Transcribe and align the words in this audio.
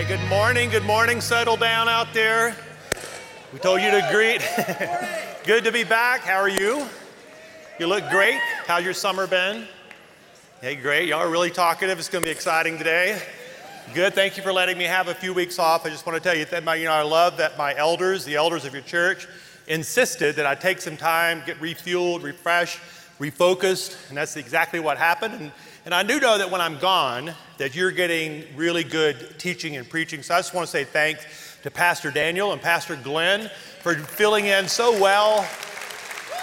right, 0.00 0.08
good 0.08 0.28
morning. 0.30 0.70
Good 0.70 0.86
morning. 0.86 1.20
Settle 1.20 1.58
down 1.58 1.86
out 1.86 2.14
there. 2.14 2.56
We 3.52 3.58
told 3.58 3.82
you 3.82 3.90
to 3.90 4.08
greet. 4.10 4.40
good 5.44 5.62
to 5.64 5.70
be 5.70 5.84
back. 5.84 6.22
How 6.22 6.38
are 6.38 6.48
you? 6.48 6.86
You 7.78 7.86
look 7.86 8.08
great. 8.08 8.40
How's 8.66 8.82
your 8.82 8.94
summer 8.94 9.26
been? 9.26 9.66
Hey, 10.62 10.74
great. 10.76 11.06
Y'all 11.06 11.18
are 11.18 11.28
really 11.28 11.50
talkative. 11.50 11.98
It's 11.98 12.08
going 12.08 12.24
to 12.24 12.28
be 12.28 12.32
exciting 12.32 12.78
today. 12.78 13.20
Good. 13.92 14.14
Thank 14.14 14.38
you 14.38 14.42
for 14.42 14.54
letting 14.54 14.78
me 14.78 14.84
have 14.84 15.08
a 15.08 15.14
few 15.14 15.34
weeks 15.34 15.58
off. 15.58 15.84
I 15.84 15.90
just 15.90 16.06
want 16.06 16.16
to 16.16 16.26
tell 16.26 16.38
you 16.38 16.46
that 16.46 16.64
my, 16.64 16.76
you 16.76 16.86
know, 16.86 16.92
I 16.92 17.02
love 17.02 17.36
that 17.36 17.58
my 17.58 17.76
elders, 17.76 18.24
the 18.24 18.36
elders 18.36 18.64
of 18.64 18.72
your 18.72 18.82
church, 18.84 19.28
insisted 19.66 20.34
that 20.36 20.46
I 20.46 20.54
take 20.54 20.80
some 20.80 20.96
time, 20.96 21.42
get 21.44 21.60
refueled, 21.60 22.22
refreshed, 22.22 22.78
refocused, 23.18 24.08
and 24.08 24.16
that's 24.16 24.36
exactly 24.36 24.80
what 24.80 24.96
happened. 24.96 25.34
And, 25.34 25.52
and 25.90 25.96
I 25.96 26.04
do 26.04 26.20
know 26.20 26.38
that 26.38 26.52
when 26.52 26.60
I'm 26.60 26.78
gone, 26.78 27.34
that 27.58 27.74
you're 27.74 27.90
getting 27.90 28.44
really 28.54 28.84
good 28.84 29.34
teaching 29.40 29.76
and 29.76 29.90
preaching. 29.90 30.22
So 30.22 30.36
I 30.36 30.38
just 30.38 30.54
want 30.54 30.68
to 30.68 30.70
say 30.70 30.84
thanks 30.84 31.26
to 31.64 31.70
Pastor 31.72 32.12
Daniel 32.12 32.52
and 32.52 32.62
Pastor 32.62 32.94
Glenn 32.94 33.50
for 33.80 33.96
filling 33.96 34.44
in 34.44 34.68
so 34.68 34.92
well. 35.00 35.44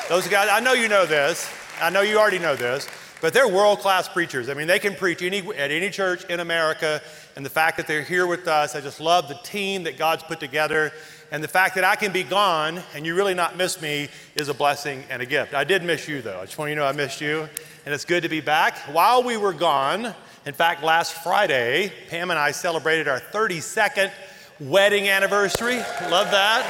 Those 0.10 0.28
guys, 0.28 0.50
I 0.52 0.60
know 0.60 0.74
you 0.74 0.90
know 0.90 1.06
this. 1.06 1.50
I 1.80 1.90
know 1.90 2.02
you 2.02 2.18
already 2.20 2.40
know 2.40 2.58
this, 2.58 2.90
but 3.22 3.34
they're 3.34 3.48
world 3.48 3.80
class 3.80 4.10
preachers. 4.10 4.50
I 4.50 4.54
mean, 4.54 4.68
they 4.68 4.80
can 4.80 4.96
preach 4.96 5.22
any, 5.22 5.40
at 5.56 5.72
any 5.72 5.92
church 5.92 6.26
in 6.26 6.42
America. 6.42 7.02
And 7.38 7.46
the 7.46 7.50
fact 7.50 7.78
that 7.78 7.88
they're 7.88 8.04
here 8.04 8.28
with 8.28 8.50
us, 8.50 8.76
I 8.76 8.82
just 8.82 9.00
love 9.00 9.30
the 9.30 9.40
team 9.44 9.84
that 9.84 9.98
God's 9.98 10.24
put 10.24 10.42
together. 10.42 10.92
And 11.32 11.42
the 11.42 11.48
fact 11.48 11.76
that 11.76 11.86
I 11.86 11.96
can 11.96 12.12
be 12.12 12.24
gone 12.24 12.82
and 12.94 13.06
you 13.06 13.16
really 13.16 13.34
not 13.34 13.56
miss 13.56 13.82
me 13.82 14.10
is 14.36 14.50
a 14.50 14.54
blessing 14.54 15.06
and 15.10 15.22
a 15.22 15.26
gift. 15.26 15.54
I 15.54 15.64
did 15.64 15.84
miss 15.84 16.06
you, 16.06 16.22
though. 16.22 16.42
I 16.42 16.46
just 16.46 16.58
want 16.58 16.68
you 16.68 16.76
to 16.76 16.82
know 16.82 16.88
I 16.88 16.92
missed 16.92 17.22
you. 17.22 17.48
And 17.88 17.94
it's 17.94 18.04
good 18.04 18.24
to 18.24 18.30
be 18.30 18.42
back. 18.42 18.78
While 18.92 19.24
we 19.24 19.38
were 19.38 19.54
gone, 19.54 20.14
in 20.46 20.54
fact, 20.54 20.84
last 20.84 21.14
Friday, 21.24 21.94
Pam 22.10 22.32
and 22.32 22.38
I 22.38 22.52
celebrated 22.52 23.08
our 23.08 23.22
32nd 23.22 24.12
wedding 24.60 25.08
anniversary. 25.08 25.78
Love 25.78 26.30
that. 26.32 26.66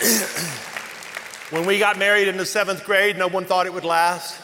when 1.50 1.66
we 1.66 1.80
got 1.80 1.98
married 1.98 2.28
in 2.28 2.36
the 2.36 2.46
seventh 2.46 2.84
grade, 2.84 3.18
no 3.18 3.26
one 3.26 3.44
thought 3.44 3.66
it 3.66 3.74
would 3.74 3.84
last. 3.84 4.40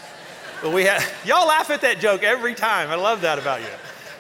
But 0.61 0.73
we 0.73 0.83
had, 0.83 1.05
y'all 1.25 1.47
laugh 1.47 1.71
at 1.71 1.83
that 1.83 2.01
joke 2.01 2.25
every 2.25 2.57
time. 2.57 2.91
I 2.91 2.97
love 2.97 3.21
that 3.21 3.39
about 3.39 3.61
you. 3.61 3.69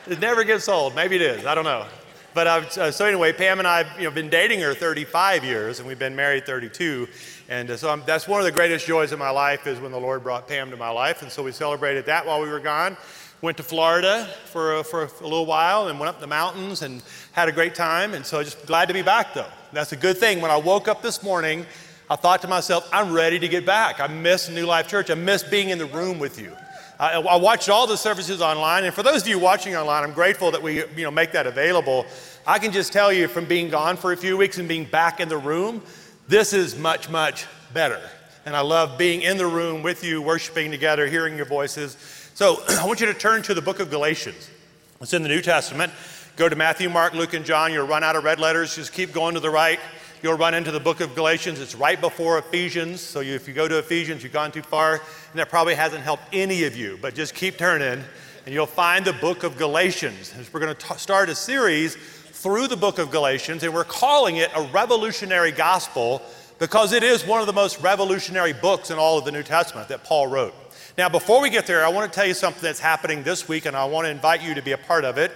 It 0.06 0.20
never 0.20 0.44
gets 0.44 0.68
old. 0.68 0.94
Maybe 0.94 1.16
it 1.16 1.22
is. 1.22 1.46
I 1.46 1.56
don't 1.56 1.64
know. 1.64 1.84
But 2.32 2.46
uh, 2.46 2.92
so 2.92 3.06
anyway, 3.06 3.32
Pam 3.32 3.58
and 3.58 3.66
I 3.66 3.82
have 3.82 3.98
you 3.98 4.04
know, 4.04 4.12
been 4.12 4.28
dating 4.28 4.60
her 4.60 4.72
35 4.72 5.42
years, 5.42 5.80
and 5.80 5.88
we've 5.88 5.98
been 5.98 6.14
married 6.14 6.46
32. 6.46 7.08
And 7.48 7.70
uh, 7.70 7.76
so 7.76 7.90
I'm, 7.90 8.02
that's 8.06 8.26
one 8.26 8.40
of 8.40 8.44
the 8.44 8.52
greatest 8.52 8.86
joys 8.86 9.12
of 9.12 9.18
my 9.18 9.30
life 9.30 9.66
is 9.66 9.78
when 9.78 9.92
the 9.92 10.00
Lord 10.00 10.22
brought 10.22 10.48
Pam 10.48 10.70
to 10.70 10.76
my 10.76 10.90
life. 10.90 11.22
And 11.22 11.30
so 11.30 11.42
we 11.42 11.52
celebrated 11.52 12.06
that 12.06 12.26
while 12.26 12.42
we 12.42 12.48
were 12.48 12.60
gone. 12.60 12.96
Went 13.42 13.56
to 13.58 13.62
Florida 13.62 14.28
for, 14.46 14.82
for 14.84 15.04
a 15.20 15.22
little 15.22 15.46
while 15.46 15.88
and 15.88 16.00
went 16.00 16.08
up 16.08 16.20
the 16.20 16.26
mountains 16.26 16.82
and 16.82 17.02
had 17.32 17.48
a 17.48 17.52
great 17.52 17.74
time. 17.74 18.14
And 18.14 18.24
so 18.24 18.42
just 18.42 18.66
glad 18.66 18.88
to 18.88 18.94
be 18.94 19.02
back, 19.02 19.34
though. 19.34 19.46
That's 19.72 19.92
a 19.92 19.96
good 19.96 20.18
thing. 20.18 20.40
When 20.40 20.50
I 20.50 20.56
woke 20.56 20.88
up 20.88 21.02
this 21.02 21.22
morning, 21.22 21.66
I 22.08 22.16
thought 22.16 22.42
to 22.42 22.48
myself, 22.48 22.88
I'm 22.92 23.12
ready 23.12 23.38
to 23.38 23.48
get 23.48 23.66
back. 23.66 24.00
I 24.00 24.06
miss 24.06 24.48
New 24.48 24.66
Life 24.66 24.88
Church. 24.88 25.10
I 25.10 25.14
miss 25.14 25.42
being 25.42 25.68
in 25.68 25.78
the 25.78 25.86
room 25.86 26.18
with 26.18 26.40
you. 26.40 26.56
I, 26.98 27.20
I 27.20 27.36
watched 27.36 27.68
all 27.68 27.86
the 27.86 27.96
services 27.96 28.40
online, 28.40 28.84
and 28.84 28.94
for 28.94 29.02
those 29.02 29.20
of 29.22 29.28
you 29.28 29.38
watching 29.38 29.76
online, 29.76 30.02
I'm 30.02 30.14
grateful 30.14 30.50
that 30.52 30.62
we 30.62 30.78
you 30.96 31.04
know, 31.04 31.10
make 31.10 31.32
that 31.32 31.46
available. 31.46 32.06
I 32.46 32.58
can 32.58 32.72
just 32.72 32.90
tell 32.90 33.12
you 33.12 33.28
from 33.28 33.44
being 33.44 33.68
gone 33.68 33.98
for 33.98 34.12
a 34.12 34.16
few 34.16 34.36
weeks 34.38 34.56
and 34.56 34.66
being 34.66 34.86
back 34.86 35.20
in 35.20 35.28
the 35.28 35.36
room, 35.36 35.82
this 36.28 36.52
is 36.52 36.76
much, 36.76 37.08
much 37.08 37.46
better. 37.72 38.00
And 38.44 38.56
I 38.56 38.60
love 38.60 38.98
being 38.98 39.22
in 39.22 39.36
the 39.36 39.46
room 39.46 39.82
with 39.82 40.02
you, 40.02 40.22
worshiping 40.22 40.70
together, 40.70 41.06
hearing 41.06 41.36
your 41.36 41.46
voices. 41.46 41.96
So 42.34 42.62
I 42.68 42.86
want 42.86 43.00
you 43.00 43.06
to 43.06 43.14
turn 43.14 43.42
to 43.42 43.54
the 43.54 43.62
book 43.62 43.80
of 43.80 43.90
Galatians. 43.90 44.50
It's 45.00 45.12
in 45.12 45.22
the 45.22 45.28
New 45.28 45.42
Testament. 45.42 45.92
Go 46.36 46.48
to 46.48 46.56
Matthew, 46.56 46.90
Mark, 46.90 47.14
Luke, 47.14 47.34
and 47.34 47.44
John. 47.44 47.72
You'll 47.72 47.86
run 47.86 48.04
out 48.04 48.16
of 48.16 48.24
red 48.24 48.40
letters. 48.40 48.74
Just 48.74 48.92
keep 48.92 49.12
going 49.12 49.34
to 49.34 49.40
the 49.40 49.50
right. 49.50 49.80
You'll 50.22 50.36
run 50.36 50.54
into 50.54 50.70
the 50.70 50.80
book 50.80 51.00
of 51.00 51.14
Galatians. 51.14 51.60
It's 51.60 51.74
right 51.74 52.00
before 52.00 52.38
Ephesians. 52.38 53.00
So 53.00 53.20
you, 53.20 53.34
if 53.34 53.46
you 53.46 53.54
go 53.54 53.68
to 53.68 53.78
Ephesians, 53.78 54.22
you've 54.22 54.32
gone 54.32 54.50
too 54.50 54.62
far, 54.62 54.94
and 54.94 55.34
that 55.34 55.48
probably 55.48 55.74
hasn't 55.74 56.02
helped 56.02 56.24
any 56.32 56.64
of 56.64 56.76
you. 56.76 56.98
But 57.00 57.14
just 57.14 57.34
keep 57.34 57.56
turning, 57.58 58.02
and 58.44 58.54
you'll 58.54 58.66
find 58.66 59.04
the 59.04 59.12
book 59.12 59.44
of 59.44 59.56
Galatians. 59.56 60.34
We're 60.52 60.60
going 60.60 60.74
to 60.74 60.98
start 60.98 61.28
a 61.28 61.34
series 61.34 61.96
through 62.46 62.68
the 62.68 62.76
book 62.76 63.00
of 63.00 63.10
Galatians, 63.10 63.64
and 63.64 63.74
we're 63.74 63.82
calling 63.82 64.36
it 64.36 64.52
a 64.54 64.62
revolutionary 64.68 65.50
gospel 65.50 66.22
because 66.60 66.92
it 66.92 67.02
is 67.02 67.26
one 67.26 67.40
of 67.40 67.48
the 67.48 67.52
most 67.52 67.80
revolutionary 67.80 68.52
books 68.52 68.92
in 68.92 68.98
all 68.98 69.18
of 69.18 69.24
the 69.24 69.32
New 69.32 69.42
Testament 69.42 69.88
that 69.88 70.04
Paul 70.04 70.28
wrote. 70.28 70.54
Now, 70.96 71.08
before 71.08 71.42
we 71.42 71.50
get 71.50 71.66
there, 71.66 71.84
I 71.84 71.88
want 71.88 72.08
to 72.08 72.14
tell 72.14 72.24
you 72.24 72.34
something 72.34 72.62
that's 72.62 72.78
happening 72.78 73.24
this 73.24 73.48
week, 73.48 73.66
and 73.66 73.76
I 73.76 73.86
want 73.86 74.04
to 74.04 74.12
invite 74.12 74.44
you 74.44 74.54
to 74.54 74.62
be 74.62 74.70
a 74.70 74.78
part 74.78 75.04
of 75.04 75.18
it 75.18 75.32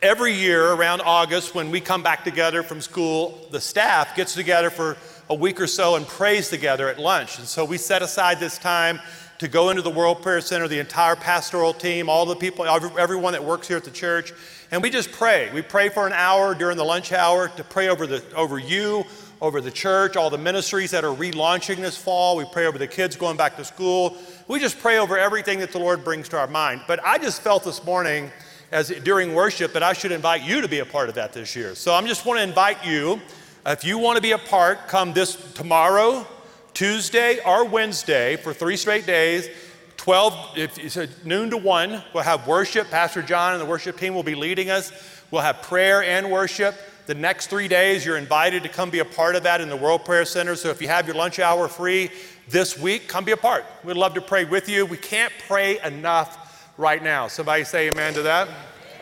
every 0.00 0.34
year 0.34 0.72
around 0.72 1.00
August, 1.00 1.54
when 1.54 1.70
we 1.70 1.80
come 1.80 2.02
back 2.02 2.22
together 2.24 2.62
from 2.62 2.80
school, 2.80 3.48
the 3.50 3.60
staff 3.60 4.14
gets 4.14 4.34
together 4.34 4.68
for 4.68 4.98
a 5.30 5.34
week 5.34 5.58
or 5.58 5.66
so 5.66 5.96
and 5.96 6.06
prays 6.06 6.50
together 6.50 6.88
at 6.88 6.98
lunch. 6.98 7.38
And 7.38 7.48
so 7.48 7.64
we 7.64 7.78
set 7.78 8.02
aside 8.02 8.38
this 8.38 8.58
time 8.58 9.00
to 9.38 9.48
go 9.48 9.70
into 9.70 9.82
the 9.82 9.90
World 9.90 10.22
Prayer 10.22 10.42
Center, 10.42 10.68
the 10.68 10.78
entire 10.78 11.16
pastoral 11.16 11.72
team, 11.72 12.08
all 12.08 12.26
the 12.26 12.36
people, 12.36 12.66
everyone 12.66 13.32
that 13.32 13.42
works 13.42 13.66
here 13.66 13.78
at 13.78 13.84
the 13.84 13.90
church, 13.90 14.32
and 14.74 14.82
we 14.82 14.90
just 14.90 15.12
pray. 15.12 15.52
We 15.54 15.62
pray 15.62 15.88
for 15.88 16.04
an 16.04 16.12
hour 16.12 16.52
during 16.52 16.76
the 16.76 16.84
lunch 16.84 17.12
hour 17.12 17.46
to 17.46 17.62
pray 17.62 17.90
over, 17.90 18.08
the, 18.08 18.24
over 18.34 18.58
you, 18.58 19.04
over 19.40 19.60
the 19.60 19.70
church, 19.70 20.16
all 20.16 20.30
the 20.30 20.36
ministries 20.36 20.90
that 20.90 21.04
are 21.04 21.14
relaunching 21.14 21.76
this 21.76 21.96
fall. 21.96 22.36
We 22.36 22.44
pray 22.44 22.66
over 22.66 22.76
the 22.76 22.88
kids 22.88 23.14
going 23.14 23.36
back 23.36 23.56
to 23.58 23.64
school. 23.64 24.16
We 24.48 24.58
just 24.58 24.80
pray 24.80 24.98
over 24.98 25.16
everything 25.16 25.60
that 25.60 25.70
the 25.70 25.78
Lord 25.78 26.02
brings 26.02 26.28
to 26.30 26.38
our 26.38 26.48
mind. 26.48 26.80
But 26.88 26.98
I 27.04 27.18
just 27.18 27.40
felt 27.40 27.62
this 27.62 27.84
morning 27.84 28.32
as 28.72 28.88
during 28.88 29.32
worship 29.32 29.72
that 29.74 29.84
I 29.84 29.92
should 29.92 30.10
invite 30.10 30.42
you 30.42 30.60
to 30.60 30.66
be 30.66 30.80
a 30.80 30.84
part 30.84 31.08
of 31.08 31.14
that 31.14 31.32
this 31.32 31.54
year. 31.54 31.76
So 31.76 31.94
I'm 31.94 32.08
just 32.08 32.26
want 32.26 32.40
to 32.40 32.42
invite 32.42 32.84
you. 32.84 33.20
If 33.64 33.84
you 33.84 33.98
want 33.98 34.16
to 34.16 34.22
be 34.22 34.32
a 34.32 34.38
part, 34.38 34.88
come 34.88 35.12
this 35.12 35.36
tomorrow, 35.52 36.26
Tuesday, 36.72 37.38
or 37.46 37.64
Wednesday 37.64 38.34
for 38.34 38.52
three 38.52 38.76
straight 38.76 39.06
days. 39.06 39.48
12, 39.96 40.58
if 40.58 40.78
it's 40.78 41.24
noon 41.24 41.50
to 41.50 41.56
1, 41.56 42.02
we'll 42.12 42.22
have 42.22 42.46
worship. 42.46 42.90
Pastor 42.90 43.22
John 43.22 43.52
and 43.52 43.60
the 43.60 43.66
worship 43.66 43.98
team 43.98 44.14
will 44.14 44.22
be 44.22 44.34
leading 44.34 44.70
us. 44.70 44.92
We'll 45.30 45.42
have 45.42 45.62
prayer 45.62 46.02
and 46.02 46.30
worship. 46.30 46.74
The 47.06 47.14
next 47.14 47.48
three 47.48 47.68
days, 47.68 48.04
you're 48.04 48.16
invited 48.16 48.62
to 48.62 48.68
come 48.68 48.88
be 48.90 49.00
a 49.00 49.04
part 49.04 49.36
of 49.36 49.42
that 49.42 49.60
in 49.60 49.68
the 49.68 49.76
World 49.76 50.04
Prayer 50.04 50.24
Center. 50.24 50.56
So 50.56 50.70
if 50.70 50.80
you 50.80 50.88
have 50.88 51.06
your 51.06 51.16
lunch 51.16 51.38
hour 51.38 51.68
free 51.68 52.10
this 52.48 52.78
week, 52.78 53.08
come 53.08 53.24
be 53.24 53.32
a 53.32 53.36
part. 53.36 53.64
We'd 53.84 53.96
love 53.96 54.14
to 54.14 54.22
pray 54.22 54.44
with 54.44 54.68
you. 54.68 54.86
We 54.86 54.96
can't 54.96 55.32
pray 55.46 55.78
enough 55.80 56.72
right 56.78 57.02
now. 57.02 57.28
Somebody 57.28 57.64
say 57.64 57.88
amen 57.88 58.14
to 58.14 58.22
that. 58.22 58.48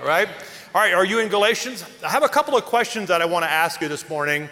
All 0.00 0.06
right. 0.06 0.28
All 0.74 0.80
right. 0.80 0.94
Are 0.94 1.04
you 1.04 1.20
in 1.20 1.28
Galatians? 1.28 1.84
I 2.04 2.08
have 2.08 2.24
a 2.24 2.28
couple 2.28 2.56
of 2.56 2.64
questions 2.64 3.08
that 3.08 3.22
I 3.22 3.24
want 3.24 3.44
to 3.44 3.50
ask 3.50 3.80
you 3.80 3.88
this 3.88 4.08
morning, 4.08 4.48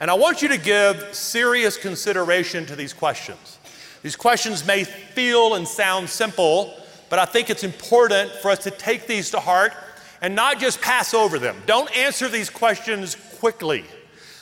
and 0.00 0.10
I 0.10 0.14
want 0.14 0.40
you 0.40 0.48
to 0.48 0.58
give 0.58 1.14
serious 1.14 1.76
consideration 1.76 2.64
to 2.66 2.76
these 2.76 2.92
questions. 2.92 3.58
These 4.04 4.16
questions 4.16 4.66
may 4.66 4.84
feel 4.84 5.54
and 5.54 5.66
sound 5.66 6.10
simple, 6.10 6.74
but 7.08 7.18
I 7.18 7.24
think 7.24 7.48
it's 7.48 7.64
important 7.64 8.30
for 8.32 8.50
us 8.50 8.58
to 8.64 8.70
take 8.70 9.06
these 9.06 9.30
to 9.30 9.40
heart 9.40 9.72
and 10.20 10.34
not 10.34 10.60
just 10.60 10.82
pass 10.82 11.14
over 11.14 11.38
them. 11.38 11.56
Don't 11.64 11.90
answer 11.96 12.28
these 12.28 12.50
questions 12.50 13.16
quickly, 13.38 13.82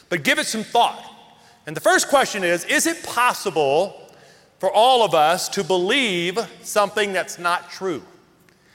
but 0.08 0.24
give 0.24 0.40
it 0.40 0.48
some 0.48 0.64
thought. 0.64 1.08
And 1.64 1.76
the 1.76 1.80
first 1.80 2.08
question 2.08 2.42
is 2.42 2.64
Is 2.64 2.88
it 2.88 3.04
possible 3.04 4.10
for 4.58 4.68
all 4.68 5.04
of 5.04 5.14
us 5.14 5.48
to 5.50 5.62
believe 5.62 6.40
something 6.62 7.12
that's 7.12 7.38
not 7.38 7.70
true? 7.70 8.02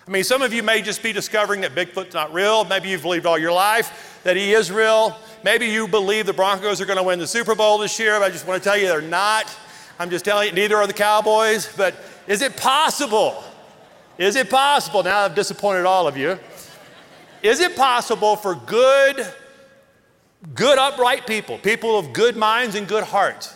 I 0.07 0.09
mean, 0.09 0.23
some 0.23 0.41
of 0.41 0.53
you 0.53 0.63
may 0.63 0.81
just 0.81 1.03
be 1.03 1.11
discovering 1.11 1.59
that 1.61 1.75
Bigfoot's 1.75 2.13
not 2.13 2.33
real. 2.33 2.63
Maybe 2.63 2.87
you've 2.87 3.01
believed 3.01 3.25
all 3.25 3.37
your 3.37 3.51
life 3.51 4.21
that 4.23 4.37
he 4.37 4.53
is 4.53 4.71
real. 4.71 5.19
Maybe 5.43 5.65
you 5.65 5.85
believe 5.85 6.27
the 6.27 6.31
Broncos 6.31 6.79
are 6.79 6.85
going 6.85 6.95
to 6.95 7.03
win 7.03 7.19
the 7.19 7.27
Super 7.27 7.55
Bowl 7.55 7.77
this 7.77 7.99
year, 7.99 8.17
but 8.17 8.27
I 8.27 8.29
just 8.29 8.47
want 8.47 8.63
to 8.63 8.69
tell 8.69 8.77
you 8.77 8.87
they're 8.87 9.01
not. 9.01 9.53
I'm 9.99 10.09
just 10.09 10.25
telling 10.25 10.49
you, 10.49 10.53
neither 10.53 10.77
are 10.77 10.87
the 10.87 10.93
Cowboys. 10.93 11.71
But 11.75 11.95
is 12.27 12.41
it 12.41 12.57
possible? 12.57 13.43
Is 14.17 14.35
it 14.35 14.49
possible? 14.49 15.03
Now 15.03 15.19
I've 15.19 15.35
disappointed 15.35 15.85
all 15.85 16.07
of 16.07 16.17
you. 16.17 16.39
Is 17.43 17.59
it 17.59 17.75
possible 17.75 18.35
for 18.35 18.55
good, 18.55 19.25
good, 20.55 20.77
upright 20.77 21.27
people, 21.27 21.57
people 21.59 21.97
of 21.97 22.13
good 22.13 22.35
minds 22.35 22.75
and 22.75 22.87
good 22.87 23.03
hearts, 23.03 23.55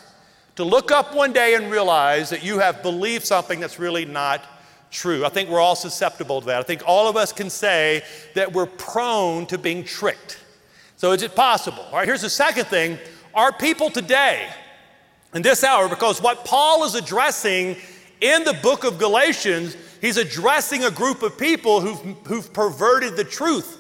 to 0.56 0.64
look 0.64 0.92
up 0.92 1.16
one 1.16 1.34
day 1.34 1.56
and 1.56 1.72
realize 1.72 2.30
that 2.30 2.44
you 2.44 2.60
have 2.60 2.84
believed 2.84 3.26
something 3.26 3.60
that's 3.60 3.80
really 3.80 4.06
not 4.06 4.46
true. 4.92 5.26
I 5.26 5.30
think 5.30 5.50
we're 5.50 5.60
all 5.60 5.76
susceptible 5.76 6.42
to 6.42 6.48
that. 6.48 6.60
I 6.60 6.64
think 6.64 6.84
all 6.86 7.08
of 7.08 7.16
us 7.16 7.32
can 7.32 7.50
say 7.50 8.04
that 8.36 8.52
we're 8.52 8.66
prone 8.66 9.46
to 9.48 9.58
being 9.58 9.84
tricked. 9.84 10.40
So 10.98 11.14
is 11.14 11.24
it 11.24 11.36
possible? 11.36 11.84
All 11.84 11.94
right, 11.94 12.08
here's 12.08 12.22
the 12.22 12.30
second 12.30 12.66
thing. 12.66 13.00
Are 13.34 13.52
people 13.52 13.90
today, 13.90 14.50
in 15.34 15.42
this 15.42 15.64
hour, 15.64 15.88
because 15.88 16.22
what 16.22 16.44
Paul 16.46 16.84
is 16.84 16.96
addressing 16.96 17.78
in 18.20 18.44
the 18.44 18.54
book 18.62 18.84
of 18.84 19.00
Galatians, 19.00 19.76
he's 20.02 20.18
addressing 20.18 20.84
a 20.84 20.92
group 20.92 21.24
of 21.24 21.38
people 21.38 21.82
who've, 21.82 22.18
who've 22.28 22.54
perverted 22.54 23.16
the 23.16 23.24
truth. 23.24 23.80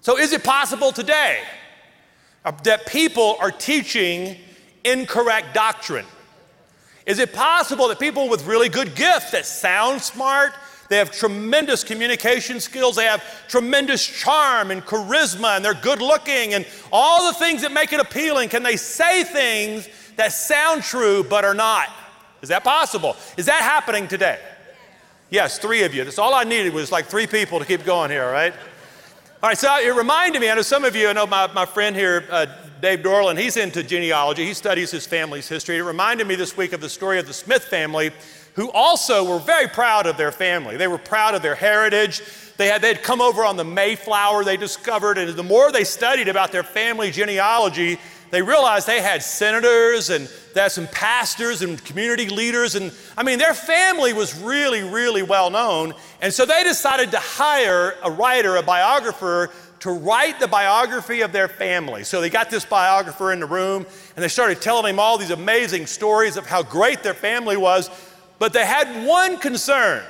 So 0.00 0.18
is 0.18 0.32
it 0.32 0.42
possible 0.42 0.92
today 0.92 1.42
uh, 2.44 2.52
that 2.64 2.86
people 2.86 3.36
are 3.40 3.50
teaching 3.50 4.36
incorrect 4.84 5.54
doctrine? 5.54 6.06
Is 7.06 7.18
it 7.18 7.32
possible 7.32 7.88
that 7.88 7.98
people 7.98 8.28
with 8.28 8.46
really 8.46 8.68
good 8.68 8.94
gifts 8.94 9.30
that 9.30 9.46
sound 9.46 10.02
smart, 10.02 10.52
They 10.90 10.96
have 10.96 11.12
tremendous 11.12 11.84
communication 11.84 12.58
skills. 12.58 12.96
They 12.96 13.04
have 13.04 13.22
tremendous 13.46 14.04
charm 14.04 14.72
and 14.72 14.84
charisma, 14.84 15.54
and 15.54 15.64
they're 15.64 15.72
good 15.72 16.02
looking, 16.02 16.54
and 16.54 16.66
all 16.92 17.32
the 17.32 17.38
things 17.38 17.62
that 17.62 17.70
make 17.70 17.92
it 17.92 18.00
appealing. 18.00 18.48
Can 18.48 18.64
they 18.64 18.76
say 18.76 19.22
things 19.22 19.88
that 20.20 20.32
sound 20.32 20.82
true 20.82 21.24
but 21.24 21.44
are 21.44 21.54
not? 21.54 21.88
Is 22.42 22.48
that 22.50 22.64
possible? 22.64 23.16
Is 23.36 23.46
that 23.46 23.62
happening 23.62 24.08
today? 24.08 24.38
Yes, 25.30 25.58
three 25.58 25.82
of 25.84 25.94
you. 25.94 26.04
That's 26.04 26.18
all 26.18 26.34
I 26.34 26.44
needed 26.44 26.72
was 26.72 26.90
like 26.90 27.06
three 27.06 27.26
people 27.26 27.58
to 27.58 27.64
keep 27.64 27.84
going 27.84 28.10
here, 28.10 28.30
right? 28.30 28.52
All 29.42 29.48
right, 29.48 29.56
so 29.56 29.74
it 29.78 29.94
reminded 29.94 30.40
me, 30.40 30.50
I 30.50 30.54
know 30.54 30.62
some 30.62 30.84
of 30.84 30.94
you, 30.94 31.08
I 31.08 31.12
know 31.12 31.26
my, 31.26 31.46
my 31.52 31.64
friend 31.64 31.96
here, 31.96 32.26
uh, 32.30 32.46
Dave 32.82 33.00
Dorland, 33.00 33.38
he's 33.38 33.56
into 33.56 33.82
genealogy. 33.82 34.44
He 34.44 34.54
studies 34.54 34.90
his 34.90 35.06
family's 35.06 35.48
history. 35.48 35.78
It 35.78 35.82
reminded 35.82 36.26
me 36.26 36.34
this 36.34 36.56
week 36.56 36.72
of 36.72 36.80
the 36.80 36.88
story 36.88 37.18
of 37.18 37.26
the 37.26 37.32
Smith 37.32 37.64
family, 37.64 38.10
who 38.54 38.70
also 38.72 39.24
were 39.24 39.38
very 39.38 39.68
proud 39.68 40.06
of 40.06 40.16
their 40.16 40.32
family. 40.32 40.76
They 40.76 40.88
were 40.88 40.98
proud 40.98 41.34
of 41.34 41.42
their 41.42 41.54
heritage. 41.54 42.22
They 42.56 42.66
had 42.66 42.82
they'd 42.82 43.02
come 43.02 43.20
over 43.20 43.44
on 43.44 43.56
the 43.56 43.64
Mayflower, 43.64 44.44
they 44.44 44.56
discovered, 44.56 45.16
and 45.16 45.34
the 45.34 45.42
more 45.42 45.72
they 45.72 45.84
studied 45.84 46.28
about 46.28 46.52
their 46.52 46.62
family 46.62 47.10
genealogy, 47.10 47.98
they 48.30 48.42
realized 48.42 48.86
they 48.86 49.00
had 49.00 49.22
senators 49.22 50.10
and 50.10 50.28
they 50.54 50.60
had 50.60 50.72
some 50.72 50.86
pastors 50.88 51.62
and 51.62 51.82
community 51.84 52.28
leaders. 52.28 52.76
And 52.76 52.92
I 53.16 53.22
mean, 53.22 53.38
their 53.38 53.54
family 53.54 54.12
was 54.12 54.38
really, 54.40 54.82
really 54.82 55.22
well 55.22 55.50
known. 55.50 55.94
And 56.20 56.32
so 56.32 56.46
they 56.46 56.62
decided 56.62 57.10
to 57.10 57.18
hire 57.18 57.96
a 58.02 58.10
writer, 58.10 58.56
a 58.56 58.62
biographer, 58.62 59.50
to 59.80 59.90
write 59.90 60.38
the 60.38 60.46
biography 60.46 61.22
of 61.22 61.32
their 61.32 61.48
family. 61.48 62.04
So 62.04 62.20
they 62.20 62.30
got 62.30 62.50
this 62.50 62.64
biographer 62.64 63.32
in 63.32 63.40
the 63.40 63.46
room 63.46 63.86
and 64.14 64.22
they 64.22 64.28
started 64.28 64.60
telling 64.60 64.92
him 64.92 65.00
all 65.00 65.18
these 65.18 65.30
amazing 65.30 65.86
stories 65.86 66.36
of 66.36 66.46
how 66.46 66.62
great 66.62 67.02
their 67.02 67.14
family 67.14 67.56
was. 67.56 67.90
But 68.38 68.52
they 68.52 68.64
had 68.64 69.06
one 69.06 69.38
concern 69.38 70.04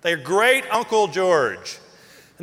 their 0.00 0.16
great 0.18 0.64
Uncle 0.70 1.08
George. 1.08 1.78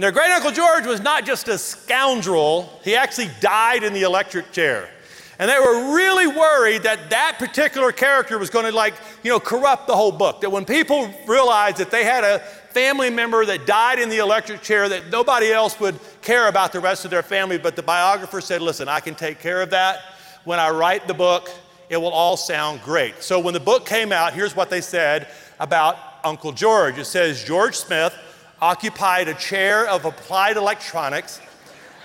And 0.01 0.05
their 0.05 0.11
great 0.13 0.31
Uncle 0.31 0.49
George 0.49 0.87
was 0.87 0.99
not 0.99 1.27
just 1.27 1.47
a 1.47 1.59
scoundrel, 1.59 2.79
he 2.83 2.95
actually 2.95 3.29
died 3.39 3.83
in 3.83 3.93
the 3.93 4.01
electric 4.01 4.51
chair. 4.51 4.89
And 5.37 5.47
they 5.47 5.59
were 5.59 5.93
really 5.93 6.25
worried 6.25 6.81
that 6.81 7.11
that 7.11 7.35
particular 7.37 7.91
character 7.91 8.39
was 8.39 8.49
going 8.49 8.65
to, 8.65 8.71
like, 8.71 8.95
you 9.21 9.29
know, 9.29 9.39
corrupt 9.39 9.85
the 9.85 9.95
whole 9.95 10.11
book. 10.11 10.41
That 10.41 10.49
when 10.49 10.65
people 10.65 11.07
realized 11.27 11.77
that 11.77 11.91
they 11.91 12.03
had 12.03 12.23
a 12.23 12.39
family 12.39 13.11
member 13.11 13.45
that 13.45 13.67
died 13.67 13.99
in 13.99 14.09
the 14.09 14.17
electric 14.17 14.63
chair, 14.63 14.89
that 14.89 15.11
nobody 15.11 15.51
else 15.51 15.79
would 15.79 15.99
care 16.23 16.47
about 16.47 16.71
the 16.71 16.79
rest 16.79 17.05
of 17.05 17.11
their 17.11 17.21
family. 17.21 17.59
But 17.59 17.75
the 17.75 17.83
biographer 17.83 18.41
said, 18.41 18.63
listen, 18.63 18.89
I 18.89 19.01
can 19.01 19.13
take 19.13 19.39
care 19.39 19.61
of 19.61 19.69
that. 19.69 19.99
When 20.45 20.57
I 20.57 20.71
write 20.71 21.07
the 21.07 21.13
book, 21.13 21.47
it 21.89 21.97
will 21.97 22.09
all 22.09 22.37
sound 22.37 22.81
great. 22.81 23.21
So 23.21 23.39
when 23.39 23.53
the 23.53 23.59
book 23.59 23.85
came 23.85 24.11
out, 24.11 24.33
here's 24.33 24.55
what 24.55 24.71
they 24.71 24.81
said 24.81 25.27
about 25.59 25.95
Uncle 26.23 26.53
George 26.53 26.97
it 26.97 27.05
says, 27.05 27.43
George 27.43 27.75
Smith 27.75 28.15
occupied 28.61 29.27
a 29.27 29.33
chair 29.33 29.87
of 29.87 30.05
applied 30.05 30.55
electronics 30.55 31.41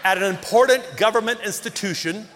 at 0.05 0.17
an 0.17 0.25
important 0.25 0.83
government 0.97 1.41
institution. 1.45 2.27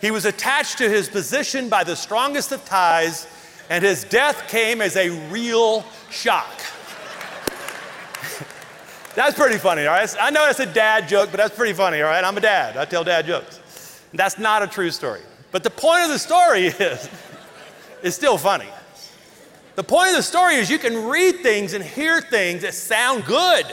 He 0.00 0.10
was 0.10 0.24
attached 0.24 0.78
to 0.78 0.88
his 0.88 1.08
position 1.08 1.68
by 1.68 1.84
the 1.84 1.94
strongest 1.94 2.50
of 2.50 2.64
ties, 2.64 3.28
and 3.70 3.84
his 3.84 4.04
death 4.04 4.48
came 4.48 4.80
as 4.80 4.96
a 4.96 5.10
real 5.28 5.84
shock. 6.10 6.50
that's 9.14 9.36
pretty 9.36 9.58
funny, 9.58 9.86
all 9.86 9.94
right? 9.94 10.16
I 10.20 10.30
know 10.30 10.48
it's 10.48 10.60
a 10.60 10.66
dad 10.66 11.08
joke, 11.08 11.30
but 11.30 11.36
that's 11.36 11.54
pretty 11.54 11.74
funny, 11.74 12.02
all 12.02 12.08
right? 12.08 12.24
I'm 12.24 12.36
a 12.36 12.40
dad, 12.40 12.76
I 12.76 12.84
tell 12.86 13.04
dad 13.04 13.26
jokes. 13.26 13.60
That's 14.12 14.38
not 14.38 14.62
a 14.62 14.66
true 14.66 14.90
story. 14.90 15.20
But 15.52 15.62
the 15.62 15.70
point 15.70 16.02
of 16.02 16.08
the 16.08 16.18
story 16.18 16.66
is, 16.66 17.08
it's 18.02 18.16
still 18.16 18.36
funny. 18.36 18.68
The 19.76 19.84
point 19.84 20.10
of 20.10 20.16
the 20.16 20.22
story 20.22 20.54
is 20.54 20.70
you 20.70 20.78
can 20.78 21.08
read 21.08 21.40
things 21.40 21.72
and 21.72 21.82
hear 21.82 22.20
things 22.20 22.62
that 22.62 22.74
sound 22.74 23.24
good, 23.24 23.66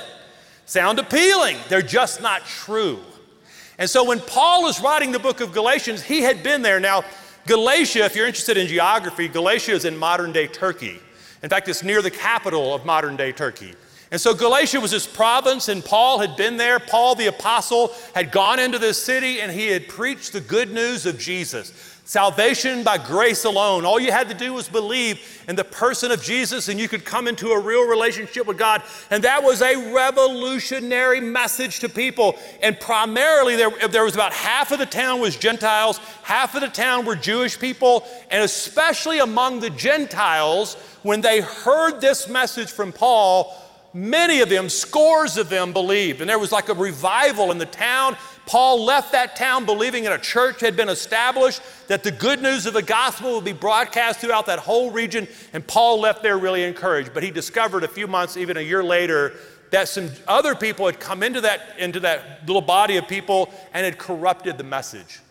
sound 0.66 0.98
appealing. 0.98 1.58
They're 1.70 1.82
just 1.82 2.22
not 2.22 2.46
true. 2.46 3.00
And 3.78 3.90
so 3.90 4.04
when 4.04 4.20
Paul 4.20 4.68
is 4.68 4.80
writing 4.80 5.12
the 5.12 5.20
book 5.20 5.42
of 5.42 5.54
Galatians, 5.54 6.02
he 6.02 6.22
had 6.22 6.44
been 6.44 6.62
there. 6.62 6.80
Now, 6.80 7.04
Galatia, 7.48 8.06
if 8.06 8.16
you're 8.16 8.28
interested 8.28 8.58
in 8.58 8.68
geography, 8.68 9.28
Galatia 9.28 9.74
is 9.74 9.86
in 9.86 9.98
modern 9.98 10.32
day 10.32 10.48
Turkey. 10.48 11.00
In 11.44 11.50
fact, 11.50 11.68
it's 11.68 11.84
near 11.84 12.02
the 12.02 12.12
capital 12.12 12.74
of 12.74 12.86
modern 12.86 13.16
day 13.16 13.32
Turkey. 13.32 13.74
And 14.12 14.20
so 14.20 14.34
Galatia 14.34 14.80
was 14.80 14.92
this 14.92 15.08
province, 15.08 15.70
and 15.70 15.84
Paul 15.84 16.20
had 16.20 16.36
been 16.36 16.58
there. 16.58 16.80
Paul 16.80 17.16
the 17.16 17.28
apostle 17.28 17.94
had 18.14 18.32
gone 18.32 18.60
into 18.60 18.78
this 18.78 19.02
city 19.02 19.40
and 19.40 19.52
he 19.52 19.68
had 19.68 19.88
preached 19.88 20.34
the 20.34 20.42
good 20.42 20.72
news 20.72 21.06
of 21.06 21.18
Jesus. 21.18 22.00
Salvation 22.12 22.84
by 22.84 22.98
grace 22.98 23.46
alone. 23.46 23.86
All 23.86 23.98
you 23.98 24.12
had 24.12 24.28
to 24.28 24.36
do 24.36 24.52
was 24.52 24.68
believe 24.68 25.46
in 25.48 25.56
the 25.56 25.64
person 25.64 26.12
of 26.12 26.22
Jesus, 26.22 26.68
and 26.68 26.78
you 26.78 26.90
could 26.90 27.06
come 27.06 27.26
into 27.26 27.52
a 27.52 27.58
real 27.58 27.88
relationship 27.88 28.46
with 28.46 28.58
God. 28.58 28.84
And 29.10 29.24
that 29.24 29.42
was 29.42 29.62
a 29.62 29.94
revolutionary 29.94 31.22
message 31.22 31.80
to 31.80 31.88
people. 31.88 32.38
And 32.62 32.78
primarily, 32.78 33.56
there, 33.56 33.70
there 33.88 34.04
was 34.04 34.14
about 34.14 34.34
half 34.34 34.74
of 34.74 34.80
the 34.80 34.86
town 34.86 35.22
was 35.22 35.38
Gentiles, 35.38 36.00
half 36.22 36.54
of 36.54 36.60
the 36.60 36.68
town 36.68 37.06
were 37.06 37.16
Jewish 37.16 37.58
people, 37.58 38.06
and 38.30 38.44
especially 38.44 39.20
among 39.20 39.62
the 39.62 39.70
Gentiles, 39.70 40.76
when 41.04 41.22
they 41.22 41.40
heard 41.40 42.02
this 42.02 42.28
message 42.28 42.72
from 42.72 42.92
Paul, 42.92 43.56
many 43.94 44.42
of 44.42 44.50
them, 44.50 44.68
scores 44.68 45.38
of 45.38 45.48
them, 45.48 45.72
believed. 45.72 46.20
And 46.20 46.30
there 46.30 46.40
was 46.40 46.52
like 46.52 46.68
a 46.68 46.74
revival 46.74 47.52
in 47.52 47.58
the 47.58 47.66
town. 47.66 48.18
Paul 48.46 48.84
left 48.84 49.12
that 49.12 49.36
town 49.36 49.66
believing 49.66 50.04
that 50.04 50.14
a 50.14 50.18
church 50.18 50.60
had 50.60 50.76
been 50.76 50.90
established, 50.90 51.62
that 51.88 52.04
the 52.04 52.12
good 52.12 52.42
news 52.42 52.66
of 52.66 52.74
the 52.74 52.82
gospel 52.82 53.36
would 53.36 53.46
be 53.46 53.54
broadcast 53.54 54.20
throughout 54.20 54.48
that 54.48 54.60
whole 54.60 54.92
region. 54.92 55.28
And 55.54 55.66
Paul 55.66 56.00
left 56.00 56.24
there 56.24 56.38
really 56.38 56.64
encouraged. 56.64 57.14
But 57.14 57.24
he 57.24 57.32
discovered 57.32 57.84
a 57.84 57.88
few 57.88 58.08
months, 58.08 58.38
even 58.38 58.58
a 58.58 58.62
year 58.62 58.84
later, 58.84 59.34
that 59.70 59.88
some 59.88 60.10
other 60.28 60.54
people 60.54 60.86
had 60.86 61.00
come 61.00 61.24
into 61.24 61.42
that, 61.42 61.76
into 61.78 62.02
that 62.02 62.46
little 62.46 62.62
body 62.62 62.98
of 62.98 63.08
people 63.08 63.54
and 63.74 63.86
had 63.86 63.98
corrupted 63.98 64.58
the 64.58 64.64
message. 64.64 65.22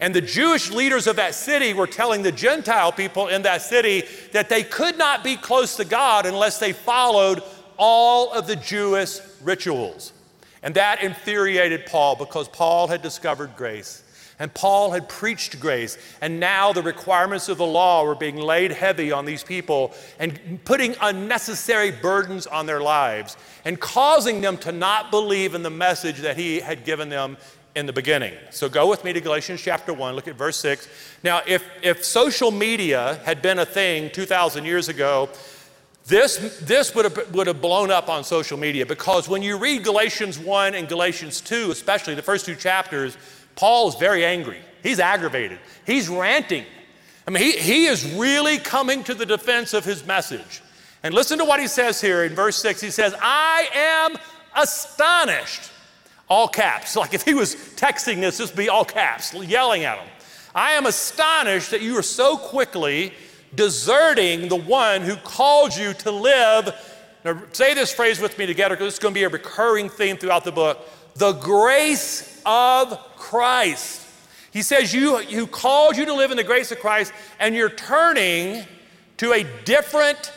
And 0.00 0.14
the 0.14 0.20
Jewish 0.20 0.70
leaders 0.70 1.08
of 1.08 1.16
that 1.16 1.34
city 1.34 1.74
were 1.74 1.88
telling 1.88 2.22
the 2.22 2.30
Gentile 2.30 2.92
people 2.92 3.26
in 3.28 3.42
that 3.42 3.62
city 3.62 4.04
that 4.32 4.48
they 4.48 4.62
could 4.62 4.96
not 4.96 5.24
be 5.24 5.36
close 5.36 5.76
to 5.76 5.84
God 5.84 6.24
unless 6.24 6.60
they 6.60 6.72
followed 6.72 7.42
all 7.76 8.32
of 8.32 8.46
the 8.46 8.54
Jewish 8.54 9.18
rituals. 9.42 10.12
And 10.62 10.74
that 10.74 11.02
infuriated 11.02 11.86
Paul 11.86 12.16
because 12.16 12.48
Paul 12.48 12.88
had 12.88 13.02
discovered 13.02 13.56
grace. 13.56 14.02
And 14.40 14.54
Paul 14.54 14.92
had 14.92 15.08
preached 15.08 15.58
grace, 15.58 15.98
and 16.20 16.38
now 16.38 16.72
the 16.72 16.82
requirements 16.82 17.48
of 17.48 17.58
the 17.58 17.66
law 17.66 18.04
were 18.04 18.14
being 18.14 18.36
laid 18.36 18.70
heavy 18.70 19.10
on 19.10 19.24
these 19.24 19.42
people 19.42 19.92
and 20.20 20.60
putting 20.64 20.94
unnecessary 21.00 21.90
burdens 21.90 22.46
on 22.46 22.66
their 22.66 22.80
lives 22.80 23.36
and 23.64 23.80
causing 23.80 24.40
them 24.40 24.56
to 24.58 24.70
not 24.70 25.10
believe 25.10 25.56
in 25.56 25.64
the 25.64 25.70
message 25.70 26.18
that 26.18 26.36
he 26.36 26.60
had 26.60 26.84
given 26.84 27.08
them 27.08 27.36
in 27.74 27.86
the 27.86 27.92
beginning. 27.92 28.34
So 28.50 28.68
go 28.68 28.88
with 28.88 29.04
me 29.04 29.12
to 29.12 29.20
Galatians 29.20 29.60
chapter 29.60 29.92
1, 29.92 30.14
look 30.14 30.28
at 30.28 30.36
verse 30.36 30.56
6. 30.58 30.88
Now, 31.24 31.42
if, 31.46 31.64
if 31.82 32.04
social 32.04 32.52
media 32.52 33.20
had 33.24 33.42
been 33.42 33.58
a 33.58 33.66
thing 33.66 34.10
2,000 34.10 34.64
years 34.64 34.88
ago, 34.88 35.28
this, 36.08 36.58
this 36.62 36.94
would, 36.94 37.04
have, 37.04 37.34
would 37.34 37.46
have 37.46 37.60
blown 37.60 37.90
up 37.90 38.08
on 38.08 38.24
social 38.24 38.56
media 38.56 38.86
because 38.86 39.28
when 39.28 39.42
you 39.42 39.58
read 39.58 39.84
Galatians 39.84 40.38
1 40.38 40.74
and 40.74 40.88
Galatians 40.88 41.42
2, 41.42 41.70
especially 41.70 42.14
the 42.14 42.22
first 42.22 42.46
two 42.46 42.56
chapters, 42.56 43.18
Paul 43.56 43.88
is 43.88 43.94
very 43.96 44.24
angry. 44.24 44.58
He's 44.82 45.00
aggravated. 45.00 45.58
He's 45.86 46.08
ranting. 46.08 46.64
I 47.26 47.30
mean, 47.30 47.42
he, 47.42 47.52
he 47.58 47.86
is 47.86 48.10
really 48.14 48.56
coming 48.56 49.04
to 49.04 49.14
the 49.14 49.26
defense 49.26 49.74
of 49.74 49.84
his 49.84 50.06
message. 50.06 50.62
And 51.02 51.12
listen 51.12 51.38
to 51.38 51.44
what 51.44 51.60
he 51.60 51.66
says 51.66 52.00
here 52.00 52.24
in 52.24 52.34
verse 52.34 52.56
6. 52.56 52.80
He 52.80 52.90
says, 52.90 53.14
I 53.20 53.68
am 53.74 54.16
astonished. 54.56 55.70
All 56.28 56.48
caps. 56.48 56.96
Like 56.96 57.12
if 57.12 57.22
he 57.22 57.34
was 57.34 57.54
texting 57.54 58.20
this, 58.20 58.38
this 58.38 58.50
would 58.50 58.56
be 58.56 58.70
all 58.70 58.84
caps, 58.84 59.34
yelling 59.34 59.84
at 59.84 59.98
him. 59.98 60.08
I 60.54 60.72
am 60.72 60.86
astonished 60.86 61.70
that 61.70 61.82
you 61.82 61.98
are 61.98 62.02
so 62.02 62.38
quickly 62.38 63.12
deserting 63.54 64.48
the 64.48 64.56
one 64.56 65.02
who 65.02 65.16
called 65.16 65.76
you 65.76 65.92
to 65.94 66.10
live. 66.10 66.74
Now, 67.24 67.42
say 67.52 67.74
this 67.74 67.92
phrase 67.92 68.20
with 68.20 68.38
me 68.38 68.46
together 68.46 68.74
because 68.74 68.92
it's 68.92 68.98
going 68.98 69.14
to 69.14 69.18
be 69.18 69.24
a 69.24 69.28
recurring 69.28 69.88
theme 69.88 70.16
throughout 70.16 70.44
the 70.44 70.52
book 70.52 70.86
the 71.14 71.32
grace 71.32 72.40
of 72.46 72.96
Christ. 73.16 74.06
He 74.52 74.62
says, 74.62 74.94
You 74.94 75.18
who 75.18 75.46
called 75.46 75.96
you 75.96 76.04
to 76.06 76.14
live 76.14 76.30
in 76.30 76.36
the 76.36 76.44
grace 76.44 76.70
of 76.72 76.78
Christ, 76.78 77.12
and 77.40 77.54
you're 77.54 77.68
turning 77.68 78.64
to 79.18 79.32
a 79.32 79.44
different 79.64 80.32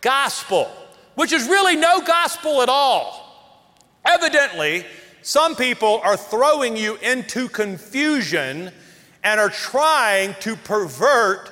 gospel, 0.00 0.70
which 1.14 1.32
is 1.32 1.46
really 1.46 1.76
no 1.76 2.00
gospel 2.00 2.60
at 2.60 2.68
all. 2.68 3.22
Evidently, 4.04 4.84
some 5.22 5.56
people 5.56 6.00
are 6.04 6.16
throwing 6.16 6.76
you 6.76 6.96
into 6.96 7.48
confusion 7.48 8.72
and 9.24 9.40
are 9.40 9.50
trying 9.50 10.34
to 10.40 10.54
pervert 10.54 11.50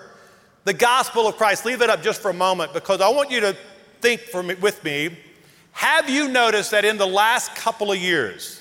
the 0.64 0.72
gospel 0.72 1.28
of 1.28 1.36
Christ. 1.36 1.64
Leave 1.64 1.82
it 1.82 1.90
up 1.90 2.02
just 2.02 2.20
for 2.20 2.30
a 2.30 2.34
moment 2.34 2.72
because 2.72 3.00
I 3.00 3.08
want 3.08 3.30
you 3.30 3.40
to 3.40 3.56
think 4.00 4.22
me, 4.44 4.54
with 4.54 4.82
me. 4.84 5.16
Have 5.72 6.08
you 6.08 6.28
noticed 6.28 6.70
that 6.70 6.84
in 6.84 6.98
the 6.98 7.06
last 7.06 7.54
couple 7.56 7.90
of 7.90 7.98
years, 7.98 8.60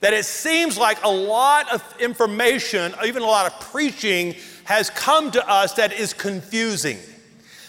that 0.00 0.12
it 0.12 0.24
seems 0.24 0.78
like 0.78 1.02
a 1.04 1.10
lot 1.10 1.72
of 1.72 1.82
information, 2.00 2.94
even 3.04 3.22
a 3.22 3.26
lot 3.26 3.46
of 3.52 3.58
preaching, 3.60 4.34
has 4.64 4.90
come 4.90 5.30
to 5.32 5.48
us 5.48 5.74
that 5.74 5.92
is 5.92 6.12
confusing? 6.12 6.98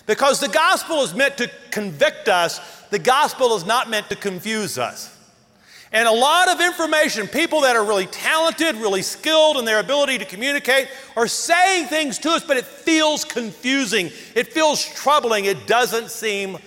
Because 0.06 0.40
the 0.40 0.48
gospel 0.48 1.02
is 1.02 1.14
meant 1.14 1.38
to 1.38 1.50
convict 1.72 2.30
us, 2.30 2.60
The 2.92 3.00
gospel 3.00 3.56
is 3.56 3.66
not 3.66 3.90
meant 3.90 4.10
to 4.10 4.18
confuse 4.18 4.78
us. 4.78 5.11
And 5.94 6.08
a 6.08 6.12
lot 6.12 6.48
of 6.48 6.62
information, 6.62 7.28
people 7.28 7.62
that 7.62 7.76
are 7.76 7.84
really 7.84 8.06
talented, 8.06 8.76
really 8.76 9.02
skilled 9.02 9.58
in 9.58 9.66
their 9.66 9.80
ability 9.80 10.18
to 10.20 10.26
communicate, 10.26 10.88
are 11.18 11.28
saying 11.28 11.88
things 11.88 12.18
to 12.20 12.30
us, 12.30 12.46
but 12.46 12.56
it 12.56 12.66
feels 12.66 13.26
confusing. 13.26 14.10
It 14.34 14.48
feels 14.54 14.86
troubling. 14.86 15.46
It 15.46 15.68
doesn't 15.68 16.10
seem 16.10 16.60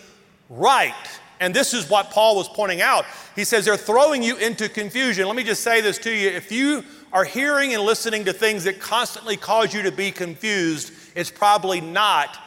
right. 0.51 0.95
And 1.41 1.55
this 1.55 1.73
is 1.73 1.89
what 1.89 2.11
Paul 2.11 2.37
was 2.37 2.49
pointing 2.49 2.83
out. 2.83 3.07
He 3.35 3.45
says 3.45 3.65
they're 3.65 3.79
throwing 3.79 4.23
you 4.23 4.37
into 4.37 4.69
confusion. 4.69 5.27
Let 5.27 5.37
me 5.37 5.43
just 5.43 5.63
say 5.63 5.81
this 5.81 5.97
to 5.99 6.15
you. 6.15 6.29
If 6.29 6.53
you 6.53 6.85
are 7.11 7.25
hearing 7.25 7.73
and 7.75 7.83
listening 7.83 8.27
to 8.27 8.33
things 8.33 8.65
that 8.65 8.79
constantly 8.79 9.37
cause 9.37 9.73
you 9.73 9.83
to 9.83 9.93
be 9.93 10.11
confused, 10.11 10.93
it's 11.15 11.31
probably 11.31 11.81
not 11.81 12.39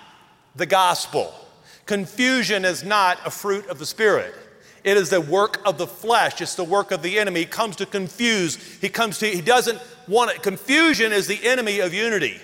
the 0.56 0.66
gospel. 0.66 1.34
Confusion 1.88 2.66
is 2.66 2.84
not 2.84 3.18
a 3.26 3.32
fruit 3.32 3.66
of 3.68 3.80
the 3.80 3.86
Spirit. 3.86 4.36
It 4.84 4.98
is 4.98 5.10
the 5.10 5.22
work 5.22 5.60
of 5.66 5.78
the 5.78 5.88
flesh. 5.88 6.42
It's 6.42 6.56
the 6.56 6.64
work 6.64 6.92
of 6.92 7.02
the 7.02 7.20
enemy. 7.20 7.42
He 7.42 7.46
comes 7.46 7.76
to 7.78 7.86
confuse. 7.86 8.56
He 8.80 8.90
comes 8.90 9.18
to, 9.20 9.28
he 9.28 9.42
doesn't 9.42 9.80
want 10.08 10.32
it. 10.32 10.44
Confusion 10.44 11.12
is 11.12 11.28
the 11.28 11.46
enemy 11.46 11.80
of 11.80 11.94
unity. 11.94 12.40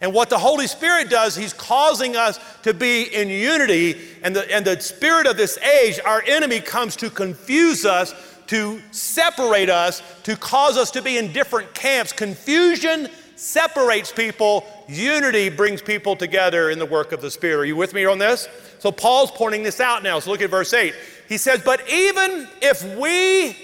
And 0.00 0.14
what 0.14 0.30
the 0.30 0.38
Holy 0.38 0.66
Spirit 0.66 1.10
does, 1.10 1.34
He's 1.34 1.52
causing 1.52 2.16
us 2.16 2.38
to 2.62 2.72
be 2.72 3.02
in 3.02 3.28
unity. 3.28 4.00
And 4.22 4.34
the, 4.34 4.54
and 4.54 4.64
the 4.64 4.80
spirit 4.80 5.26
of 5.26 5.36
this 5.36 5.58
age, 5.58 5.98
our 6.04 6.22
enemy, 6.26 6.60
comes 6.60 6.94
to 6.96 7.10
confuse 7.10 7.84
us, 7.84 8.14
to 8.46 8.80
separate 8.92 9.68
us, 9.68 10.02
to 10.22 10.36
cause 10.36 10.76
us 10.76 10.92
to 10.92 11.02
be 11.02 11.18
in 11.18 11.32
different 11.32 11.74
camps. 11.74 12.12
Confusion 12.12 13.08
separates 13.38 14.12
people, 14.12 14.66
unity 14.88 15.48
brings 15.48 15.80
people 15.80 16.16
together 16.16 16.70
in 16.70 16.78
the 16.78 16.86
work 16.86 17.12
of 17.12 17.20
the 17.20 17.30
Spirit. 17.30 17.60
Are 17.60 17.64
you 17.64 17.76
with 17.76 17.94
me 17.94 18.04
on 18.04 18.18
this? 18.18 18.48
So 18.78 18.90
Paul's 18.90 19.30
pointing 19.30 19.62
this 19.62 19.80
out 19.80 20.02
now. 20.02 20.18
So 20.18 20.30
look 20.30 20.42
at 20.42 20.50
verse 20.50 20.72
8. 20.72 20.94
He 21.28 21.38
says, 21.38 21.62
But 21.64 21.88
even 21.88 22.48
if 22.60 22.82
we 22.96 23.56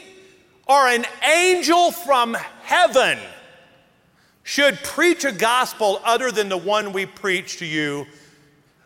are 0.68 0.88
an 0.88 1.04
angel 1.22 1.90
from 1.90 2.34
heaven, 2.62 3.18
should 4.44 4.76
preach 4.82 5.24
a 5.24 5.32
gospel 5.32 6.00
other 6.04 6.30
than 6.30 6.48
the 6.48 6.56
one 6.56 6.92
we 6.92 7.06
preach 7.06 7.58
to 7.58 7.66
you, 7.66 8.06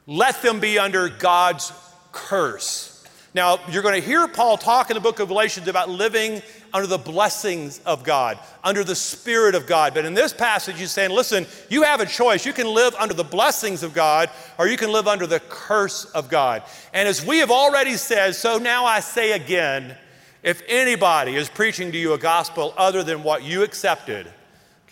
let 0.07 0.41
them 0.41 0.61
be 0.61 0.79
under 0.79 1.09
God's 1.09 1.73
curse. 2.13 3.05
Now, 3.35 3.61
you're 3.69 3.83
going 3.83 4.01
to 4.01 4.07
hear 4.07 4.27
Paul 4.27 4.57
talk 4.57 4.91
in 4.91 4.95
the 4.95 5.01
book 5.01 5.21
of 5.21 5.29
Galatians 5.29 5.69
about 5.69 5.91
living 5.91 6.43
under 6.73 6.87
the 6.87 6.99
blessings 6.99 7.81
of 7.87 8.05
God, 8.05 8.39
under 8.63 8.85
the 8.85 8.95
Spirit 8.95 9.55
of 9.55 9.67
God. 9.67 9.95
But 9.95 10.05
in 10.05 10.15
this 10.15 10.33
passage, 10.33 10.79
he's 10.79 10.91
saying, 10.91 11.11
listen, 11.11 11.47
you 11.69 11.83
have 11.83 12.01
a 12.01 12.07
choice. 12.07 12.45
You 12.45 12.53
can 12.53 12.67
live 12.67 12.95
under 12.97 13.15
the 13.15 13.25
blessings 13.25 13.83
of 13.83 13.95
God, 13.95 14.31
or 14.59 14.69
you 14.69 14.77
can 14.77 14.93
live 14.93 15.09
under 15.09 15.27
the 15.27 15.41
curse 15.41 16.05
of 16.07 16.29
God. 16.29 16.63
And 16.93 17.09
as 17.09 17.25
we 17.25 17.39
have 17.39 17.51
already 17.51 17.97
said, 17.97 18.35
so 18.35 18.59
now 18.59 18.85
I 18.85 19.01
say 19.01 19.33
again 19.33 19.97
if 20.43 20.63
anybody 20.69 21.37
is 21.37 21.49
preaching 21.49 21.91
to 21.93 21.99
you 21.99 22.13
a 22.13 22.19
gospel 22.19 22.73
other 22.77 23.03
than 23.03 23.23
what 23.23 23.43
you 23.43 23.63
accepted, 23.63 24.31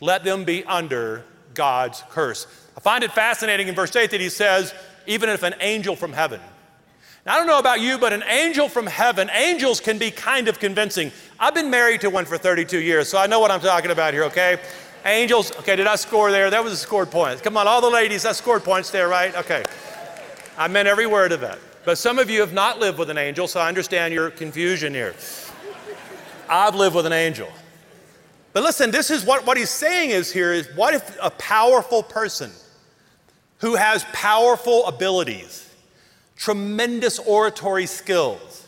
let 0.00 0.24
them 0.24 0.44
be 0.44 0.64
under 0.64 1.24
God's 1.54 2.02
curse. 2.10 2.46
I 2.76 2.80
find 2.80 3.04
it 3.04 3.12
fascinating 3.12 3.68
in 3.68 3.74
verse 3.74 3.94
8 3.94 4.10
that 4.10 4.20
he 4.20 4.28
says, 4.28 4.74
even 5.06 5.28
if 5.28 5.42
an 5.42 5.54
angel 5.60 5.96
from 5.96 6.12
heaven, 6.12 6.40
now, 7.26 7.34
I 7.34 7.38
don't 7.38 7.48
know 7.48 7.58
about 7.58 7.80
you, 7.80 7.98
but 7.98 8.12
an 8.12 8.22
angel 8.28 8.68
from 8.68 8.86
heaven, 8.86 9.28
angels 9.32 9.80
can 9.80 9.98
be 9.98 10.12
kind 10.12 10.46
of 10.46 10.60
convincing. 10.60 11.10
I've 11.40 11.54
been 11.54 11.70
married 11.70 12.02
to 12.02 12.10
one 12.10 12.24
for 12.24 12.38
32 12.38 12.78
years, 12.78 13.08
so 13.08 13.18
I 13.18 13.26
know 13.26 13.40
what 13.40 13.50
I'm 13.50 13.60
talking 13.60 13.90
about 13.90 14.14
here, 14.14 14.22
okay? 14.24 14.60
Angels, 15.04 15.50
okay, 15.58 15.74
did 15.74 15.88
I 15.88 15.96
score 15.96 16.30
there? 16.30 16.50
That 16.50 16.62
was 16.62 16.72
a 16.72 16.76
scored 16.76 17.10
point. 17.10 17.42
Come 17.42 17.56
on, 17.56 17.66
all 17.66 17.80
the 17.80 17.90
ladies, 17.90 18.24
I 18.24 18.30
scored 18.30 18.62
points 18.62 18.90
there, 18.90 19.08
right? 19.08 19.34
Okay. 19.34 19.64
I 20.56 20.68
meant 20.68 20.86
every 20.86 21.08
word 21.08 21.32
of 21.32 21.40
that. 21.40 21.58
But 21.84 21.98
some 21.98 22.20
of 22.20 22.30
you 22.30 22.40
have 22.40 22.52
not 22.52 22.78
lived 22.78 22.98
with 22.98 23.10
an 23.10 23.18
angel, 23.18 23.48
so 23.48 23.58
I 23.58 23.68
understand 23.68 24.14
your 24.14 24.30
confusion 24.30 24.94
here. 24.94 25.14
I've 26.48 26.76
lived 26.76 26.94
with 26.94 27.06
an 27.06 27.12
angel. 27.12 27.48
But 28.52 28.62
listen, 28.62 28.90
this 28.92 29.10
is 29.10 29.24
what, 29.24 29.44
what 29.44 29.56
he's 29.56 29.70
saying 29.70 30.10
is 30.10 30.32
here 30.32 30.52
is 30.52 30.68
what 30.76 30.94
if 30.94 31.16
a 31.20 31.30
powerful 31.30 32.02
person 32.04 32.52
who 33.58 33.74
has 33.74 34.04
powerful 34.12 34.86
abilities, 34.86 35.65
tremendous 36.36 37.18
oratory 37.18 37.86
skills. 37.86 38.66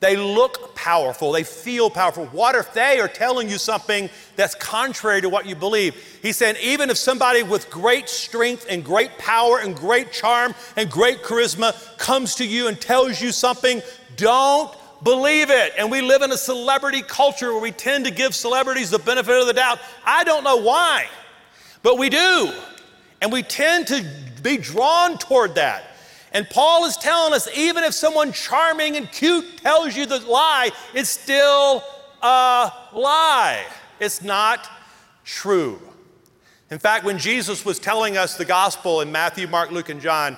They 0.00 0.16
look 0.16 0.74
powerful, 0.74 1.30
they 1.30 1.44
feel 1.44 1.90
powerful. 1.90 2.24
What 2.26 2.54
if 2.54 2.72
they 2.72 3.00
are 3.00 3.08
telling 3.08 3.50
you 3.50 3.58
something 3.58 4.08
that's 4.34 4.54
contrary 4.54 5.20
to 5.20 5.28
what 5.28 5.44
you 5.44 5.54
believe? 5.54 5.94
He's 6.22 6.38
saying, 6.38 6.56
even 6.62 6.88
if 6.88 6.96
somebody 6.96 7.42
with 7.42 7.68
great 7.68 8.08
strength 8.08 8.64
and 8.70 8.82
great 8.82 9.18
power 9.18 9.58
and 9.58 9.76
great 9.76 10.10
charm 10.10 10.54
and 10.76 10.90
great 10.90 11.22
charisma 11.22 11.74
comes 11.98 12.34
to 12.36 12.46
you 12.46 12.68
and 12.68 12.80
tells 12.80 13.20
you 13.20 13.30
something, 13.30 13.82
don't 14.16 14.74
believe 15.02 15.50
it. 15.50 15.74
And 15.76 15.90
we 15.90 16.00
live 16.00 16.22
in 16.22 16.32
a 16.32 16.38
celebrity 16.38 17.02
culture 17.02 17.52
where 17.52 17.60
we 17.60 17.70
tend 17.70 18.06
to 18.06 18.10
give 18.10 18.34
celebrities 18.34 18.88
the 18.88 18.98
benefit 18.98 19.38
of 19.38 19.46
the 19.46 19.52
doubt. 19.52 19.80
I 20.06 20.24
don't 20.24 20.44
know 20.44 20.56
why, 20.56 21.08
but 21.82 21.98
we 21.98 22.08
do. 22.08 22.52
And 23.20 23.30
we 23.30 23.42
tend 23.42 23.86
to 23.88 24.02
be 24.42 24.56
drawn 24.56 25.18
toward 25.18 25.56
that. 25.56 25.89
And 26.32 26.48
Paul 26.48 26.84
is 26.84 26.96
telling 26.96 27.32
us 27.32 27.48
even 27.56 27.84
if 27.84 27.94
someone 27.94 28.32
charming 28.32 28.96
and 28.96 29.10
cute 29.10 29.58
tells 29.58 29.96
you 29.96 30.06
the 30.06 30.20
lie, 30.20 30.70
it's 30.94 31.10
still 31.10 31.82
a 32.22 32.72
lie. 32.92 33.64
It's 33.98 34.22
not 34.22 34.68
true. 35.24 35.80
In 36.70 36.78
fact, 36.78 37.04
when 37.04 37.18
Jesus 37.18 37.64
was 37.64 37.80
telling 37.80 38.16
us 38.16 38.36
the 38.36 38.44
gospel 38.44 39.00
in 39.00 39.10
Matthew, 39.10 39.48
Mark, 39.48 39.72
Luke, 39.72 39.88
and 39.88 40.00
John, 40.00 40.36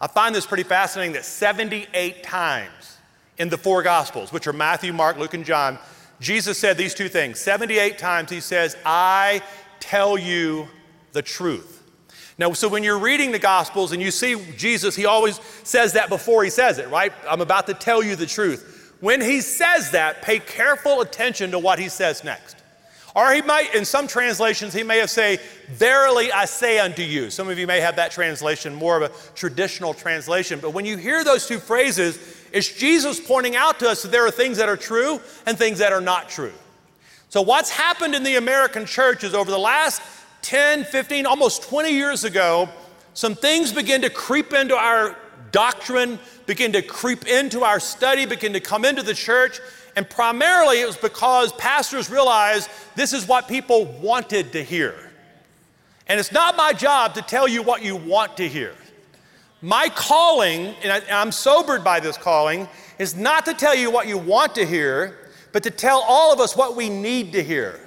I 0.00 0.06
find 0.06 0.34
this 0.34 0.46
pretty 0.46 0.62
fascinating 0.62 1.12
that 1.12 1.24
78 1.24 2.22
times 2.22 2.98
in 3.36 3.50
the 3.50 3.58
four 3.58 3.82
gospels, 3.82 4.32
which 4.32 4.46
are 4.46 4.52
Matthew, 4.52 4.92
Mark, 4.92 5.18
Luke, 5.18 5.34
and 5.34 5.44
John, 5.44 5.78
Jesus 6.20 6.58
said 6.58 6.78
these 6.78 6.94
two 6.94 7.08
things. 7.08 7.38
78 7.40 7.98
times 7.98 8.30
he 8.30 8.40
says, 8.40 8.76
I 8.86 9.42
tell 9.78 10.16
you 10.16 10.68
the 11.12 11.22
truth. 11.22 11.82
Now, 12.36 12.52
so 12.52 12.68
when 12.68 12.82
you're 12.82 12.98
reading 12.98 13.30
the 13.30 13.38
Gospels 13.38 13.92
and 13.92 14.02
you 14.02 14.10
see 14.10 14.36
Jesus, 14.56 14.96
he 14.96 15.06
always 15.06 15.40
says 15.62 15.92
that 15.92 16.08
before 16.08 16.42
he 16.42 16.50
says 16.50 16.78
it, 16.78 16.88
right? 16.88 17.12
I'm 17.28 17.40
about 17.40 17.66
to 17.68 17.74
tell 17.74 18.02
you 18.02 18.16
the 18.16 18.26
truth. 18.26 18.92
When 19.00 19.20
he 19.20 19.40
says 19.40 19.92
that, 19.92 20.22
pay 20.22 20.38
careful 20.40 21.00
attention 21.00 21.52
to 21.52 21.58
what 21.58 21.78
he 21.78 21.88
says 21.88 22.24
next. 22.24 22.56
Or 23.14 23.32
he 23.32 23.42
might, 23.42 23.72
in 23.74 23.84
some 23.84 24.08
translations, 24.08 24.74
he 24.74 24.82
may 24.82 24.98
have 24.98 25.10
say, 25.10 25.38
Verily 25.68 26.32
I 26.32 26.46
say 26.46 26.80
unto 26.80 27.02
you. 27.02 27.30
Some 27.30 27.48
of 27.48 27.58
you 27.58 27.66
may 27.66 27.80
have 27.80 27.94
that 27.96 28.10
translation, 28.10 28.74
more 28.74 28.96
of 29.00 29.02
a 29.02 29.34
traditional 29.36 29.94
translation. 29.94 30.58
But 30.58 30.70
when 30.70 30.84
you 30.84 30.96
hear 30.96 31.22
those 31.22 31.46
two 31.46 31.60
phrases, 31.60 32.18
it's 32.52 32.72
Jesus 32.76 33.20
pointing 33.20 33.54
out 33.54 33.78
to 33.78 33.88
us 33.88 34.02
that 34.02 34.10
there 34.10 34.26
are 34.26 34.32
things 34.32 34.56
that 34.56 34.68
are 34.68 34.76
true 34.76 35.20
and 35.46 35.56
things 35.56 35.78
that 35.78 35.92
are 35.92 36.00
not 36.00 36.28
true. 36.28 36.52
So, 37.28 37.42
what's 37.42 37.70
happened 37.70 38.16
in 38.16 38.24
the 38.24 38.34
American 38.34 38.84
church 38.84 39.22
is 39.22 39.32
over 39.32 39.50
the 39.50 39.58
last 39.58 40.02
10, 40.44 40.84
15, 40.84 41.24
almost 41.24 41.62
20 41.62 41.90
years 41.90 42.24
ago, 42.24 42.68
some 43.14 43.34
things 43.34 43.72
begin 43.72 44.02
to 44.02 44.10
creep 44.10 44.52
into 44.52 44.76
our 44.76 45.16
doctrine, 45.52 46.18
begin 46.44 46.70
to 46.72 46.82
creep 46.82 47.26
into 47.26 47.64
our 47.64 47.80
study, 47.80 48.26
begin 48.26 48.52
to 48.52 48.60
come 48.60 48.84
into 48.84 49.02
the 49.02 49.14
church. 49.14 49.58
And 49.96 50.08
primarily 50.08 50.82
it 50.82 50.86
was 50.86 50.98
because 50.98 51.50
pastors 51.54 52.10
realized 52.10 52.68
this 52.94 53.14
is 53.14 53.26
what 53.26 53.48
people 53.48 53.86
wanted 53.86 54.52
to 54.52 54.62
hear. 54.62 54.94
And 56.08 56.20
it's 56.20 56.32
not 56.32 56.58
my 56.58 56.74
job 56.74 57.14
to 57.14 57.22
tell 57.22 57.48
you 57.48 57.62
what 57.62 57.82
you 57.82 57.96
want 57.96 58.36
to 58.36 58.46
hear. 58.46 58.74
My 59.62 59.88
calling, 59.94 60.74
and 60.82 60.92
I, 60.92 61.22
am 61.22 61.32
sobered 61.32 61.82
by 61.82 62.00
this 62.00 62.18
calling, 62.18 62.68
is 62.98 63.16
not 63.16 63.46
to 63.46 63.54
tell 63.54 63.74
you 63.74 63.90
what 63.90 64.08
you 64.08 64.18
want 64.18 64.54
to 64.56 64.66
hear, 64.66 65.30
but 65.52 65.62
to 65.62 65.70
tell 65.70 66.04
all 66.06 66.34
of 66.34 66.38
us 66.40 66.54
what 66.54 66.76
we 66.76 66.90
need 66.90 67.32
to 67.32 67.42
hear. 67.42 67.80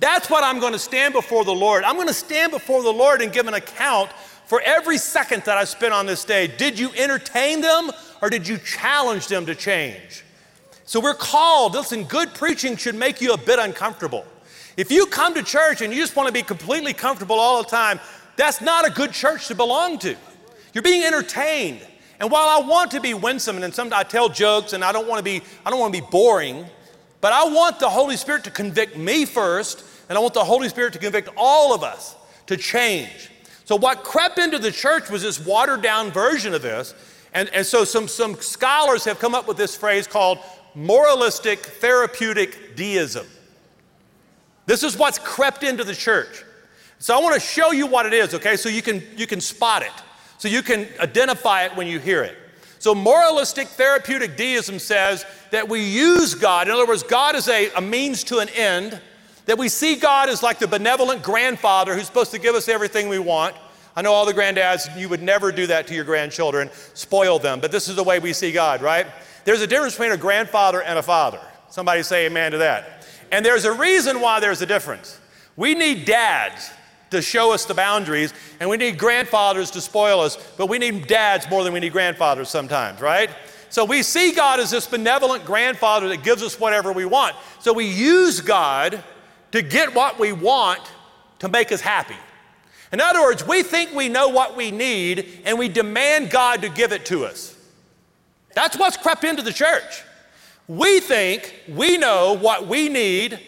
That's 0.00 0.30
what 0.30 0.42
I'm 0.42 0.58
going 0.60 0.72
to 0.72 0.78
stand 0.78 1.12
before 1.12 1.44
the 1.44 1.54
Lord. 1.54 1.84
I'm 1.84 1.96
going 1.96 2.08
to 2.08 2.14
stand 2.14 2.52
before 2.52 2.82
the 2.82 2.92
Lord 2.92 3.20
and 3.20 3.30
give 3.32 3.46
an 3.46 3.54
account 3.54 4.10
for 4.46 4.60
every 4.62 4.96
second 4.96 5.44
that 5.44 5.58
I 5.58 5.64
spent 5.64 5.92
on 5.92 6.06
this 6.06 6.24
day. 6.24 6.46
Did 6.46 6.78
you 6.78 6.90
entertain 6.96 7.60
them 7.60 7.90
or 8.22 8.30
did 8.30 8.48
you 8.48 8.56
challenge 8.58 9.28
them 9.28 9.44
to 9.46 9.54
change? 9.54 10.24
So 10.86 11.00
we're 11.00 11.14
called, 11.14 11.74
listen, 11.74 12.04
good 12.04 12.34
preaching 12.34 12.76
should 12.76 12.94
make 12.94 13.20
you 13.20 13.34
a 13.34 13.38
bit 13.38 13.58
uncomfortable. 13.58 14.24
If 14.76 14.90
you 14.90 15.06
come 15.06 15.34
to 15.34 15.42
church 15.42 15.82
and 15.82 15.92
you 15.92 16.00
just 16.00 16.16
want 16.16 16.26
to 16.26 16.32
be 16.32 16.42
completely 16.42 16.94
comfortable 16.94 17.38
all 17.38 17.62
the 17.62 17.68
time, 17.68 18.00
that's 18.36 18.62
not 18.62 18.88
a 18.88 18.90
good 18.90 19.12
church 19.12 19.48
to 19.48 19.54
belong 19.54 19.98
to. 19.98 20.16
You're 20.72 20.82
being 20.82 21.04
entertained. 21.04 21.86
And 22.18 22.30
while 22.30 22.48
I 22.48 22.66
want 22.66 22.90
to 22.92 23.00
be 23.00 23.12
winsome 23.12 23.62
and 23.62 23.74
some 23.74 23.92
I 23.92 24.02
tell 24.02 24.28
jokes 24.28 24.72
and 24.72 24.82
I 24.82 24.92
don't 24.92 25.06
want 25.06 25.18
to 25.18 25.22
be 25.22 25.42
I 25.64 25.70
don't 25.70 25.78
want 25.78 25.94
to 25.94 26.00
be 26.00 26.06
boring, 26.10 26.66
but 27.20 27.32
I 27.32 27.44
want 27.44 27.78
the 27.80 27.90
Holy 27.90 28.16
Spirit 28.16 28.44
to 28.44 28.50
convict 28.50 28.96
me 28.96 29.24
first 29.24 29.84
and 30.10 30.18
I 30.18 30.20
want 30.20 30.34
the 30.34 30.44
Holy 30.44 30.68
Spirit 30.68 30.92
to 30.94 30.98
convict 30.98 31.28
all 31.36 31.72
of 31.72 31.84
us 31.84 32.16
to 32.46 32.56
change. 32.56 33.30
So, 33.64 33.76
what 33.76 34.02
crept 34.02 34.40
into 34.40 34.58
the 34.58 34.72
church 34.72 35.08
was 35.08 35.22
this 35.22 35.38
watered 35.38 35.82
down 35.82 36.10
version 36.10 36.52
of 36.52 36.62
this. 36.62 36.92
And, 37.32 37.48
and 37.50 37.64
so, 37.64 37.84
some, 37.84 38.08
some 38.08 38.34
scholars 38.40 39.04
have 39.04 39.20
come 39.20 39.36
up 39.36 39.46
with 39.46 39.56
this 39.56 39.76
phrase 39.76 40.08
called 40.08 40.40
moralistic 40.74 41.60
therapeutic 41.60 42.74
deism. 42.74 43.24
This 44.66 44.82
is 44.82 44.96
what's 44.96 45.20
crept 45.20 45.62
into 45.62 45.84
the 45.84 45.94
church. 45.94 46.44
So, 46.98 47.16
I 47.16 47.22
want 47.22 47.34
to 47.34 47.40
show 47.40 47.70
you 47.70 47.86
what 47.86 48.04
it 48.04 48.12
is, 48.12 48.34
okay? 48.34 48.56
So 48.56 48.68
you 48.68 48.82
can, 48.82 49.00
you 49.16 49.28
can 49.28 49.40
spot 49.40 49.82
it, 49.82 49.92
so 50.38 50.48
you 50.48 50.62
can 50.62 50.88
identify 50.98 51.66
it 51.66 51.76
when 51.76 51.86
you 51.86 52.00
hear 52.00 52.24
it. 52.24 52.36
So, 52.80 52.94
moralistic 52.94 53.68
therapeutic 53.68 54.38
deism 54.38 54.78
says 54.78 55.26
that 55.50 55.68
we 55.68 55.84
use 55.84 56.34
God. 56.34 56.66
In 56.66 56.72
other 56.72 56.86
words, 56.86 57.02
God 57.02 57.36
is 57.36 57.46
a, 57.46 57.70
a 57.72 57.80
means 57.80 58.24
to 58.24 58.38
an 58.38 58.48
end, 58.48 58.98
that 59.44 59.58
we 59.58 59.68
see 59.68 59.96
God 59.96 60.30
as 60.30 60.42
like 60.42 60.58
the 60.58 60.66
benevolent 60.66 61.22
grandfather 61.22 61.94
who's 61.94 62.06
supposed 62.06 62.30
to 62.30 62.38
give 62.38 62.54
us 62.54 62.70
everything 62.70 63.10
we 63.10 63.18
want. 63.18 63.54
I 63.94 64.00
know 64.00 64.14
all 64.14 64.24
the 64.24 64.32
granddads, 64.32 64.98
you 64.98 65.10
would 65.10 65.20
never 65.22 65.52
do 65.52 65.66
that 65.66 65.88
to 65.88 65.94
your 65.94 66.04
grandchildren, 66.04 66.70
spoil 66.94 67.38
them, 67.38 67.60
but 67.60 67.70
this 67.70 67.86
is 67.86 67.96
the 67.96 68.02
way 68.02 68.18
we 68.18 68.32
see 68.32 68.50
God, 68.50 68.80
right? 68.80 69.06
There's 69.44 69.60
a 69.60 69.66
difference 69.66 69.94
between 69.94 70.12
a 70.12 70.16
grandfather 70.16 70.82
and 70.82 70.98
a 70.98 71.02
father. 71.02 71.40
Somebody 71.68 72.02
say 72.02 72.26
amen 72.26 72.52
to 72.52 72.58
that. 72.58 73.06
And 73.30 73.44
there's 73.44 73.66
a 73.66 73.72
reason 73.72 74.22
why 74.22 74.40
there's 74.40 74.62
a 74.62 74.66
difference. 74.66 75.20
We 75.54 75.74
need 75.74 76.06
dads 76.06 76.70
to 77.10 77.20
show 77.20 77.52
us 77.52 77.64
the 77.64 77.74
boundaries, 77.74 78.32
and 78.60 78.70
we 78.70 78.76
need 78.76 78.98
grandfathers 78.98 79.70
to 79.72 79.80
spoil 79.80 80.20
us, 80.20 80.36
but 80.56 80.66
we 80.66 80.78
need 80.78 81.06
dads 81.06 81.48
more 81.50 81.64
than 81.64 81.72
we 81.72 81.80
need 81.80 81.92
grandfathers 81.92 82.48
sometimes, 82.48 83.00
right? 83.00 83.30
So 83.68 83.84
we 83.84 84.02
see 84.02 84.32
God 84.32 84.58
as 84.58 84.70
this 84.70 84.86
benevolent 84.86 85.44
grandfather 85.44 86.08
that 86.08 86.24
gives 86.24 86.42
us 86.42 86.58
whatever 86.58 86.92
we 86.92 87.04
want. 87.04 87.36
So 87.60 87.72
we 87.72 87.86
use 87.86 88.40
God 88.40 89.02
to 89.52 89.62
get 89.62 89.94
what 89.94 90.18
we 90.18 90.32
want 90.32 90.80
to 91.40 91.48
make 91.48 91.70
us 91.72 91.80
happy. 91.80 92.16
In 92.92 93.00
other 93.00 93.20
words, 93.20 93.46
we 93.46 93.62
think 93.62 93.92
we 93.92 94.08
know 94.08 94.28
what 94.28 94.56
we 94.56 94.72
need 94.72 95.42
and 95.44 95.58
we 95.58 95.68
demand 95.68 96.30
God 96.30 96.62
to 96.62 96.68
give 96.68 96.92
it 96.92 97.06
to 97.06 97.24
us. 97.24 97.56
That's 98.54 98.76
what's 98.76 98.96
crept 98.96 99.22
into 99.22 99.42
the 99.42 99.52
church. 99.52 100.02
We 100.66 101.00
think 101.00 101.54
we 101.68 101.96
know 101.96 102.36
what 102.36 102.66
we 102.66 102.88
need, 102.88 103.38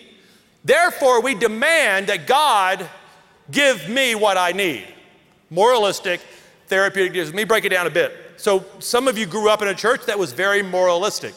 therefore, 0.64 1.20
we 1.20 1.34
demand 1.34 2.06
that 2.08 2.26
God 2.26 2.88
give 3.50 3.88
me 3.88 4.14
what 4.14 4.36
I 4.36 4.52
need. 4.52 4.86
Moralistic, 5.50 6.20
therapeutic. 6.66 7.14
Let 7.14 7.34
me 7.34 7.44
break 7.44 7.64
it 7.64 7.70
down 7.70 7.86
a 7.86 7.90
bit. 7.90 8.12
So, 8.36 8.64
some 8.78 9.08
of 9.08 9.18
you 9.18 9.26
grew 9.26 9.48
up 9.48 9.62
in 9.62 9.68
a 9.68 9.74
church 9.74 10.06
that 10.06 10.18
was 10.18 10.32
very 10.32 10.62
moralistic. 10.62 11.34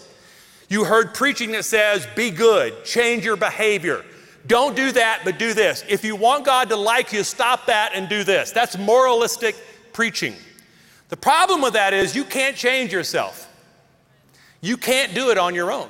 You 0.70 0.86
heard 0.86 1.14
preaching 1.14 1.52
that 1.52 1.66
says, 1.66 2.08
be 2.16 2.32
good, 2.32 2.84
change 2.84 3.24
your 3.24 3.36
behavior. 3.36 4.04
Don't 4.48 4.76
do 4.76 4.92
that, 4.92 5.22
but 5.24 5.38
do 5.38 5.54
this. 5.54 5.84
If 5.88 6.04
you 6.04 6.16
want 6.16 6.46
God 6.46 6.70
to 6.70 6.76
like 6.76 7.12
you, 7.12 7.24
stop 7.24 7.66
that 7.66 7.92
and 7.94 8.08
do 8.08 8.24
this. 8.24 8.52
That's 8.52 8.78
moralistic 8.78 9.56
preaching. 9.94 10.36
The 11.10 11.18
problem 11.18 11.62
with 11.62 11.74
that 11.74 11.94
is 11.94 12.16
you 12.16 12.24
can't 12.24 12.56
change 12.56 12.92
yourself. 12.92 13.52
You 14.62 14.78
can't 14.78 15.14
do 15.14 15.30
it 15.30 15.38
on 15.38 15.54
your 15.54 15.72
own. 15.72 15.90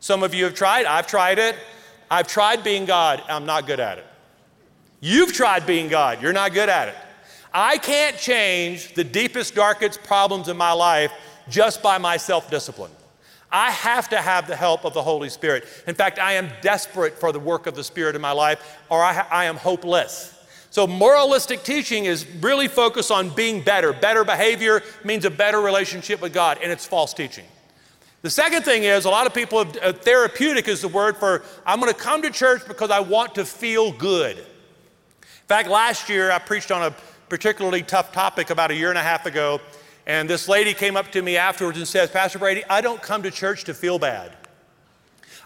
Some 0.00 0.22
of 0.22 0.34
you 0.34 0.44
have 0.44 0.54
tried, 0.54 0.86
I've 0.86 1.06
tried 1.06 1.38
it. 1.38 1.56
I've 2.10 2.28
tried 2.28 2.62
being 2.62 2.84
God, 2.84 3.22
I'm 3.28 3.46
not 3.46 3.66
good 3.66 3.80
at 3.80 3.98
it. 3.98 4.06
You've 5.06 5.32
tried 5.32 5.66
being 5.68 5.86
God, 5.86 6.20
you're 6.20 6.32
not 6.32 6.52
good 6.52 6.68
at 6.68 6.88
it. 6.88 6.96
I 7.54 7.78
can't 7.78 8.18
change 8.18 8.94
the 8.94 9.04
deepest, 9.04 9.54
darkest 9.54 10.02
problems 10.02 10.48
in 10.48 10.56
my 10.56 10.72
life 10.72 11.12
just 11.48 11.80
by 11.80 11.96
my 11.98 12.16
self 12.16 12.50
discipline. 12.50 12.90
I 13.48 13.70
have 13.70 14.08
to 14.08 14.20
have 14.20 14.48
the 14.48 14.56
help 14.56 14.84
of 14.84 14.94
the 14.94 15.02
Holy 15.04 15.28
Spirit. 15.28 15.64
In 15.86 15.94
fact, 15.94 16.18
I 16.18 16.32
am 16.32 16.48
desperate 16.60 17.20
for 17.20 17.30
the 17.30 17.38
work 17.38 17.68
of 17.68 17.76
the 17.76 17.84
Spirit 17.84 18.16
in 18.16 18.20
my 18.20 18.32
life, 18.32 18.80
or 18.88 19.00
I, 19.00 19.12
ha- 19.12 19.28
I 19.30 19.44
am 19.44 19.54
hopeless. 19.54 20.36
So, 20.70 20.88
moralistic 20.88 21.62
teaching 21.62 22.06
is 22.06 22.26
really 22.40 22.66
focused 22.66 23.12
on 23.12 23.30
being 23.30 23.62
better. 23.62 23.92
Better 23.92 24.24
behavior 24.24 24.82
means 25.04 25.24
a 25.24 25.30
better 25.30 25.60
relationship 25.60 26.20
with 26.20 26.34
God, 26.34 26.58
and 26.60 26.72
it's 26.72 26.84
false 26.84 27.14
teaching. 27.14 27.44
The 28.22 28.30
second 28.30 28.64
thing 28.64 28.82
is, 28.82 29.04
a 29.04 29.10
lot 29.10 29.28
of 29.28 29.32
people, 29.32 29.62
have, 29.62 29.76
uh, 29.80 29.92
therapeutic 29.92 30.66
is 30.66 30.80
the 30.80 30.88
word 30.88 31.16
for 31.16 31.44
I'm 31.64 31.78
going 31.78 31.92
to 31.92 31.98
come 31.98 32.22
to 32.22 32.30
church 32.30 32.66
because 32.66 32.90
I 32.90 32.98
want 32.98 33.36
to 33.36 33.44
feel 33.44 33.92
good. 33.92 34.44
In 35.46 35.48
fact, 35.48 35.68
last 35.68 36.08
year 36.08 36.32
I 36.32 36.40
preached 36.40 36.72
on 36.72 36.82
a 36.82 36.92
particularly 37.28 37.80
tough 37.80 38.10
topic 38.10 38.50
about 38.50 38.72
a 38.72 38.74
year 38.74 38.88
and 38.88 38.98
a 38.98 39.02
half 39.02 39.26
ago, 39.26 39.60
and 40.04 40.28
this 40.28 40.48
lady 40.48 40.74
came 40.74 40.96
up 40.96 41.12
to 41.12 41.22
me 41.22 41.36
afterwards 41.36 41.78
and 41.78 41.86
says, 41.86 42.10
Pastor 42.10 42.40
Brady, 42.40 42.64
I 42.68 42.80
don't 42.80 43.00
come 43.00 43.22
to 43.22 43.30
church 43.30 43.62
to 43.66 43.72
feel 43.72 44.00
bad. 44.00 44.32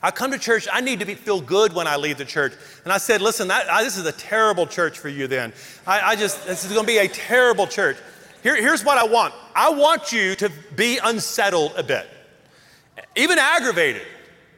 I 0.02 0.10
come 0.10 0.30
to 0.30 0.38
church, 0.38 0.66
I 0.72 0.80
need 0.80 1.00
to 1.00 1.04
be, 1.04 1.14
feel 1.14 1.42
good 1.42 1.74
when 1.74 1.86
I 1.86 1.96
leave 1.96 2.16
the 2.16 2.24
church. 2.24 2.54
And 2.84 2.94
I 2.94 2.96
said, 2.96 3.20
Listen, 3.20 3.50
I, 3.50 3.84
this 3.84 3.98
is 3.98 4.06
a 4.06 4.12
terrible 4.12 4.66
church 4.66 4.98
for 4.98 5.10
you 5.10 5.26
then. 5.26 5.52
I, 5.86 6.00
I 6.00 6.16
just, 6.16 6.46
this 6.46 6.64
is 6.64 6.72
going 6.72 6.86
to 6.86 6.90
be 6.90 6.96
a 6.96 7.08
terrible 7.08 7.66
church. 7.66 7.98
Here, 8.42 8.56
here's 8.56 8.82
what 8.82 8.96
I 8.96 9.04
want 9.04 9.34
I 9.54 9.68
want 9.68 10.12
you 10.12 10.34
to 10.36 10.50
be 10.76 10.98
unsettled 11.04 11.74
a 11.76 11.82
bit, 11.82 12.08
even 13.16 13.38
aggravated, 13.38 14.06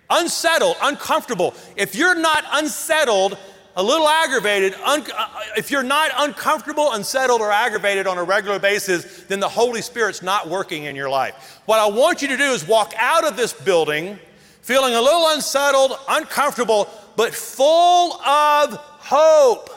unsettled, 0.09 0.77
uncomfortable. 0.81 1.53
If 1.75 1.97
you're 1.97 2.15
not 2.15 2.45
unsettled, 2.53 3.37
a 3.77 3.83
little 3.83 4.09
aggravated, 4.09 4.75
un- 4.85 5.07
uh, 5.17 5.29
if 5.57 5.71
you're 5.71 5.83
not 5.83 6.11
uncomfortable, 6.17 6.93
unsettled, 6.93 7.41
or 7.41 7.51
aggravated 7.51 8.07
on 8.07 8.19
a 8.19 8.23
regular 8.23 8.59
basis, 8.59 9.25
then 9.25 9.41
the 9.41 9.49
Holy 9.49 9.83
Spirit's 9.83 10.23
not 10.23 10.49
working 10.49 10.85
in 10.85 10.95
your 10.95 11.09
life. 11.09 11.61
What 11.67 11.81
I 11.81 11.87
want 11.87 12.23
you 12.23 12.29
to 12.29 12.37
do 12.37 12.53
is 12.53 12.67
walk 12.67 12.93
out 12.97 13.27
of 13.27 13.37
this 13.37 13.53
building 13.53 14.19
feeling 14.63 14.95
a 14.95 15.01
little 15.01 15.29
unsettled, 15.31 15.93
uncomfortable, 16.09 16.89
but 17.17 17.35
full 17.35 18.15
of 18.23 18.77
hope. 18.77 19.71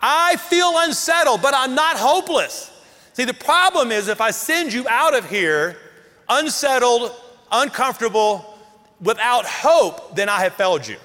I 0.00 0.36
feel 0.36 0.72
unsettled, 0.76 1.42
but 1.42 1.52
I'm 1.54 1.74
not 1.74 1.96
hopeless. 1.96 2.70
See, 3.12 3.24
the 3.24 3.34
problem 3.34 3.92
is 3.92 4.08
if 4.08 4.20
I 4.20 4.30
send 4.30 4.72
you 4.72 4.86
out 4.88 5.16
of 5.16 5.28
here 5.28 5.76
unsettled, 6.28 7.12
uncomfortable, 7.50 8.58
without 9.00 9.44
hope, 9.44 10.14
then 10.14 10.28
I 10.28 10.40
have 10.40 10.54
failed 10.54 10.86
you. 10.86 10.96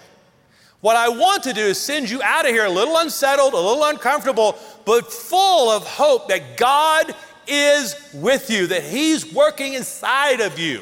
What 0.82 0.96
I 0.96 1.10
want 1.10 1.44
to 1.44 1.54
do 1.54 1.62
is 1.62 1.80
send 1.80 2.10
you 2.10 2.22
out 2.22 2.46
of 2.46 2.52
here 2.52 2.66
a 2.66 2.70
little 2.70 2.98
unsettled, 2.98 3.54
a 3.54 3.58
little 3.58 3.84
uncomfortable, 3.86 4.58
but 4.86 5.12
full 5.12 5.70
of 5.70 5.84
hope 5.86 6.28
that 6.28 6.56
God 6.56 7.16
is 7.48 7.96
with 8.14 8.50
you, 8.50 8.68
that 8.68 8.84
He's 8.84 9.34
working 9.34 9.74
inside 9.74 10.40
of 10.40 10.60
you. 10.60 10.82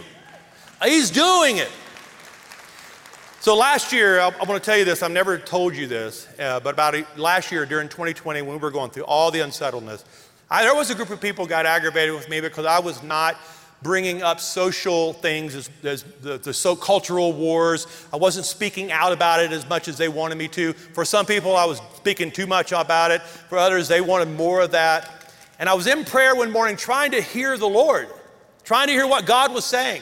He's 0.84 1.10
doing 1.10 1.58
it. 1.58 1.72
So 3.40 3.56
last 3.56 3.94
year, 3.94 4.20
I, 4.20 4.30
want 4.30 4.52
to 4.54 4.60
tell 4.60 4.78
you 4.78 4.86
this. 4.86 5.04
I've 5.04 5.12
never 5.12 5.38
told 5.38 5.76
you 5.76 5.86
this, 5.88 6.28
uh, 6.40 6.60
but 6.60 6.74
about 6.74 6.96
a, 6.96 7.06
last 7.16 7.52
year 7.52 7.66
during 7.66 7.88
2020, 7.88 8.42
when 8.42 8.52
we 8.52 8.58
were 8.58 8.72
going 8.72 8.90
through 8.90 9.04
all 9.04 9.30
the 9.30 9.42
unsettledness, 9.42 10.04
I, 10.50 10.64
there 10.64 10.76
was 10.76 10.90
a 10.90 10.96
group 10.96 11.12
of 11.12 11.22
people 11.22 11.46
got 11.46 11.66
aggravated 11.66 12.16
with 12.16 12.28
me 12.28 12.42
because 12.42 12.66
I 12.66 12.80
was 12.80 13.04
not 13.04 13.38
bringing 13.82 14.24
up 14.24 14.40
social 14.40 15.14
things 15.14 15.54
as, 15.56 15.70
as 15.84 16.04
the, 16.22 16.38
the 16.38 16.54
so 16.54 16.76
cultural 16.76 17.34
wars. 17.34 17.86
I 18.12 18.18
wasn't 18.18 18.46
speaking 18.46 18.92
out 18.92 19.12
about 19.12 19.42
it 19.42 19.52
as 19.52 19.68
much 19.70 19.88
as 19.88 19.98
they 19.98 20.10
wanted 20.10 20.38
me 20.38 20.48
to. 20.50 20.74
For 20.74 21.06
some 21.06 21.26
people, 21.26 21.56
I 21.56 21.66
was 21.66 21.80
speaking 21.96 22.32
too 22.32 22.48
much 22.48 22.72
about 22.72 23.12
it. 23.12 23.22
For 23.22 23.58
others, 23.58 23.88
they 23.88 24.02
wanted 24.02 24.30
more 24.30 24.62
of 24.62 24.72
that. 24.72 25.32
And 25.60 25.70
I 25.70 25.74
was 25.74 25.88
in 25.88 26.04
prayer 26.04 26.36
one 26.36 26.52
morning 26.52 26.76
trying 26.76 27.12
to 27.12 27.22
hear 27.22 27.58
the 27.58 27.68
Lord, 27.68 28.08
trying 28.64 28.88
to 28.88 28.94
hear 28.94 29.08
what 29.08 29.26
God 29.26 29.54
was 29.54 29.66
saying. 29.66 30.02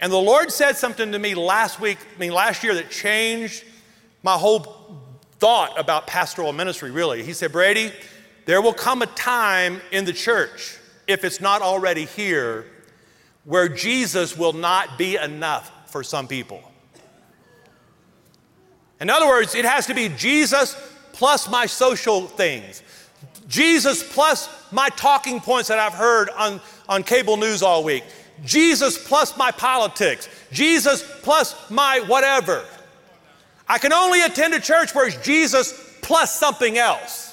And 0.00 0.12
the 0.12 0.16
Lord 0.16 0.52
said 0.52 0.76
something 0.76 1.12
to 1.12 1.18
me 1.18 1.34
last 1.34 1.80
week, 1.80 1.98
I 2.14 2.18
mean, 2.18 2.32
last 2.32 2.62
year, 2.62 2.74
that 2.74 2.90
changed 2.90 3.64
my 4.22 4.34
whole 4.34 5.02
thought 5.38 5.78
about 5.78 6.06
pastoral 6.06 6.52
ministry, 6.52 6.90
really. 6.90 7.22
He 7.22 7.32
said, 7.32 7.52
Brady, 7.52 7.92
there 8.44 8.60
will 8.60 8.72
come 8.72 9.02
a 9.02 9.06
time 9.06 9.80
in 9.92 10.04
the 10.04 10.12
church, 10.12 10.78
if 11.06 11.24
it's 11.24 11.40
not 11.40 11.62
already 11.62 12.04
here, 12.04 12.66
where 13.48 13.66
Jesus 13.66 14.36
will 14.36 14.52
not 14.52 14.98
be 14.98 15.16
enough 15.16 15.90
for 15.90 16.04
some 16.04 16.28
people. 16.28 16.62
In 19.00 19.08
other 19.08 19.26
words, 19.26 19.54
it 19.54 19.64
has 19.64 19.86
to 19.86 19.94
be 19.94 20.10
Jesus 20.10 20.76
plus 21.14 21.48
my 21.48 21.64
social 21.64 22.26
things, 22.26 22.82
Jesus 23.48 24.02
plus 24.12 24.50
my 24.70 24.90
talking 24.90 25.40
points 25.40 25.68
that 25.68 25.78
I've 25.78 25.94
heard 25.94 26.28
on, 26.36 26.60
on 26.90 27.02
cable 27.02 27.38
news 27.38 27.62
all 27.62 27.82
week, 27.82 28.04
Jesus 28.44 29.02
plus 29.08 29.34
my 29.38 29.50
politics, 29.50 30.28
Jesus 30.52 31.02
plus 31.22 31.70
my 31.70 32.00
whatever. 32.00 32.62
I 33.66 33.78
can 33.78 33.94
only 33.94 34.20
attend 34.20 34.52
a 34.52 34.60
church 34.60 34.94
where 34.94 35.06
it's 35.06 35.16
Jesus 35.24 35.72
plus 36.02 36.38
something 36.38 36.76
else. 36.76 37.27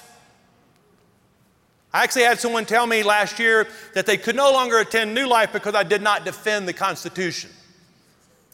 I 1.95 2.03
actually 2.03 2.23
had 2.23 2.41
someone 2.41 2.65
tell 2.65 2.86
me 2.86 3.03
last 3.03 3.39
year 3.39 3.69
that 3.93 4.05
they 4.05 4.17
could 4.17 4.36
no 4.36 4.51
longer 4.51 4.79
attend 4.79 5.15
New 5.15 5.27
Life 5.27 5.53
because 5.53 5.75
I 5.75 5.84
did 5.84 6.01
not 6.01 6.25
defend 6.25 6.67
the 6.67 6.73
Constitution. 6.73 7.49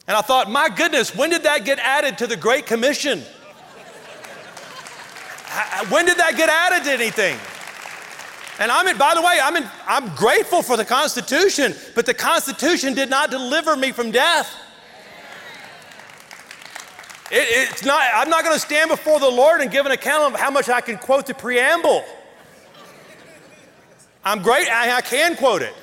And 0.08 0.15
I 0.15 0.21
thought, 0.21 0.51
my 0.51 0.69
goodness, 0.69 1.15
when 1.15 1.32
did 1.32 1.41
that 1.41 1.65
get 1.65 1.80
added 1.80 2.19
to 2.19 2.27
the 2.27 2.38
Great 2.38 2.67
Commission? 2.67 3.21
when 5.89 6.06
did 6.06 6.19
that 6.19 6.38
get 6.38 6.49
added 6.49 6.84
to 6.84 6.91
anything? 6.91 7.36
And 8.60 8.71
I'm 8.71 8.88
in, 8.88 8.99
by 8.99 9.15
the 9.15 9.23
way, 9.23 9.39
I'm, 9.41 9.56
in, 9.56 9.67
I'm 9.88 10.15
grateful 10.15 10.62
for 10.62 10.77
the 10.77 10.86
Constitution, 10.86 11.73
but 11.95 12.06
the 12.06 12.13
Constitution 12.13 12.93
did 12.93 13.10
not 13.10 13.32
deliver 13.32 13.75
me 13.75 13.91
from 13.91 14.12
death. 14.12 14.56
It, 17.32 17.71
it's 17.71 17.84
not, 17.84 18.04
I'm 18.13 18.30
not 18.30 18.43
going 18.43 18.56
to 18.56 18.60
stand 18.60 18.91
before 18.91 19.19
the 19.19 19.32
Lord 19.32 19.62
and 19.62 19.71
give 19.71 19.88
an 19.88 19.93
account 19.93 20.32
of 20.32 20.39
how 20.39 20.51
much 20.51 20.69
I 20.69 20.80
can 20.80 20.99
quote 20.99 21.25
the 21.25 21.34
preamble. 21.34 22.06
I'm 24.23 24.41
great, 24.41 24.69
I, 24.69 24.97
I 24.97 25.01
can 25.01 25.36
quote 25.36 25.62
it. 25.62 25.73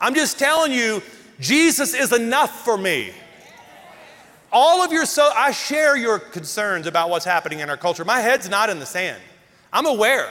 I'm 0.00 0.14
just 0.14 0.38
telling 0.38 0.72
you, 0.72 1.02
Jesus 1.40 1.94
is 1.94 2.12
enough 2.12 2.64
for 2.64 2.76
me. 2.76 3.12
All 4.52 4.82
of 4.82 4.92
your 4.92 5.06
so 5.06 5.30
I 5.34 5.50
share 5.50 5.96
your 5.96 6.18
concerns 6.18 6.86
about 6.86 7.10
what's 7.10 7.24
happening 7.24 7.60
in 7.60 7.70
our 7.70 7.76
culture. 7.76 8.04
My 8.04 8.20
head's 8.20 8.48
not 8.48 8.70
in 8.70 8.78
the 8.78 8.86
sand. 8.86 9.20
I'm 9.72 9.86
aware. 9.86 10.28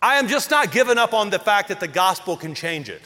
I 0.00 0.16
am 0.16 0.28
just 0.28 0.50
not 0.50 0.72
giving 0.72 0.98
up 0.98 1.12
on 1.12 1.30
the 1.30 1.38
fact 1.38 1.68
that 1.68 1.78
the 1.78 1.88
gospel 1.88 2.36
can 2.36 2.54
change 2.54 2.88
it. 2.88 3.02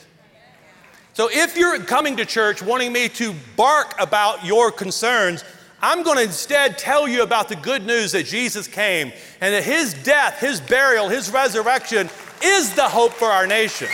So 1.12 1.29
if 1.31 1.57
you're 1.57 1.79
coming 1.81 2.16
to 2.18 2.25
church 2.25 2.62
wanting 2.62 2.92
me 2.92 3.09
to 3.11 3.35
bark 3.57 3.94
about 3.99 4.44
your 4.44 4.70
concerns, 4.70 5.44
I'm 5.81 6.03
going 6.03 6.17
to 6.17 6.25
instead 6.25 6.79
tell 6.79 7.07
you 7.07 7.23
about 7.23 7.49
the 7.49 7.57
good 7.57 7.85
news 7.85 8.12
that 8.12 8.27
Jesus 8.27 8.67
came 8.67 9.12
and 9.41 9.55
that 9.55 9.62
his 9.62 9.95
death, 9.95 10.41
his 10.41 10.61
burial, 10.61 11.09
his 11.09 11.31
resurrection 11.31 12.09
is 12.43 12.75
the 12.75 12.89
hope 12.89 13.12
for 13.12 13.27
our 13.27 13.47
nation. 13.47 13.89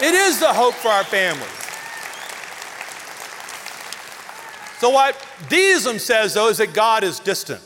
It 0.00 0.14
is 0.14 0.38
the 0.38 0.52
hope 0.52 0.74
for 0.74 0.88
our 0.88 1.04
families. 1.04 1.50
So, 4.78 4.90
what 4.90 5.16
deism 5.48 5.98
says, 5.98 6.34
though, 6.34 6.48
is 6.50 6.58
that 6.58 6.74
God 6.74 7.02
is 7.02 7.18
distant. 7.18 7.62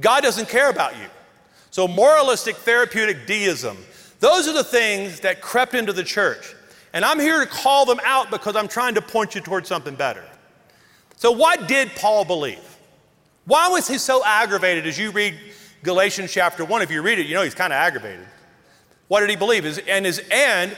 God 0.00 0.22
doesn't 0.24 0.48
care 0.48 0.70
about 0.70 0.98
you. 0.98 1.06
So, 1.70 1.86
moralistic 1.86 2.56
therapeutic 2.56 3.26
deism, 3.26 3.76
those 4.18 4.48
are 4.48 4.52
the 4.52 4.64
things 4.64 5.20
that 5.20 5.40
crept 5.40 5.74
into 5.74 5.92
the 5.92 6.02
church. 6.02 6.54
And 6.92 7.04
I'm 7.04 7.20
here 7.20 7.40
to 7.40 7.46
call 7.46 7.86
them 7.86 8.00
out 8.04 8.30
because 8.30 8.56
I'm 8.56 8.68
trying 8.68 8.94
to 8.96 9.02
point 9.02 9.34
you 9.36 9.40
towards 9.40 9.68
something 9.68 9.94
better. 9.94 10.24
So, 11.22 11.30
what 11.30 11.68
did 11.68 11.94
Paul 11.94 12.24
believe? 12.24 12.58
Why 13.44 13.68
was 13.68 13.86
he 13.86 13.96
so 13.96 14.24
aggravated 14.24 14.88
as 14.88 14.98
you 14.98 15.12
read 15.12 15.38
Galatians 15.84 16.32
chapter 16.32 16.64
1? 16.64 16.82
If 16.82 16.90
you 16.90 17.00
read 17.00 17.20
it, 17.20 17.26
you 17.26 17.34
know 17.36 17.42
he's 17.42 17.54
kind 17.54 17.72
of 17.72 17.76
aggravated. 17.76 18.26
What 19.06 19.20
did 19.20 19.30
he 19.30 19.36
believe? 19.36 19.64
And, 19.86 20.20
and 20.32 20.76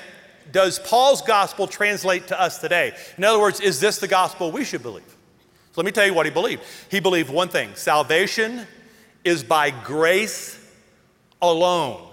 does 0.53 0.79
Paul's 0.81 1.23
gospel 1.23 1.67
translate 1.67 2.27
to 2.27 2.39
us 2.39 2.59
today? 2.59 2.95
In 3.17 3.25
other 3.25 3.41
words, 3.41 3.61
is 3.61 3.81
this 3.81 3.97
the 3.97 4.07
gospel 4.07 4.53
we 4.53 4.65
should 4.65 4.83
believe? 4.83 5.09
So 5.73 5.81
let 5.81 5.87
me 5.87 5.93
tell 5.93 6.05
you 6.05 6.13
what 6.13 6.27
he 6.27 6.31
believed. 6.31 6.63
He 6.91 7.01
believed 7.01 7.31
one 7.31 7.49
thing 7.49 7.71
salvation 7.75 8.67
is 9.25 9.43
by 9.43 9.71
grace 9.71 10.63
alone. 11.41 12.11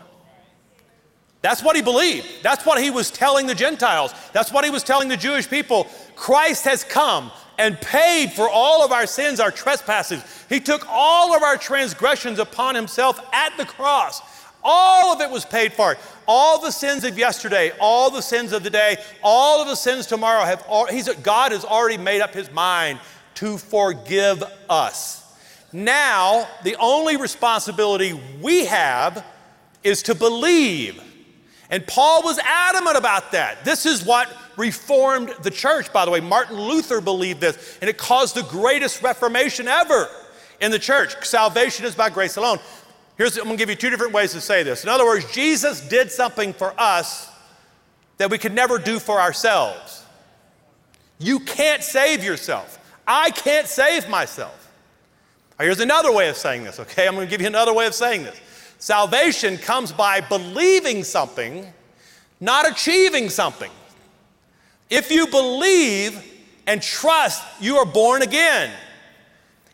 That's 1.41 1.61
what 1.61 1.75
he 1.75 1.81
believed. 1.81 2.43
That's 2.43 2.65
what 2.65 2.81
he 2.81 2.91
was 2.91 3.11
telling 3.11 3.45
the 3.45 3.55
Gentiles. 3.55 4.13
That's 4.31 4.53
what 4.53 4.63
he 4.63 4.71
was 4.71 4.83
telling 4.83 5.09
the 5.09 5.17
Jewish 5.17 5.49
people. 5.49 5.89
Christ 6.15 6.63
has 6.63 6.85
come 6.85 7.29
and 7.61 7.79
paid 7.79 8.31
for 8.31 8.49
all 8.49 8.83
of 8.83 8.91
our 8.91 9.05
sins, 9.05 9.39
our 9.39 9.51
trespasses. 9.51 10.23
He 10.49 10.59
took 10.59 10.83
all 10.89 11.35
of 11.35 11.43
our 11.43 11.57
transgressions 11.57 12.39
upon 12.39 12.73
himself 12.73 13.19
at 13.31 13.55
the 13.55 13.65
cross. 13.65 14.19
All 14.63 15.13
of 15.13 15.21
it 15.21 15.29
was 15.29 15.45
paid 15.45 15.71
for. 15.71 15.95
All 16.27 16.59
the 16.59 16.71
sins 16.71 17.03
of 17.03 17.19
yesterday, 17.19 17.71
all 17.79 18.09
the 18.09 18.21
sins 18.21 18.51
of 18.51 18.63
the 18.63 18.71
day, 18.71 18.97
all 19.23 19.61
of 19.61 19.67
the 19.67 19.75
sins 19.75 20.07
tomorrow 20.07 20.43
have 20.43 20.65
all, 20.67 20.87
God 21.21 21.51
has 21.51 21.63
already 21.63 21.97
made 21.97 22.21
up 22.21 22.33
his 22.33 22.51
mind 22.51 22.99
to 23.35 23.59
forgive 23.59 24.43
us. 24.67 25.23
Now, 25.71 26.47
the 26.63 26.75
only 26.79 27.15
responsibility 27.15 28.19
we 28.41 28.65
have 28.65 29.23
is 29.83 30.01
to 30.03 30.15
believe. 30.15 30.99
And 31.71 31.87
Paul 31.87 32.21
was 32.21 32.37
adamant 32.39 32.97
about 32.97 33.31
that. 33.31 33.63
This 33.63 33.85
is 33.85 34.05
what 34.05 34.31
reformed 34.57 35.33
the 35.41 35.49
church, 35.49 35.91
by 35.93 36.03
the 36.03 36.11
way. 36.11 36.19
Martin 36.19 36.59
Luther 36.59 36.99
believed 36.99 37.39
this, 37.39 37.77
and 37.79 37.89
it 37.89 37.97
caused 37.97 38.35
the 38.35 38.43
greatest 38.43 39.01
reformation 39.01 39.69
ever 39.69 40.09
in 40.59 40.69
the 40.69 40.79
church. 40.79 41.25
Salvation 41.25 41.85
is 41.85 41.95
by 41.95 42.09
grace 42.09 42.35
alone. 42.35 42.59
Here's, 43.17 43.37
I'm 43.37 43.45
gonna 43.45 43.55
give 43.55 43.69
you 43.69 43.75
two 43.75 43.89
different 43.89 44.13
ways 44.13 44.33
to 44.33 44.41
say 44.41 44.63
this. 44.63 44.83
In 44.83 44.89
other 44.89 45.05
words, 45.05 45.31
Jesus 45.31 45.81
did 45.87 46.11
something 46.11 46.53
for 46.53 46.73
us 46.77 47.29
that 48.17 48.29
we 48.29 48.37
could 48.37 48.53
never 48.53 48.77
do 48.77 48.99
for 48.99 49.21
ourselves. 49.21 50.03
You 51.19 51.39
can't 51.39 51.83
save 51.83 52.23
yourself. 52.23 52.79
I 53.07 53.31
can't 53.31 53.67
save 53.67 54.09
myself. 54.09 54.57
Here's 55.59 55.79
another 55.79 56.11
way 56.11 56.27
of 56.29 56.35
saying 56.35 56.63
this, 56.63 56.79
okay? 56.79 57.07
I'm 57.07 57.13
gonna 57.13 57.27
give 57.27 57.41
you 57.41 57.47
another 57.47 57.73
way 57.73 57.85
of 57.85 57.93
saying 57.93 58.23
this. 58.23 58.39
Salvation 58.81 59.59
comes 59.59 59.91
by 59.91 60.21
believing 60.21 61.03
something, 61.03 61.67
not 62.39 62.67
achieving 62.67 63.29
something. 63.29 63.69
If 64.89 65.11
you 65.11 65.27
believe 65.27 66.19
and 66.65 66.81
trust, 66.81 67.43
you 67.61 67.77
are 67.77 67.85
born 67.85 68.23
again. 68.23 68.71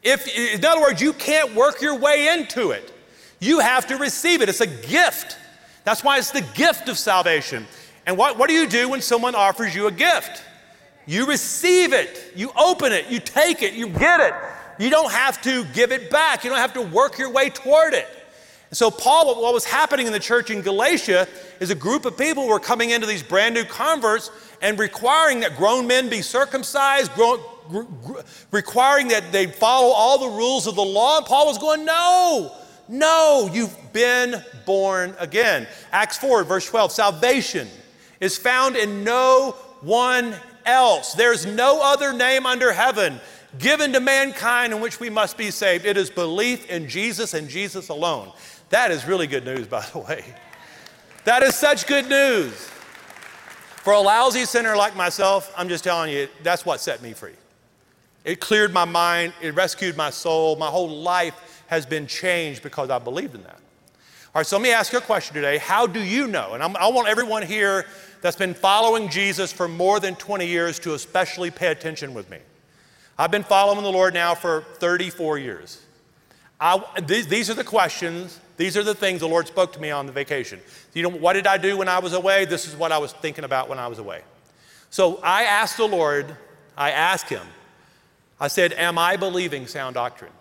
If, 0.03 0.27
in 0.27 0.63
other 0.65 0.81
words, 0.81 1.01
you 1.01 1.13
can't 1.13 1.55
work 1.55 1.81
your 1.81 1.95
way 1.97 2.37
into 2.37 2.71
it. 2.71 2.93
You 3.39 3.59
have 3.59 3.87
to 3.87 3.95
receive 3.95 4.41
it. 4.41 4.49
It's 4.49 4.59
a 4.59 4.67
gift. 4.67 5.37
That's 5.85 6.03
why 6.03 6.17
it's 6.17 6.31
the 6.31 6.45
gift 6.53 6.89
of 6.89 6.97
salvation. 6.97 7.65
And 8.05 8.17
what, 8.17 8.37
what 8.37 8.49
do 8.49 8.55
you 8.55 8.67
do 8.67 8.89
when 8.89 8.99
someone 8.99 9.35
offers 9.35 9.73
you 9.73 9.87
a 9.87 9.91
gift? 9.91 10.43
You 11.05 11.27
receive 11.27 11.93
it, 11.93 12.33
you 12.35 12.51
open 12.57 12.91
it, 12.91 13.07
you 13.07 13.21
take 13.21 13.63
it, 13.63 13.73
you 13.73 13.87
get 13.87 14.19
it. 14.19 14.33
You 14.79 14.89
don't 14.89 15.13
have 15.13 15.41
to 15.43 15.63
give 15.73 15.93
it 15.93 16.09
back, 16.09 16.43
you 16.43 16.49
don't 16.49 16.59
have 16.59 16.73
to 16.73 16.81
work 16.81 17.17
your 17.17 17.29
way 17.29 17.49
toward 17.49 17.93
it. 17.93 18.09
And 18.69 18.77
so, 18.77 18.91
Paul, 18.91 19.41
what 19.41 19.53
was 19.53 19.63
happening 19.63 20.07
in 20.07 20.13
the 20.13 20.19
church 20.19 20.49
in 20.49 20.61
Galatia 20.61 21.27
is 21.59 21.69
a 21.69 21.75
group 21.75 22.05
of 22.05 22.17
people 22.17 22.47
were 22.47 22.59
coming 22.59 22.89
into 22.89 23.07
these 23.07 23.23
brand 23.23 23.55
new 23.55 23.63
converts 23.63 24.29
and 24.61 24.77
requiring 24.77 25.39
that 25.41 25.55
grown 25.55 25.87
men 25.87 26.09
be 26.09 26.21
circumcised, 26.21 27.13
grown, 27.13 27.39
gr- 27.69 27.81
gr- 28.03 28.19
requiring 28.51 29.07
that 29.09 29.31
they 29.31 29.47
follow 29.47 29.93
all 29.93 30.17
the 30.17 30.35
rules 30.35 30.67
of 30.67 30.75
the 30.75 30.83
law. 30.83 31.17
And 31.17 31.25
Paul 31.25 31.47
was 31.47 31.57
going, 31.57 31.85
No, 31.85 32.51
no, 32.89 33.49
you've 33.53 33.75
been 33.93 34.43
born 34.65 35.15
again. 35.19 35.65
Acts 35.91 36.17
4, 36.17 36.43
verse 36.43 36.65
12 36.65 36.91
salvation 36.91 37.67
is 38.19 38.37
found 38.37 38.75
in 38.75 39.03
no 39.03 39.51
one 39.81 40.35
else. 40.65 41.13
There's 41.13 41.45
no 41.45 41.79
other 41.81 42.11
name 42.11 42.45
under 42.45 42.73
heaven 42.73 43.19
given 43.59 43.93
to 43.93 43.99
mankind 43.99 44.73
in 44.73 44.81
which 44.81 44.99
we 44.99 45.09
must 45.09 45.37
be 45.37 45.51
saved. 45.51 45.85
It 45.85 45.97
is 45.97 46.09
belief 46.09 46.69
in 46.69 46.87
Jesus 46.87 47.33
and 47.33 47.49
Jesus 47.49 47.89
alone. 47.89 48.31
That 48.69 48.91
is 48.91 49.07
really 49.07 49.27
good 49.27 49.45
news, 49.45 49.67
by 49.67 49.85
the 49.93 49.99
way. 49.99 50.23
That 51.23 51.43
is 51.43 51.55
such 51.55 51.87
good 51.87 52.09
news. 52.09 52.53
For 53.83 53.93
a 53.93 53.99
lousy 53.99 54.45
sinner 54.45 54.75
like 54.75 54.95
myself, 54.95 55.53
I'm 55.55 55.69
just 55.69 55.83
telling 55.83 56.11
you, 56.11 56.27
that's 56.43 56.65
what 56.65 56.81
set 56.81 57.01
me 57.01 57.13
free. 57.13 57.35
It 58.25 58.41
cleared 58.41 58.73
my 58.73 58.83
mind, 58.83 59.33
it 59.41 59.55
rescued 59.55 59.95
my 59.95 60.09
soul. 60.09 60.57
My 60.57 60.67
whole 60.67 60.89
life 60.89 61.63
has 61.67 61.85
been 61.85 62.07
changed 62.07 62.61
because 62.61 62.89
I 62.89 62.99
believed 62.99 63.35
in 63.35 63.43
that. 63.43 63.55
All 63.55 64.39
right, 64.39 64.45
so 64.45 64.57
let 64.57 64.63
me 64.63 64.71
ask 64.71 64.91
you 64.91 64.99
a 64.99 65.01
question 65.01 65.33
today. 65.33 65.57
How 65.57 65.87
do 65.87 66.03
you 66.03 66.27
know? 66.27 66.53
And 66.53 66.61
I'm, 66.61 66.75
i 66.75 66.87
want 66.87 67.07
everyone 67.07 67.43
here 67.43 67.85
that's 68.21 68.35
been 68.35 68.53
following 68.53 69.09
Jesus 69.09 69.53
for 69.53 69.67
more 69.67 69.99
than 70.01 70.15
20 70.15 70.45
years 70.45 70.79
to 70.79 70.93
especially 70.93 71.49
pay 71.49 71.67
attention 71.67 72.13
with 72.13 72.29
me. 72.29 72.39
I've 73.17 73.31
been 73.31 73.43
following 73.43 73.83
the 73.83 73.91
Lord 73.91 74.13
now 74.13 74.35
for 74.35 74.61
34 74.75 75.39
years. 75.39 75.81
I, 76.59 76.83
these, 77.05 77.27
these, 77.27 77.49
are 77.49 77.53
the 77.53 77.63
questions, 77.63 78.39
these 78.57 78.75
are 78.75 78.83
the 78.83 78.95
things 78.95 79.21
the 79.21 79.27
Lord 79.27 79.47
spoke 79.47 79.71
to 79.73 79.79
me 79.79 79.91
on 79.91 80.07
the 80.07 80.11
vacation. 80.11 80.59
You 80.93 81.03
know, 81.03 81.09
what 81.09 81.33
did 81.33 81.45
I 81.45 81.57
do 81.57 81.77
when 81.77 81.87
I 81.87 81.99
was 81.99 82.13
away? 82.13 82.45
This 82.45 82.67
is 82.67 82.75
what 82.75 82.91
I 82.91 82.97
was 82.97 83.13
thinking 83.13 83.43
about 83.43 83.69
when 83.69 83.77
I 83.79 83.87
was 83.87 83.99
away. 83.99 84.21
So 84.89 85.19
I 85.23 85.43
asked 85.43 85.77
the 85.77 85.87
Lord, 85.87 86.35
I 86.75 86.91
asked 86.91 87.29
Him, 87.29 87.45
I 88.39 88.47
said, 88.47 88.73
Am 88.73 88.97
I 88.97 89.15
believing 89.15 89.67
sound 89.67 89.93
doctrine? 89.93 90.31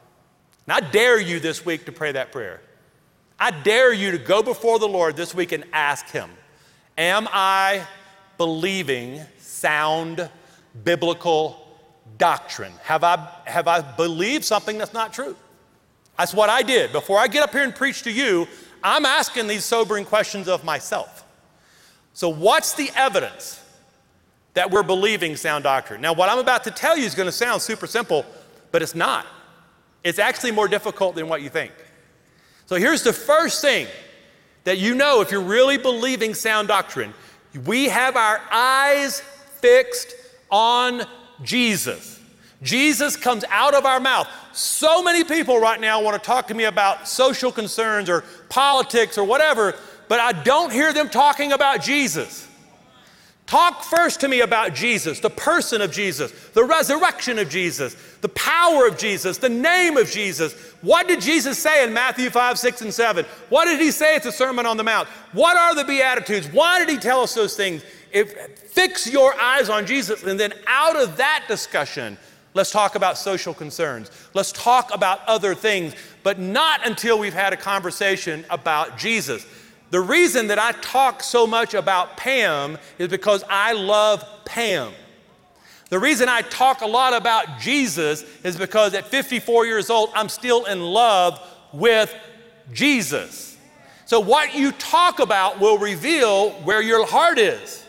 And 0.67 0.73
I 0.73 0.91
dare 0.91 1.21
you 1.21 1.41
this 1.41 1.65
week 1.65 1.85
to 1.87 1.93
pray 1.93 2.13
that 2.13 2.33
prayer. 2.33 2.63
I 3.39 3.51
dare 3.51 3.93
you 3.93 4.13
to 4.13 4.19
go 4.19 4.43
before 4.43 4.79
the 4.79 4.89
Lord 4.89 5.15
this 5.15 5.35
week 5.35 5.53
and 5.53 5.65
ask 5.73 6.09
Him, 6.09 6.31
Am 6.97 7.29
I 7.31 7.87
believing 8.39 9.21
sound 9.39 10.31
biblical 10.85 11.67
doctrine? 12.17 12.73
Have 12.83 13.05
I, 13.05 13.29
have 13.45 13.69
I 13.69 13.83
believed 13.83 14.45
something 14.45 14.79
that's 14.79 14.95
not 14.95 15.13
true? 15.13 15.37
That's 16.19 16.35
what 16.35 16.49
I 16.49 16.63
did. 16.63 16.93
Before 16.93 17.19
I 17.19 17.29
get 17.29 17.43
up 17.43 17.53
here 17.53 17.63
and 17.63 17.75
preach 17.75 18.03
to 18.03 18.11
you, 18.11 18.49
I'm 18.83 19.05
asking 19.05 19.47
these 19.47 19.65
sobering 19.65 20.05
questions 20.05 20.49
of 20.49 20.65
myself. 20.65 21.25
So, 22.15 22.29
what's 22.29 22.75
the 22.75 22.91
evidence 22.95 23.63
that 24.55 24.71
we're 24.71 24.83
believing 24.83 25.37
sound 25.37 25.65
doctrine? 25.65 26.01
Now, 26.01 26.15
what 26.15 26.29
I'm 26.29 26.39
about 26.39 26.65
to 26.65 26.71
tell 26.71 26.97
you 26.97 27.05
is 27.05 27.15
going 27.15 27.27
to 27.27 27.33
sound 27.33 27.61
super 27.61 27.87
simple, 27.87 28.25
but 28.73 28.83
it's 28.83 28.95
not. 28.95 29.27
It's 30.03 30.19
actually 30.19 30.53
more 30.53 30.69
difficult 30.69 31.15
than 31.15 31.29
what 31.29 31.43
you 31.43 31.51
think. 31.51 31.73
So, 32.67 32.77
here's 32.77 33.03
the 33.03 33.13
first 33.13 33.61
thing 33.61 33.87
that 34.65 34.79
you 34.79 34.95
know 34.95 35.21
if 35.21 35.31
you're 35.31 35.41
really 35.43 35.79
believing 35.79 36.33
sound 36.33 36.69
doctrine 36.69 37.13
we 37.65 37.87
have 37.87 38.17
our 38.17 38.41
eyes 38.51 39.21
fixed 39.61 40.15
on 40.51 41.03
Jesus. 41.43 42.16
Jesus 42.63 43.17
comes 43.17 43.45
out 43.51 43.75
of 43.75 43.85
our 43.85 44.01
mouth. 44.01 44.29
So 44.53 45.03
many 45.03 45.25
people 45.25 45.61
right 45.61 45.81
now 45.81 46.03
want 46.03 46.21
to 46.21 46.27
talk 46.27 46.49
to 46.49 46.55
me 46.55 46.65
about 46.65 47.07
social 47.07 47.53
concerns 47.53 48.09
or 48.09 48.25
politics 48.49 49.19
or 49.19 49.25
whatever, 49.25 49.75
but 50.09 50.21
I 50.21 50.33
don't 50.33 50.73
hear 50.73 50.93
them 50.93 51.09
talking 51.09 51.53
about 51.53 51.83
Jesus. 51.83 52.47
Talk 53.47 53.85
first 53.85 54.21
to 54.21 54.29
me 54.29 54.41
about 54.41 54.75
Jesus, 54.75 55.21
the 55.21 55.31
person 55.31 55.81
of 55.81 55.93
Jesus, 55.93 56.33
the 56.49 56.65
resurrection 56.65 57.39
of 57.39 57.49
Jesus, 57.49 57.95
the 58.21 58.29
power 58.31 58.89
of 58.89 58.99
Jesus, 58.99 59.39
the 59.39 59.49
name 59.49 59.97
of 59.97 60.11
Jesus. 60.11 60.53
What 60.83 61.07
did 61.07 61.21
Jesus 61.21 61.57
say 61.57 61.85
in 61.85 61.93
Matthew 61.93 62.29
5, 62.29 62.59
6, 62.59 62.83
and 62.83 62.93
7? 62.93 63.25
What 63.49 63.67
did 63.67 63.79
he 63.79 63.93
say 63.93 64.17
at 64.17 64.25
the 64.25 64.33
Sermon 64.33 64.67
on 64.67 64.77
the 64.77 64.83
Mount? 64.83 65.07
What 65.33 65.57
are 65.57 65.77
the 65.77 65.85
Beatitudes? 65.85 66.49
Why 66.49 66.81
did 66.81 66.89
he 66.89 66.97
tell 66.97 67.21
us 67.21 67.35
those 67.35 67.57
things? 67.57 67.85
If, 68.13 68.35
fix 68.59 69.09
your 69.09 69.33
eyes 69.41 69.69
on 69.69 69.87
Jesus, 69.87 70.25
and 70.25 70.41
then 70.41 70.53
out 70.67 70.97
of 70.97 71.17
that 71.19 71.45
discussion, 71.47 72.19
Let's 72.57 72.71
talk 72.71 72.95
about 72.95 73.19
social 73.19 73.53
concerns. 73.53 74.11
Let's 74.33 74.51
talk 74.51 74.89
about 74.95 75.21
other 75.27 75.55
things, 75.55 75.95
but 76.23 76.39
not 76.39 76.87
until 76.87 77.19
we've 77.19 77.35
had 77.35 77.53
a 77.53 77.57
conversation 77.57 78.47
about 78.49 78.97
Jesus. 78.97 79.47
The 79.91 80.01
reason 80.01 80.47
that 80.47 80.59
I 80.59 80.73
talk 80.73 81.23
so 81.23 81.47
much 81.47 81.75
about 81.75 82.17
Pam 82.17 82.79
is 82.99 83.09
because 83.09 83.45
I 83.51 83.75
love 83.75 84.25
Pam. 84.47 84.95
The 85.91 85.99
reason 85.99 86.31
I 86.31 86.41
talk 86.41 86.81
a 86.81 86.87
lot 86.87 87.13
about 87.13 87.61
Jesus 87.61 88.25
is 88.43 88.57
because 88.57 88.95
at 88.95 89.05
54 89.05 89.67
years 89.67 89.91
old, 89.91 90.09
I'm 90.15 90.31
still 90.31 90.65
in 90.65 90.81
love 90.81 91.39
with 91.75 92.13
Jesus. 92.73 93.59
So, 94.07 94.19
what 94.19 94.55
you 94.55 94.73
talk 94.73 95.19
about 95.19 95.61
will 95.61 95.77
reveal 95.77 96.53
where 96.63 96.81
your 96.81 97.07
heart 97.07 97.39
is. 97.39 97.86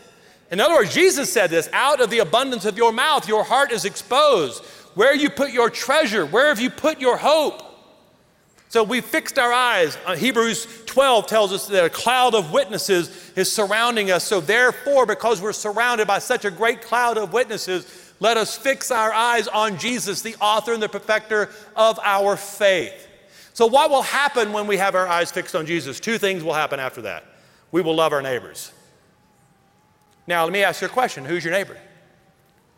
In 0.50 0.60
other 0.60 0.74
words, 0.74 0.94
Jesus 0.94 1.32
said 1.32 1.50
this 1.50 1.68
out 1.72 2.00
of 2.00 2.10
the 2.10 2.20
abundance 2.20 2.64
of 2.64 2.76
your 2.76 2.92
mouth, 2.92 3.28
your 3.28 3.44
heart 3.44 3.70
is 3.72 3.84
exposed. 3.84 4.64
Where 4.94 5.14
you 5.14 5.30
put 5.30 5.52
your 5.52 5.70
treasure, 5.70 6.26
where 6.26 6.48
have 6.48 6.60
you 6.60 6.70
put 6.70 7.00
your 7.00 7.16
hope? 7.16 7.62
So 8.70 8.82
we 8.84 9.00
fixed 9.00 9.38
our 9.38 9.52
eyes. 9.52 9.96
Uh, 10.04 10.14
Hebrews 10.14 10.84
12 10.84 11.26
tells 11.26 11.52
us 11.52 11.66
that 11.68 11.84
a 11.84 11.90
cloud 11.90 12.34
of 12.34 12.52
witnesses 12.52 13.32
is 13.34 13.50
surrounding 13.50 14.10
us. 14.10 14.24
So 14.24 14.40
therefore, 14.40 15.06
because 15.06 15.40
we're 15.40 15.54
surrounded 15.54 16.06
by 16.06 16.18
such 16.18 16.44
a 16.44 16.50
great 16.50 16.82
cloud 16.82 17.16
of 17.16 17.32
witnesses, 17.32 18.12
let 18.20 18.36
us 18.36 18.58
fix 18.58 18.90
our 18.90 19.12
eyes 19.12 19.48
on 19.48 19.78
Jesus, 19.78 20.22
the 20.22 20.36
author 20.36 20.74
and 20.74 20.82
the 20.82 20.88
perfecter 20.88 21.50
of 21.76 21.98
our 22.02 22.36
faith. 22.36 23.06
So, 23.54 23.66
what 23.66 23.90
will 23.90 24.02
happen 24.02 24.52
when 24.52 24.66
we 24.66 24.76
have 24.76 24.94
our 24.94 25.08
eyes 25.08 25.30
fixed 25.30 25.54
on 25.54 25.66
Jesus? 25.66 25.98
Two 25.98 26.18
things 26.18 26.44
will 26.44 26.54
happen 26.54 26.78
after 26.78 27.02
that. 27.02 27.24
We 27.72 27.80
will 27.80 27.94
love 27.94 28.12
our 28.12 28.22
neighbors. 28.22 28.72
Now, 30.28 30.44
let 30.44 30.52
me 30.52 30.62
ask 30.62 30.82
you 30.82 30.86
a 30.86 30.90
question 30.90 31.24
Who's 31.24 31.42
your 31.42 31.54
neighbor? 31.54 31.76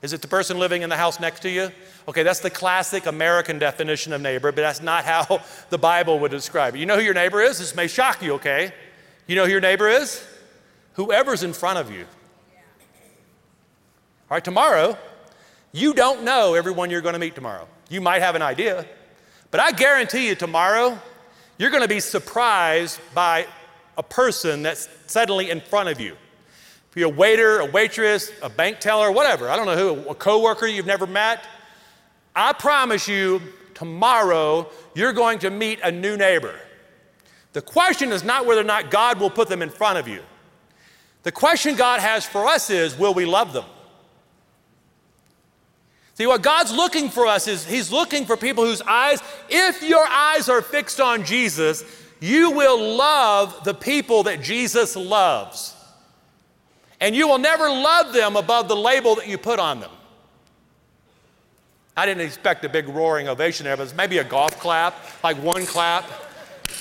Is 0.03 0.15
it 0.15 0.23
the 0.23 0.29
person 0.29 0.59
living 0.59 0.81
in 0.81 0.89
the 0.89 0.97
house 0.97 1.21
next 1.21 1.41
to 1.41 1.51
you? 1.51 1.71
Okay, 2.09 2.23
that's 2.23 2.41
the 2.41 2.49
classic 2.49 3.05
American 3.05 3.59
definition 3.59 4.15
of 4.15 4.23
neighbor, 4.23 4.51
but 4.51 4.63
that's 4.63 4.81
not 4.81 5.05
how 5.05 5.43
the 5.69 5.77
Bible 5.77 6.19
would 6.21 6.31
describe 6.31 6.75
it. 6.75 6.79
You 6.79 6.87
know 6.87 6.97
who 6.97 7.03
your 7.03 7.13
neighbor 7.13 7.43
is? 7.43 7.59
This 7.59 7.75
may 7.75 7.87
shock 7.87 8.23
you, 8.23 8.35
okay? 8.35 8.73
You 9.27 9.37
know 9.37 9.45
who 9.45 9.51
your 9.51 9.61
neighbor 9.61 9.89
is? 9.89 10.27
Whoever's 10.95 11.43
in 11.43 11.53
front 11.53 11.79
of 11.79 11.91
you. 11.91 12.07
All 14.31 14.37
right, 14.37 14.45
tomorrow, 14.45 14.97
you 15.73 15.93
don't 15.93 16.23
know 16.23 16.55
everyone 16.55 16.89
you're 16.89 17.03
going 17.03 17.13
to 17.13 17.19
meet 17.19 17.35
tomorrow. 17.35 17.69
You 17.91 18.01
might 18.01 18.23
have 18.23 18.37
an 18.37 18.43
idea, 18.43 18.87
but 19.51 19.61
I 19.61 19.73
guarantee 19.73 20.29
you 20.29 20.35
tomorrow, 20.35 20.99
you're 21.59 21.71
going 21.71 21.83
to 21.83 21.89
be 21.89 22.01
surprised 22.01 23.01
by 23.13 23.47
a 23.99 24.03
person 24.03 24.63
that's 24.63 24.89
suddenly 25.09 25.51
in 25.51 25.61
front 25.61 25.91
of 25.91 26.01
you. 26.01 26.17
If 26.91 26.97
you're 26.97 27.09
a 27.09 27.15
waiter, 27.15 27.61
a 27.61 27.67
waitress, 27.67 28.33
a 28.43 28.51
bank 28.51 28.81
teller, 28.81 29.13
whatever, 29.13 29.49
I 29.49 29.57
don't 29.57 29.67
know 29.67 29.77
who, 29.77 30.09
a 30.09 30.15
coworker 30.15 30.67
you've 30.67 30.87
never 30.87 31.07
met, 31.07 31.45
I 32.35 32.53
promise 32.53 33.07
you, 33.07 33.41
tomorrow 33.75 34.69
you're 34.95 35.13
going 35.13 35.39
to 35.41 35.51
meet 35.51 35.79
a 35.85 35.93
new 35.93 36.17
neighbor. 36.17 36.59
The 37.53 37.63
question 37.63 38.11
is 38.11 38.25
not 38.25 38.45
whether 38.45 38.61
or 38.61 38.65
not 38.65 38.91
God 38.91 39.21
will 39.21 39.31
put 39.31 39.49
them 39.49 39.63
in 39.63 39.71
front 39.71 39.99
of 39.99 40.09
you. 40.09 40.23
The 41.23 41.33
question 41.33 41.77
God 41.77 42.01
has 42.01 42.27
for 42.27 42.47
us 42.47 42.71
is 42.71 42.99
will 42.99 43.15
we 43.15 43.25
love 43.25 43.53
them? 43.53 43.65
See, 46.15 46.27
what 46.27 46.43
God's 46.43 46.73
looking 46.73 47.09
for 47.09 47.27
us 47.27 47.49
is 47.49 47.65
He's 47.65 47.91
looking 47.91 48.27
for 48.27 48.37
people 48.37 48.65
whose 48.65 48.83
eyes, 48.83 49.21
if 49.49 49.83
your 49.83 50.07
eyes 50.07 50.49
are 50.49 50.61
fixed 50.61 51.01
on 51.01 51.25
Jesus, 51.25 51.85
you 52.21 52.51
will 52.51 52.97
love 52.97 53.65
the 53.65 53.75
people 53.75 54.25
that 54.25 54.43
Jesus 54.43 54.97
loves. 54.97 55.75
And 57.01 57.17
you 57.17 57.27
will 57.27 57.39
never 57.39 57.69
love 57.69 58.13
them 58.13 58.37
above 58.37 58.69
the 58.69 58.77
label 58.77 59.15
that 59.17 59.27
you 59.27 59.39
put 59.39 59.59
on 59.59 59.81
them. 59.81 59.91
I 61.97 62.07
didn't 62.07 62.23
expect 62.23 62.65
a 62.65 62.69
big 62.69 62.89
roaring 62.89 63.29
ovation 63.29 63.65
there, 63.65 63.77
but 63.77 63.95
maybe 63.97 64.19
a 64.19 64.25
golf 64.25 64.59
clap, 64.59 64.95
like 65.23 65.37
one 65.39 65.67
clap, 65.67 66.05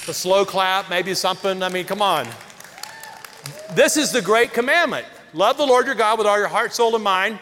a 0.08 0.14
slow 0.14 0.46
clap, 0.46 0.90
maybe 0.90 1.14
something. 1.14 1.64
I 1.64 1.70
mean, 1.70 1.86
come 1.86 2.02
on. 2.02 2.28
This 3.74 3.98
is 3.98 4.12
the 4.12 4.22
great 4.22 4.54
commandment 4.54 5.06
love 5.34 5.58
the 5.58 5.66
Lord 5.66 5.86
your 5.86 5.96
God 5.96 6.18
with 6.18 6.28
all 6.28 6.40
your 6.40 6.48
heart, 6.48 6.74
soul, 6.74 6.96
and 6.96 7.04
mind, 7.04 7.38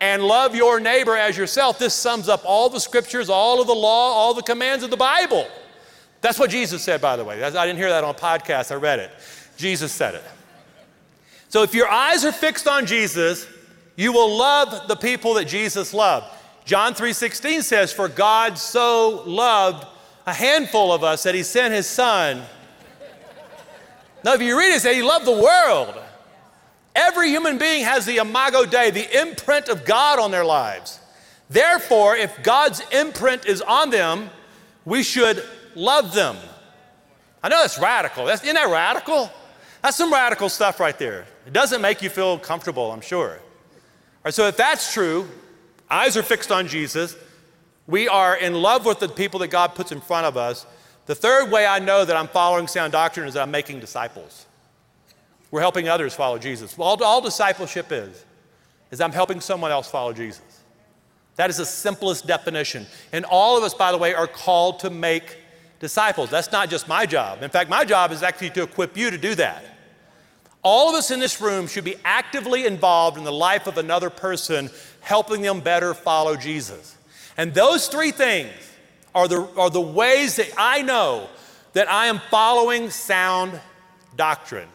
and 0.00 0.22
love 0.22 0.54
your 0.54 0.78
neighbor 0.78 1.16
as 1.16 1.36
yourself. 1.36 1.78
This 1.78 1.94
sums 1.94 2.28
up 2.28 2.42
all 2.44 2.68
the 2.68 2.78
scriptures, 2.80 3.28
all 3.28 3.60
of 3.60 3.66
the 3.66 3.74
law, 3.74 4.12
all 4.12 4.34
the 4.34 4.42
commands 4.42 4.84
of 4.84 4.90
the 4.90 4.96
Bible. 4.96 5.46
That's 6.20 6.38
what 6.38 6.50
Jesus 6.50 6.82
said, 6.82 7.00
by 7.00 7.16
the 7.16 7.24
way. 7.24 7.42
I 7.42 7.50
didn't 7.50 7.78
hear 7.78 7.88
that 7.88 8.04
on 8.04 8.10
a 8.10 8.18
podcast, 8.18 8.70
I 8.70 8.76
read 8.76 9.00
it. 9.00 9.10
Jesus 9.56 9.90
said 9.92 10.14
it. 10.14 10.24
So 11.52 11.62
if 11.62 11.74
your 11.74 11.86
eyes 11.86 12.24
are 12.24 12.32
fixed 12.32 12.66
on 12.66 12.86
Jesus, 12.86 13.46
you 13.94 14.10
will 14.10 14.38
love 14.38 14.88
the 14.88 14.96
people 14.96 15.34
that 15.34 15.44
Jesus 15.44 15.92
loved. 15.92 16.24
John 16.64 16.94
3:16 16.94 17.62
says, 17.62 17.92
"For 17.92 18.08
God 18.08 18.58
so 18.58 19.22
loved 19.26 19.86
a 20.26 20.32
handful 20.32 20.94
of 20.94 21.04
us 21.04 21.24
that 21.24 21.34
he 21.34 21.42
sent 21.42 21.74
his 21.74 21.86
son." 21.86 22.46
Now, 24.24 24.32
if 24.32 24.40
you 24.40 24.58
read 24.58 24.72
it, 24.72 24.76
it 24.76 24.80
says 24.80 24.96
he 24.96 25.02
loved 25.02 25.26
the 25.26 25.32
world. 25.32 25.94
Every 26.96 27.28
human 27.28 27.58
being 27.58 27.84
has 27.84 28.06
the 28.06 28.16
imago 28.16 28.64
Dei, 28.64 28.90
the 28.90 29.20
imprint 29.20 29.68
of 29.68 29.84
God 29.84 30.18
on 30.18 30.30
their 30.30 30.46
lives. 30.46 31.00
Therefore, 31.50 32.16
if 32.16 32.42
God's 32.42 32.80
imprint 32.90 33.44
is 33.44 33.60
on 33.60 33.90
them, 33.90 34.30
we 34.86 35.02
should 35.02 35.46
love 35.74 36.14
them. 36.14 36.38
I 37.42 37.50
know 37.50 37.60
that's 37.60 37.78
radical. 37.78 38.24
That's, 38.24 38.42
isn't 38.42 38.54
that 38.54 38.70
radical? 38.70 39.30
That's 39.82 39.96
some 39.96 40.12
radical 40.12 40.48
stuff 40.48 40.78
right 40.78 40.96
there. 40.96 41.26
It 41.46 41.52
doesn't 41.52 41.82
make 41.82 42.02
you 42.02 42.08
feel 42.08 42.38
comfortable, 42.38 42.92
I'm 42.92 43.00
sure. 43.00 43.32
All 43.32 44.26
right, 44.26 44.34
so 44.34 44.46
if 44.46 44.56
that's 44.56 44.92
true, 44.92 45.28
eyes 45.90 46.16
are 46.16 46.22
fixed 46.22 46.52
on 46.52 46.68
Jesus, 46.68 47.16
we 47.88 48.06
are 48.08 48.36
in 48.36 48.54
love 48.54 48.86
with 48.86 49.00
the 49.00 49.08
people 49.08 49.40
that 49.40 49.48
God 49.48 49.74
puts 49.74 49.90
in 49.90 50.00
front 50.00 50.26
of 50.26 50.36
us. 50.36 50.66
The 51.06 51.16
third 51.16 51.50
way 51.50 51.66
I 51.66 51.80
know 51.80 52.04
that 52.04 52.16
I'm 52.16 52.28
following 52.28 52.68
sound 52.68 52.92
doctrine 52.92 53.26
is 53.26 53.34
that 53.34 53.42
I'm 53.42 53.50
making 53.50 53.80
disciples. 53.80 54.46
We're 55.50 55.60
helping 55.60 55.88
others 55.88 56.14
follow 56.14 56.38
Jesus. 56.38 56.78
All, 56.78 57.02
all 57.02 57.20
discipleship 57.20 57.90
is, 57.90 58.24
is 58.92 59.00
I'm 59.00 59.12
helping 59.12 59.40
someone 59.40 59.72
else 59.72 59.90
follow 59.90 60.12
Jesus. 60.12 60.60
That 61.36 61.50
is 61.50 61.56
the 61.56 61.66
simplest 61.66 62.26
definition. 62.26 62.86
And 63.12 63.24
all 63.24 63.58
of 63.58 63.64
us, 63.64 63.74
by 63.74 63.90
the 63.90 63.98
way, 63.98 64.14
are 64.14 64.28
called 64.28 64.78
to 64.80 64.90
make 64.90 65.38
disciples. 65.80 66.30
That's 66.30 66.52
not 66.52 66.70
just 66.70 66.86
my 66.86 67.04
job. 67.04 67.42
In 67.42 67.50
fact, 67.50 67.68
my 67.68 67.84
job 67.84 68.12
is 68.12 68.22
actually 68.22 68.50
to 68.50 68.62
equip 68.62 68.96
you 68.96 69.10
to 69.10 69.18
do 69.18 69.34
that. 69.34 69.64
All 70.62 70.88
of 70.88 70.94
us 70.94 71.10
in 71.10 71.18
this 71.18 71.40
room 71.40 71.66
should 71.66 71.84
be 71.84 71.96
actively 72.04 72.66
involved 72.66 73.18
in 73.18 73.24
the 73.24 73.32
life 73.32 73.66
of 73.66 73.78
another 73.78 74.10
person, 74.10 74.70
helping 75.00 75.42
them 75.42 75.60
better 75.60 75.92
follow 75.92 76.36
Jesus. 76.36 76.96
And 77.36 77.52
those 77.52 77.88
three 77.88 78.12
things 78.12 78.52
are 79.14 79.26
the, 79.26 79.48
are 79.56 79.70
the 79.70 79.80
ways 79.80 80.36
that 80.36 80.50
I 80.56 80.82
know 80.82 81.28
that 81.72 81.90
I 81.90 82.06
am 82.06 82.20
following 82.30 82.90
sound 82.90 83.58
doctrine. 84.16 84.68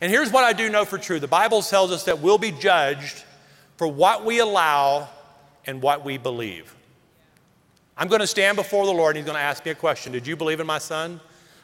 And 0.00 0.10
here's 0.10 0.30
what 0.30 0.44
I 0.44 0.52
do 0.52 0.68
know 0.68 0.84
for 0.84 0.98
true 0.98 1.18
the 1.18 1.28
Bible 1.28 1.62
tells 1.62 1.90
us 1.90 2.04
that 2.04 2.20
we'll 2.20 2.38
be 2.38 2.52
judged 2.52 3.24
for 3.76 3.86
what 3.86 4.24
we 4.24 4.38
allow 4.38 5.08
and 5.66 5.82
what 5.82 6.04
we 6.04 6.18
believe. 6.18 6.74
I'm 7.96 8.08
going 8.08 8.20
to 8.20 8.26
stand 8.26 8.56
before 8.56 8.86
the 8.86 8.92
Lord 8.92 9.16
and 9.16 9.24
He's 9.24 9.26
going 9.26 9.38
to 9.38 9.44
ask 9.44 9.64
me 9.64 9.70
a 9.70 9.74
question 9.74 10.12
Did 10.12 10.26
you 10.26 10.36
believe 10.36 10.60
in 10.60 10.66
my 10.66 10.78
son? 10.78 11.20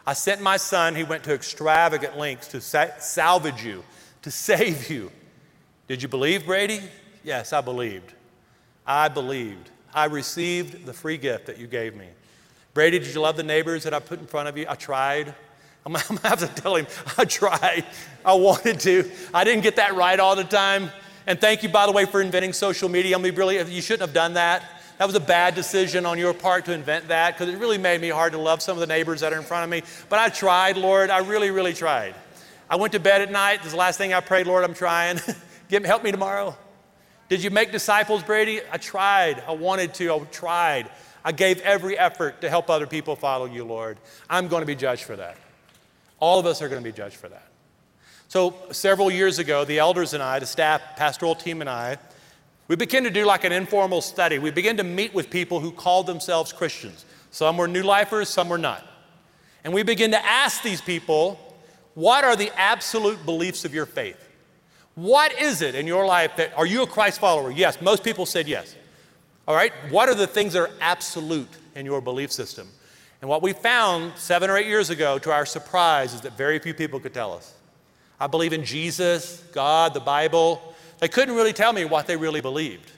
I 0.08 0.14
sent 0.14 0.40
my 0.40 0.56
son, 0.56 0.94
he 0.94 1.04
went 1.04 1.22
to 1.24 1.34
extravagant 1.34 2.16
lengths 2.16 2.48
to 2.48 2.62
sa- 2.62 2.96
salvage 2.98 3.62
you, 3.62 3.84
to 4.22 4.30
save 4.48 4.88
you. 4.88 5.12
Did 5.86 6.02
you 6.02 6.08
believe, 6.08 6.46
Brady? 6.46 6.80
Yes, 7.22 7.52
I 7.52 7.60
believed. 7.60 8.14
I 8.86 9.08
believed. 9.08 9.70
I 9.92 10.06
received 10.06 10.86
the 10.86 10.94
free 10.94 11.18
gift 11.18 11.44
that 11.44 11.58
you 11.58 11.66
gave 11.66 11.94
me. 11.94 12.06
Brady, 12.72 12.98
did 12.98 13.14
you 13.14 13.20
love 13.20 13.36
the 13.36 13.42
neighbors 13.42 13.84
that 13.84 13.92
I 13.92 13.98
put 13.98 14.18
in 14.18 14.26
front 14.26 14.48
of 14.48 14.56
you? 14.56 14.64
I 14.66 14.76
tried. 14.76 15.34
I'm, 15.84 15.94
I'm 15.96 16.02
gonna 16.08 16.26
have 16.26 16.38
to 16.38 16.62
tell 16.62 16.76
him, 16.76 16.86
I 17.18 17.26
tried. 17.26 17.84
I 18.24 18.32
wanted 18.32 18.80
to. 18.80 19.10
I 19.34 19.44
didn't 19.44 19.62
get 19.62 19.76
that 19.76 19.94
right 19.94 20.18
all 20.18 20.36
the 20.36 20.44
time. 20.44 20.90
And 21.26 21.38
thank 21.38 21.62
you, 21.62 21.68
by 21.68 21.84
the 21.84 21.92
way, 21.92 22.06
for 22.06 22.22
inventing 22.22 22.54
social 22.54 22.88
media. 22.88 23.18
I 23.18 23.20
mean, 23.20 23.34
really, 23.34 23.58
you 23.58 23.82
shouldn't 23.82 24.08
have 24.08 24.14
done 24.14 24.32
that. 24.34 24.77
That 24.98 25.06
was 25.06 25.14
a 25.14 25.20
bad 25.20 25.54
decision 25.54 26.04
on 26.06 26.18
your 26.18 26.34
part 26.34 26.64
to 26.64 26.72
invent 26.72 27.08
that 27.08 27.34
because 27.34 27.52
it 27.52 27.58
really 27.58 27.78
made 27.78 28.00
me 28.00 28.08
hard 28.08 28.32
to 28.32 28.38
love 28.38 28.60
some 28.60 28.76
of 28.76 28.80
the 28.80 28.86
neighbors 28.86 29.20
that 29.20 29.32
are 29.32 29.38
in 29.38 29.44
front 29.44 29.64
of 29.64 29.70
me. 29.70 29.82
But 30.08 30.18
I 30.18 30.28
tried, 30.28 30.76
Lord. 30.76 31.10
I 31.10 31.18
really, 31.18 31.50
really 31.50 31.72
tried. 31.72 32.16
I 32.68 32.76
went 32.76 32.92
to 32.92 33.00
bed 33.00 33.22
at 33.22 33.30
night. 33.30 33.58
This 33.58 33.66
is 33.66 33.72
the 33.72 33.78
last 33.78 33.96
thing 33.96 34.12
I 34.12 34.20
prayed, 34.20 34.46
Lord, 34.46 34.64
I'm 34.64 34.74
trying. 34.74 35.20
Give, 35.68 35.84
help 35.84 36.02
me 36.02 36.10
tomorrow. 36.10 36.56
Did 37.28 37.44
you 37.44 37.50
make 37.50 37.70
disciples, 37.70 38.22
Brady? 38.22 38.60
I 38.72 38.78
tried. 38.78 39.42
I 39.46 39.52
wanted 39.52 39.94
to. 39.94 40.12
I 40.12 40.18
tried. 40.32 40.90
I 41.24 41.30
gave 41.30 41.60
every 41.60 41.96
effort 41.96 42.40
to 42.40 42.50
help 42.50 42.68
other 42.68 42.86
people 42.86 43.14
follow 43.14 43.44
you, 43.44 43.64
Lord. 43.64 43.98
I'm 44.28 44.48
going 44.48 44.62
to 44.62 44.66
be 44.66 44.74
judged 44.74 45.04
for 45.04 45.14
that. 45.14 45.36
All 46.18 46.40
of 46.40 46.46
us 46.46 46.60
are 46.60 46.68
going 46.68 46.82
to 46.82 46.88
be 46.88 46.96
judged 46.96 47.16
for 47.16 47.28
that. 47.28 47.46
So, 48.28 48.54
several 48.72 49.10
years 49.10 49.38
ago, 49.38 49.64
the 49.64 49.78
elders 49.78 50.12
and 50.12 50.22
I, 50.22 50.38
the 50.38 50.46
staff, 50.46 50.82
pastoral 50.96 51.34
team, 51.34 51.60
and 51.60 51.70
I, 51.70 51.98
we 52.68 52.76
began 52.76 53.04
to 53.04 53.10
do 53.10 53.24
like 53.24 53.44
an 53.44 53.52
informal 53.52 54.00
study. 54.00 54.38
We 54.38 54.50
began 54.50 54.76
to 54.76 54.84
meet 54.84 55.14
with 55.14 55.30
people 55.30 55.60
who 55.60 55.72
called 55.72 56.06
themselves 56.06 56.52
Christians. 56.52 57.04
Some 57.30 57.56
were 57.56 57.66
new 57.66 57.82
lifers, 57.82 58.28
some 58.28 58.48
were 58.48 58.58
not. 58.58 58.86
And 59.64 59.72
we 59.72 59.82
begin 59.82 60.12
to 60.12 60.24
ask 60.24 60.62
these 60.62 60.80
people, 60.80 61.40
what 61.94 62.24
are 62.24 62.36
the 62.36 62.52
absolute 62.56 63.24
beliefs 63.24 63.64
of 63.64 63.74
your 63.74 63.86
faith? 63.86 64.16
What 64.94 65.32
is 65.40 65.62
it 65.62 65.74
in 65.74 65.86
your 65.86 66.06
life 66.06 66.36
that, 66.36 66.56
are 66.56 66.66
you 66.66 66.82
a 66.82 66.86
Christ 66.86 67.20
follower? 67.20 67.50
Yes, 67.50 67.80
most 67.80 68.04
people 68.04 68.26
said 68.26 68.48
yes. 68.48 68.74
All 69.46 69.54
right, 69.54 69.72
what 69.90 70.08
are 70.08 70.14
the 70.14 70.26
things 70.26 70.52
that 70.52 70.60
are 70.60 70.70
absolute 70.80 71.48
in 71.74 71.86
your 71.86 72.00
belief 72.00 72.30
system? 72.30 72.68
And 73.20 73.28
what 73.28 73.42
we 73.42 73.52
found 73.52 74.12
seven 74.16 74.50
or 74.50 74.56
eight 74.56 74.66
years 74.66 74.90
ago, 74.90 75.18
to 75.18 75.32
our 75.32 75.46
surprise, 75.46 76.14
is 76.14 76.20
that 76.20 76.36
very 76.36 76.58
few 76.58 76.74
people 76.74 77.00
could 77.00 77.14
tell 77.14 77.32
us. 77.32 77.54
I 78.20 78.26
believe 78.26 78.52
in 78.52 78.64
Jesus, 78.64 79.42
God, 79.52 79.94
the 79.94 80.00
Bible. 80.00 80.74
They 80.98 81.08
couldn't 81.08 81.34
really 81.34 81.52
tell 81.52 81.72
me 81.72 81.84
what 81.84 82.06
they 82.06 82.16
really 82.16 82.40
believed. 82.40 82.90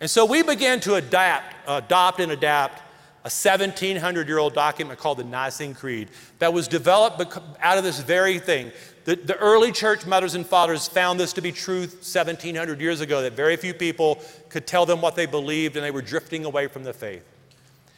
And 0.00 0.10
so 0.10 0.24
we 0.24 0.42
began 0.42 0.80
to 0.80 0.96
adapt, 0.96 1.54
adopt 1.66 2.20
and 2.20 2.32
adapt 2.32 2.82
a 3.24 3.30
1700 3.30 4.26
year 4.26 4.38
old 4.38 4.52
document 4.52 4.98
called 4.98 5.18
the 5.18 5.24
Nicene 5.24 5.74
Creed 5.74 6.08
that 6.40 6.52
was 6.52 6.66
developed 6.66 7.38
out 7.60 7.78
of 7.78 7.84
this 7.84 8.00
very 8.00 8.40
thing. 8.40 8.72
The, 9.04 9.14
the, 9.14 9.36
early 9.36 9.70
church 9.70 10.06
mothers 10.06 10.34
and 10.34 10.44
fathers 10.44 10.88
found 10.88 11.20
this 11.20 11.32
to 11.34 11.40
be 11.40 11.52
true 11.52 11.82
1700 11.82 12.80
years 12.80 13.00
ago, 13.00 13.22
that 13.22 13.34
very 13.34 13.56
few 13.56 13.74
people 13.74 14.20
could 14.48 14.66
tell 14.66 14.86
them 14.86 15.00
what 15.00 15.14
they 15.14 15.26
believed 15.26 15.76
and 15.76 15.84
they 15.84 15.90
were 15.92 16.02
drifting 16.02 16.44
away 16.44 16.66
from 16.66 16.82
the 16.82 16.92
faith. 16.92 17.24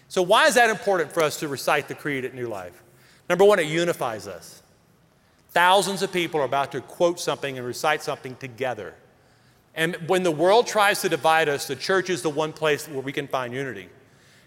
So, 0.09 0.23
why 0.23 0.47
is 0.47 0.55
that 0.55 0.69
important 0.69 1.11
for 1.11 1.23
us 1.23 1.41
to 1.41 1.49
recite 1.49 1.89
the 1.89 1.95
creed 1.95 2.27
at 2.27 2.35
New 2.35 2.47
Life? 2.47 2.83
Number 3.29 3.45
one, 3.45 3.59
it 3.59 3.67
unifies 3.67 4.29
us. 4.29 4.63
Thousands 5.51 6.03
of 6.03 6.13
people 6.13 6.41
are 6.41 6.45
about 6.45 6.73
to 6.73 6.81
quote 6.83 7.19
something 7.19 7.57
and 7.57 7.67
recite 7.67 8.03
something 8.03 8.37
together. 8.37 8.95
And 9.75 9.97
when 10.09 10.23
the 10.23 10.31
world 10.31 10.67
tries 10.67 11.01
to 11.03 11.09
divide 11.09 11.49
us, 11.49 11.67
the 11.67 11.77
church 11.77 12.11
is 12.11 12.23
the 12.23 12.31
one 12.31 12.53
place 12.53 12.89
where 12.89 13.01
we 13.01 13.13
can 13.13 13.27
find 13.27 13.53
unity. 13.53 13.89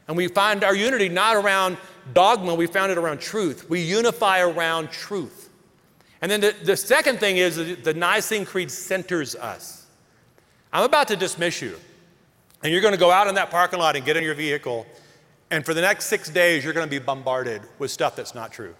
And 0.07 0.15
we 0.15 0.27
find 0.27 0.63
our 0.63 0.75
unity 0.75 1.09
not 1.09 1.35
around 1.35 1.77
dogma, 2.13 2.55
we 2.55 2.67
found 2.67 2.91
it 2.91 2.97
around 2.97 3.19
truth. 3.19 3.69
We 3.69 3.81
unify 3.81 4.39
around 4.39 4.89
truth. 4.91 5.49
And 6.21 6.31
then 6.31 6.41
the, 6.41 6.55
the 6.63 6.77
second 6.77 7.19
thing 7.19 7.37
is 7.37 7.83
the 7.83 7.93
Nicene 7.93 8.45
Creed 8.45 8.71
centers 8.71 9.35
us. 9.35 9.85
I'm 10.71 10.83
about 10.83 11.09
to 11.09 11.15
dismiss 11.15 11.61
you. 11.61 11.77
And 12.63 12.71
you're 12.71 12.81
going 12.81 12.93
to 12.93 12.99
go 12.99 13.11
out 13.11 13.27
in 13.27 13.35
that 13.35 13.51
parking 13.51 13.79
lot 13.79 13.95
and 13.95 14.05
get 14.05 14.17
in 14.17 14.23
your 14.23 14.33
vehicle. 14.33 14.85
And 15.51 15.65
for 15.65 15.73
the 15.73 15.81
next 15.81 16.05
six 16.05 16.29
days, 16.29 16.63
you're 16.63 16.73
going 16.73 16.87
to 16.87 16.89
be 16.89 17.03
bombarded 17.03 17.61
with 17.77 17.91
stuff 17.91 18.15
that's 18.15 18.33
not 18.33 18.51
true. 18.51 18.73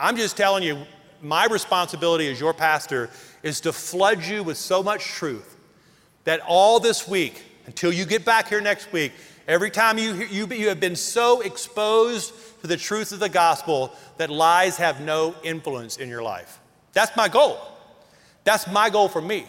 I'm 0.00 0.16
just 0.16 0.36
telling 0.36 0.62
you, 0.62 0.84
my 1.22 1.46
responsibility 1.46 2.28
as 2.28 2.40
your 2.40 2.52
pastor 2.52 3.08
is 3.42 3.60
to 3.60 3.72
flood 3.72 4.24
you 4.24 4.42
with 4.42 4.56
so 4.56 4.82
much 4.82 5.04
truth 5.04 5.56
that 6.24 6.40
all 6.46 6.80
this 6.80 7.08
week, 7.08 7.42
until 7.66 7.92
you 7.92 8.04
get 8.04 8.24
back 8.24 8.48
here 8.48 8.60
next 8.60 8.92
week, 8.92 9.12
every 9.46 9.70
time 9.70 9.98
you, 9.98 10.14
you, 10.14 10.46
you 10.46 10.68
have 10.68 10.80
been 10.80 10.96
so 10.96 11.40
exposed 11.40 12.32
to 12.60 12.66
the 12.66 12.76
truth 12.76 13.12
of 13.12 13.20
the 13.20 13.28
gospel 13.28 13.92
that 14.16 14.30
lies 14.30 14.76
have 14.76 15.00
no 15.00 15.34
influence 15.42 15.96
in 15.96 16.08
your 16.08 16.22
life. 16.22 16.60
That's 16.92 17.16
my 17.16 17.28
goal. 17.28 17.58
That's 18.44 18.66
my 18.66 18.90
goal 18.90 19.08
for 19.08 19.20
me. 19.20 19.46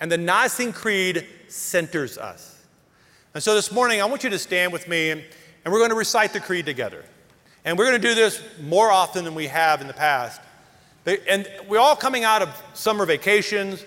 And 0.00 0.10
the 0.10 0.18
Nicene 0.18 0.72
Creed 0.72 1.26
centers 1.48 2.18
us. 2.18 2.60
And 3.34 3.42
so 3.42 3.54
this 3.54 3.72
morning, 3.72 4.00
I 4.00 4.04
want 4.04 4.24
you 4.24 4.30
to 4.30 4.38
stand 4.38 4.72
with 4.72 4.88
me 4.88 5.10
and, 5.10 5.24
and 5.64 5.72
we're 5.72 5.78
going 5.78 5.90
to 5.90 5.96
recite 5.96 6.32
the 6.32 6.40
creed 6.40 6.66
together. 6.66 7.04
And 7.64 7.78
we're 7.78 7.86
going 7.86 8.00
to 8.00 8.08
do 8.08 8.14
this 8.14 8.42
more 8.60 8.90
often 8.90 9.24
than 9.24 9.34
we 9.34 9.46
have 9.46 9.80
in 9.80 9.86
the 9.86 9.94
past. 9.94 10.40
And 11.04 11.50
we're 11.68 11.80
all 11.80 11.96
coming 11.96 12.22
out 12.22 12.42
of 12.42 12.62
summer 12.74 13.04
vacations. 13.04 13.84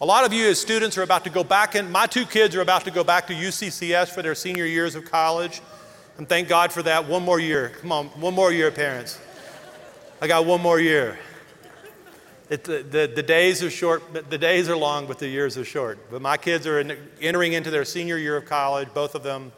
A 0.00 0.06
lot 0.06 0.24
of 0.24 0.32
you 0.32 0.48
as 0.48 0.60
students 0.60 0.96
are 0.96 1.02
about 1.02 1.24
to 1.24 1.30
go 1.30 1.42
back 1.42 1.74
in. 1.74 1.90
My 1.90 2.06
two 2.06 2.24
kids 2.24 2.54
are 2.54 2.60
about 2.60 2.84
to 2.84 2.92
go 2.92 3.02
back 3.02 3.26
to 3.28 3.34
UCCS 3.34 4.10
for 4.10 4.22
their 4.22 4.36
senior 4.36 4.64
years 4.64 4.94
of 4.94 5.10
college. 5.10 5.60
And 6.18 6.28
thank 6.28 6.48
God 6.48 6.70
for 6.70 6.82
that. 6.84 7.08
One 7.08 7.24
more 7.24 7.40
year. 7.40 7.72
Come 7.80 7.90
on, 7.90 8.06
one 8.08 8.34
more 8.34 8.52
year, 8.52 8.70
parents. 8.70 9.18
I 10.20 10.28
got 10.28 10.46
one 10.46 10.60
more 10.60 10.78
year. 10.78 11.18
It, 12.48 12.62
the, 12.62 12.82
the, 12.82 13.12
the, 13.12 13.22
days 13.22 13.62
are 13.62 13.70
short, 13.70 14.02
the 14.30 14.38
days 14.38 14.68
are 14.68 14.76
long, 14.76 15.06
but 15.06 15.18
the 15.18 15.26
years 15.26 15.56
are 15.56 15.64
short. 15.64 15.98
But 16.10 16.22
my 16.22 16.36
kids 16.36 16.66
are 16.66 16.78
in, 16.78 16.96
entering 17.20 17.54
into 17.54 17.70
their 17.70 17.84
senior 17.84 18.18
year 18.18 18.36
of 18.36 18.44
college, 18.44 18.88
both 18.94 19.14
of 19.14 19.24
them. 19.24 19.50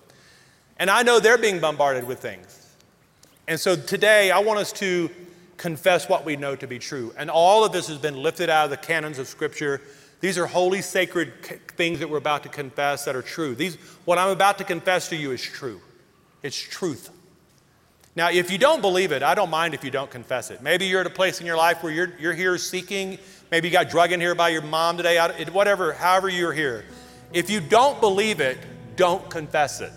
And 0.78 0.88
I 0.88 1.02
know 1.02 1.20
they're 1.20 1.36
being 1.36 1.60
bombarded 1.60 2.04
with 2.04 2.20
things. 2.20 2.74
And 3.46 3.60
so 3.60 3.76
today, 3.76 4.30
I 4.30 4.38
want 4.38 4.58
us 4.58 4.72
to 4.74 5.10
confess 5.64 6.10
what 6.10 6.26
we 6.26 6.36
know 6.36 6.54
to 6.54 6.66
be 6.66 6.78
true. 6.78 7.14
And 7.16 7.30
all 7.30 7.64
of 7.64 7.72
this 7.72 7.88
has 7.88 7.96
been 7.96 8.22
lifted 8.22 8.50
out 8.50 8.66
of 8.66 8.70
the 8.70 8.76
canons 8.76 9.18
of 9.18 9.26
Scripture. 9.26 9.80
These 10.20 10.36
are 10.36 10.44
holy, 10.44 10.82
sacred 10.82 11.32
things 11.68 12.00
that 12.00 12.10
we're 12.10 12.18
about 12.18 12.42
to 12.42 12.50
confess 12.50 13.06
that 13.06 13.16
are 13.16 13.22
true. 13.22 13.54
These, 13.54 13.76
what 14.04 14.18
I'm 14.18 14.28
about 14.28 14.58
to 14.58 14.64
confess 14.64 15.08
to 15.08 15.16
you 15.16 15.30
is 15.30 15.40
true. 15.40 15.80
It's 16.42 16.54
truth. 16.54 17.08
Now, 18.14 18.28
if 18.30 18.50
you 18.50 18.58
don't 18.58 18.82
believe 18.82 19.10
it, 19.10 19.22
I 19.22 19.34
don't 19.34 19.48
mind 19.48 19.72
if 19.72 19.82
you 19.82 19.90
don't 19.90 20.10
confess 20.10 20.50
it. 20.50 20.60
Maybe 20.60 20.84
you're 20.84 21.00
at 21.00 21.06
a 21.06 21.10
place 21.10 21.40
in 21.40 21.46
your 21.46 21.56
life 21.56 21.82
where 21.82 21.90
you're, 21.90 22.12
you're 22.20 22.34
here 22.34 22.58
seeking, 22.58 23.16
maybe 23.50 23.68
you 23.68 23.72
got 23.72 23.88
drug 23.88 24.12
in 24.12 24.20
here 24.20 24.34
by 24.34 24.50
your 24.50 24.60
mom 24.60 24.98
today, 24.98 25.18
whatever, 25.50 25.94
however 25.94 26.28
you're 26.28 26.52
here. 26.52 26.84
If 27.32 27.48
you 27.48 27.62
don't 27.62 28.02
believe 28.02 28.42
it, 28.42 28.58
don't 28.96 29.30
confess 29.30 29.80
it. 29.80 29.92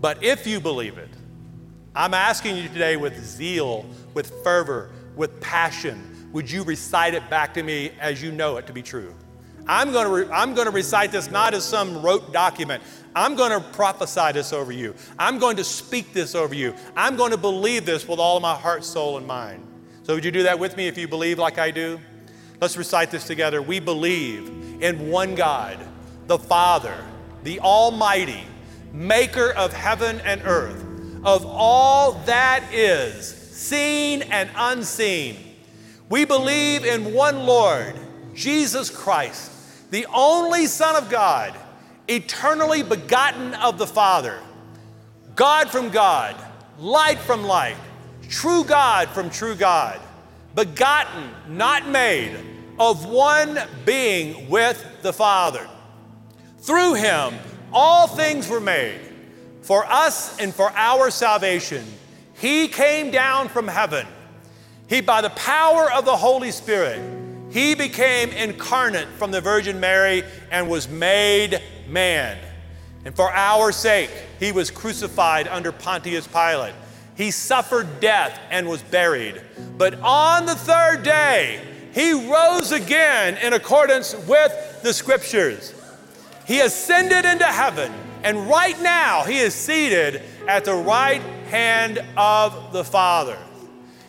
But 0.00 0.24
if 0.24 0.44
you 0.44 0.58
believe 0.58 0.98
it, 0.98 1.10
I'm 1.94 2.14
asking 2.14 2.56
you 2.56 2.68
today 2.68 2.96
with 2.96 3.24
zeal, 3.24 3.86
with 4.14 4.42
fervor, 4.42 4.90
with 5.16 5.40
passion, 5.40 6.28
would 6.32 6.50
you 6.50 6.62
recite 6.62 7.14
it 7.14 7.28
back 7.28 7.54
to 7.54 7.62
me 7.62 7.92
as 8.00 8.22
you 8.22 8.30
know 8.32 8.56
it 8.56 8.66
to 8.66 8.72
be 8.72 8.82
true? 8.82 9.14
I'm 9.66 9.92
going 9.92 10.06
to, 10.06 10.12
re- 10.12 10.32
I'm 10.32 10.54
going 10.54 10.66
to 10.66 10.72
recite 10.72 11.12
this 11.12 11.30
not 11.30 11.54
as 11.54 11.64
some 11.64 12.02
rote 12.02 12.32
document. 12.32 12.82
I'm 13.14 13.34
going 13.34 13.50
to 13.50 13.60
prophesy 13.70 14.32
this 14.32 14.52
over 14.52 14.72
you. 14.72 14.94
I'm 15.18 15.38
going 15.38 15.56
to 15.56 15.64
speak 15.64 16.12
this 16.12 16.34
over 16.34 16.54
you. 16.54 16.74
I'm 16.96 17.16
going 17.16 17.30
to 17.32 17.36
believe 17.36 17.84
this 17.84 18.06
with 18.06 18.18
all 18.18 18.36
of 18.36 18.42
my 18.42 18.54
heart, 18.54 18.84
soul, 18.84 19.16
and 19.16 19.26
mind. 19.26 19.66
So, 20.02 20.14
would 20.14 20.24
you 20.24 20.30
do 20.30 20.44
that 20.44 20.58
with 20.58 20.76
me 20.76 20.88
if 20.88 20.96
you 20.96 21.06
believe 21.08 21.38
like 21.38 21.58
I 21.58 21.70
do? 21.70 22.00
Let's 22.60 22.76
recite 22.76 23.10
this 23.10 23.26
together. 23.26 23.62
We 23.62 23.80
believe 23.80 24.82
in 24.82 25.10
one 25.10 25.34
God, 25.34 25.78
the 26.26 26.38
Father, 26.38 26.96
the 27.42 27.60
Almighty, 27.60 28.44
maker 28.92 29.50
of 29.52 29.72
heaven 29.72 30.20
and 30.20 30.42
earth, 30.44 30.84
of 31.24 31.46
all 31.46 32.12
that 32.26 32.64
is, 32.72 33.39
seen 33.60 34.22
and 34.22 34.48
unseen. 34.56 35.36
We 36.08 36.24
believe 36.24 36.84
in 36.84 37.12
one 37.12 37.40
Lord, 37.44 37.94
Jesus 38.34 38.88
Christ, 38.88 39.52
the 39.90 40.06
only 40.14 40.66
Son 40.66 40.96
of 40.96 41.10
God 41.10 41.54
eternally 42.08 42.82
begotten 42.82 43.54
of 43.54 43.78
the 43.78 43.86
Father, 43.86 44.40
God 45.36 45.70
from 45.70 45.90
God, 45.90 46.34
light 46.78 47.18
from 47.18 47.44
light, 47.44 47.76
true 48.28 48.64
God 48.64 49.08
from 49.10 49.28
true 49.28 49.54
God, 49.54 50.00
begotten, 50.54 51.30
not 51.46 51.86
made, 51.86 52.34
of 52.78 53.04
one 53.04 53.60
being 53.84 54.48
with 54.48 54.82
the 55.02 55.12
Father. 55.12 55.68
Through 56.60 56.94
him, 56.94 57.34
all 57.74 58.06
things 58.06 58.48
were 58.48 58.60
made. 58.60 59.00
For 59.60 59.84
us 59.84 60.36
and 60.40 60.52
for 60.52 60.72
our 60.74 61.10
salvation, 61.10 61.84
he 62.40 62.68
came 62.68 63.10
down 63.10 63.48
from 63.48 63.68
heaven. 63.68 64.06
He, 64.88 65.02
by 65.02 65.20
the 65.20 65.30
power 65.30 65.92
of 65.92 66.06
the 66.06 66.16
Holy 66.16 66.50
Spirit, 66.50 67.00
he 67.50 67.74
became 67.74 68.30
incarnate 68.30 69.08
from 69.08 69.30
the 69.30 69.40
Virgin 69.40 69.78
Mary 69.78 70.24
and 70.50 70.68
was 70.68 70.88
made 70.88 71.60
man. 71.86 72.38
And 73.04 73.14
for 73.14 73.30
our 73.30 73.72
sake, 73.72 74.10
he 74.38 74.52
was 74.52 74.70
crucified 74.70 75.48
under 75.48 75.70
Pontius 75.70 76.26
Pilate. 76.26 76.74
He 77.14 77.30
suffered 77.30 78.00
death 78.00 78.40
and 78.50 78.66
was 78.68 78.82
buried. 78.82 79.42
But 79.76 80.00
on 80.00 80.46
the 80.46 80.54
third 80.54 81.02
day, 81.02 81.60
he 81.92 82.12
rose 82.12 82.72
again 82.72 83.36
in 83.38 83.52
accordance 83.52 84.14
with 84.26 84.82
the 84.82 84.94
scriptures. 84.94 85.74
He 86.46 86.60
ascended 86.60 87.26
into 87.26 87.44
heaven, 87.44 87.92
and 88.22 88.48
right 88.48 88.80
now 88.80 89.24
he 89.24 89.38
is 89.38 89.54
seated 89.54 90.22
at 90.48 90.64
the 90.64 90.74
right 90.74 91.20
hand 91.50 91.98
of 92.16 92.72
the 92.72 92.84
Father. 92.84 93.36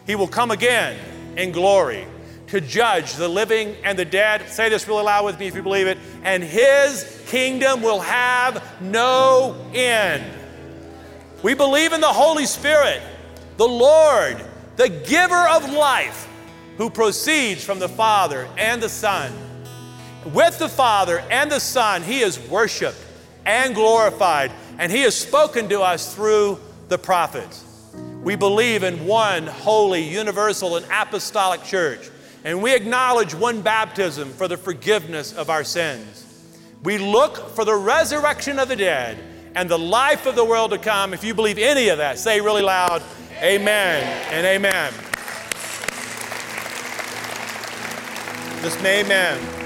He 0.05 0.15
will 0.15 0.27
come 0.27 0.51
again 0.51 0.97
in 1.35 1.51
glory 1.51 2.05
to 2.47 2.61
judge 2.61 3.13
the 3.13 3.27
living 3.27 3.75
and 3.83 3.97
the 3.97 4.05
dead. 4.05 4.47
Say 4.49 4.69
this 4.69 4.87
really 4.87 5.03
loud 5.03 5.25
with 5.25 5.39
me 5.39 5.47
if 5.47 5.55
you 5.55 5.63
believe 5.63 5.87
it. 5.87 5.97
And 6.23 6.43
his 6.43 7.23
kingdom 7.27 7.81
will 7.81 7.99
have 7.99 8.63
no 8.81 9.55
end. 9.73 10.23
We 11.43 11.53
believe 11.53 11.93
in 11.93 12.01
the 12.01 12.07
Holy 12.07 12.45
Spirit, 12.45 13.01
the 13.57 13.67
Lord, 13.67 14.37
the 14.75 14.89
giver 14.89 15.47
of 15.47 15.71
life, 15.71 16.27
who 16.77 16.89
proceeds 16.89 17.63
from 17.63 17.79
the 17.79 17.89
Father 17.89 18.47
and 18.57 18.81
the 18.81 18.89
Son. 18.89 19.31
With 20.33 20.59
the 20.59 20.69
Father 20.69 21.23
and 21.31 21.49
the 21.49 21.59
Son, 21.59 22.03
he 22.03 22.19
is 22.19 22.37
worshiped 22.49 22.97
and 23.45 23.73
glorified, 23.73 24.51
and 24.77 24.91
he 24.91 25.01
has 25.01 25.15
spoken 25.15 25.69
to 25.69 25.81
us 25.81 26.13
through 26.13 26.59
the 26.91 26.99
prophets. 26.99 27.65
We 28.23 28.35
believe 28.35 28.83
in 28.83 29.07
one 29.07 29.47
holy, 29.47 30.03
universal, 30.03 30.75
and 30.77 30.85
apostolic 30.91 31.63
church 31.63 32.11
and 32.43 32.61
we 32.61 32.73
acknowledge 32.73 33.35
one 33.35 33.61
baptism 33.61 34.31
for 34.33 34.47
the 34.47 34.57
forgiveness 34.57 35.33
of 35.33 35.49
our 35.49 35.63
sins. 35.63 36.25
We 36.83 36.97
look 36.97 37.49
for 37.49 37.65
the 37.65 37.75
resurrection 37.75 38.57
of 38.57 38.67
the 38.67 38.75
dead 38.75 39.19
and 39.53 39.69
the 39.69 39.77
life 39.77 40.25
of 40.25 40.35
the 40.35 40.45
world 40.45 40.71
to 40.71 40.79
come. 40.79 41.13
If 41.13 41.23
you 41.23 41.35
believe 41.35 41.59
any 41.59 41.89
of 41.89 41.99
that, 41.99 42.17
say 42.17 42.41
really 42.41 42.63
loud, 42.63 43.03
Amen 43.41 44.03
and 44.31 44.45
Amen. 44.45 44.93
Just 48.61 48.83
amen. 48.85 49.60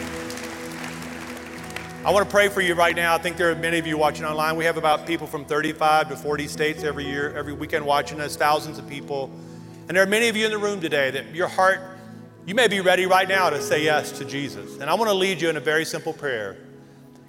I 2.06 2.12
want 2.12 2.24
to 2.24 2.30
pray 2.30 2.50
for 2.50 2.62
you 2.62 2.76
right 2.76 2.96
now. 2.96 3.16
I 3.16 3.18
think 3.18 3.36
there 3.36 3.50
are 3.50 3.56
many 3.56 3.80
of 3.80 3.88
you 3.88 3.98
watching 3.98 4.26
online. 4.26 4.58
We 4.58 4.66
have 4.66 4.78
about 4.78 5.08
people 5.08 5.26
from 5.26 5.44
35 5.44 6.10
to 6.10 6.16
40 6.16 6.48
states 6.48 6.84
every 6.84 7.04
year, 7.04 7.36
every 7.36 7.52
weekend 7.52 7.84
watching 7.84 8.22
us, 8.22 8.36
thousands 8.36 8.78
of 8.78 8.88
people. 8.88 9.32
And 9.88 9.98
there 9.98 10.04
are 10.04 10.08
many 10.08 10.28
of 10.28 10.38
you 10.38 10.46
in 10.46 10.52
the 10.52 10.58
room 10.60 10.80
today 10.80 11.10
that 11.10 11.34
your 11.34 11.48
heart 11.48 11.80
You 12.48 12.54
may 12.54 12.68
be 12.68 12.80
ready 12.80 13.08
right 13.08 13.28
now 13.28 13.50
to 13.50 13.60
say 13.60 13.84
yes 13.84 14.12
to 14.20 14.26
Jesus. 14.26 14.78
And 14.78 14.88
I 14.88 14.94
want 14.94 15.10
to 15.10 15.16
lead 15.16 15.42
you 15.42 15.50
in 15.50 15.58
a 15.58 15.60
very 15.62 15.84
simple 15.84 16.14
prayer. 16.14 16.58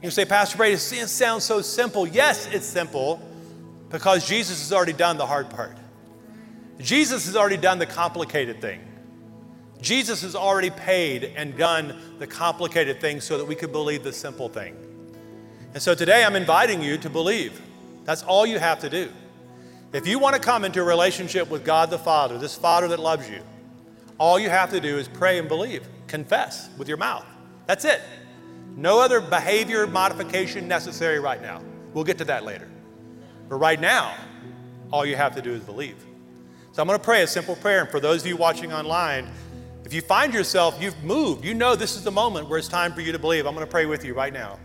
You 0.03 0.11
say, 0.11 0.27
Pastor 0.27 0.59
Brady, 0.59 0.75
it 0.75 0.79
sounds 0.79 1.43
so 1.43 1.63
simple. 1.63 2.07
Yes, 2.07 2.47
it's 2.53 2.67
simple 2.67 3.19
because 3.89 4.29
Jesus 4.29 4.61
has 4.61 4.75
already 4.75 4.93
done 4.93 5.17
the 5.17 5.25
hard 5.25 5.49
part. 5.49 5.75
Jesus 6.79 7.25
has 7.25 7.35
already 7.35 7.57
done 7.57 7.79
the 7.79 7.87
complicated 7.87 8.61
thing. 8.61 8.81
Jesus 9.81 10.23
has 10.23 10.35
already 10.35 10.71
paid 10.71 11.25
and 11.37 11.57
done 11.57 12.17
the 12.19 12.27
complicated 12.27 13.01
thing 13.01 13.21
so 13.21 13.39
that 13.39 13.45
we 13.45 13.55
could 13.55 13.73
believe 13.73 14.03
the 14.03 14.13
simple 14.13 14.49
thing. 14.49 14.77
And 15.75 15.83
so 15.83 15.95
today 15.95 16.25
I'm 16.25 16.37
inviting 16.37 16.83
you 16.83 16.97
to 16.99 17.11
believe. 17.11 17.61
That's 18.05 18.23
all 18.23 18.47
you 18.47 18.59
have 18.59 18.81
to 18.81 18.91
do. 18.91 19.11
If 19.93 20.07
you 20.07 20.19
want 20.19 20.35
to 20.35 20.41
come 20.41 20.65
into 20.65 20.81
a 20.81 20.85
relationship 20.85 21.51
with 21.51 21.65
God 21.65 21.91
the 21.91 21.99
Father, 21.99 22.39
this 22.39 22.57
Father 22.57 22.89
that 22.89 23.01
loves 23.01 23.29
you, 23.29 23.41
all 24.19 24.39
you 24.39 24.49
have 24.49 24.71
to 24.71 24.81
do 24.81 24.99
is 24.99 25.09
pray 25.09 25.39
and 25.39 25.49
believe, 25.49 25.87
confess 26.07 26.71
with 26.79 26.89
your 26.89 26.97
mouth. 26.97 27.27
That's 27.67 27.85
it. 27.85 28.01
No 28.77 29.01
other 29.01 29.21
behavior 29.21 29.87
modification 29.87 30.69
necessary 30.69 31.19
right 31.19 31.41
now. 31.41 31.63
We'll 31.93 32.05
get 32.05 32.19
to 32.19 32.25
that 32.27 32.45
later. 32.45 32.69
But 33.49 33.57
right 33.57 33.81
now, 33.81 34.15
all 34.93 35.05
you 35.07 35.17
have 35.17 35.35
to 35.37 35.43
do 35.43 35.53
is 35.53 35.63
believe. 35.63 35.97
So 36.73 36.83
I'm 36.83 36.89
going 36.89 36.99
to 36.99 37.05
pray 37.05 37.23
a 37.23 37.27
simple 37.27 37.57
prayer. 37.57 37.81
And 37.81 37.91
for 37.91 38.01
those 38.01 38.23
of 38.23 38.27
you 38.27 38.37
watching 38.37 38.73
online, 38.73 39.29
if 39.87 39.95
you 39.95 40.03
find 40.03 40.35
yourself, 40.35 40.83
you've 40.83 41.01
moved, 41.05 41.45
you 41.45 41.55
know 41.55 41.77
this 41.77 41.95
is 41.95 42.03
the 42.03 42.11
moment 42.11 42.49
where 42.49 42.59
it's 42.59 42.67
time 42.67 42.93
for 42.93 43.03
you 43.03 43.13
to 43.13 43.21
believe. 43.21 43.47
I'm 43.47 43.55
going 43.55 43.65
to 43.65 43.71
pray 43.71 43.87
with 43.87 44.05
you 44.05 44.15
right 44.15 44.33
now. 44.33 44.59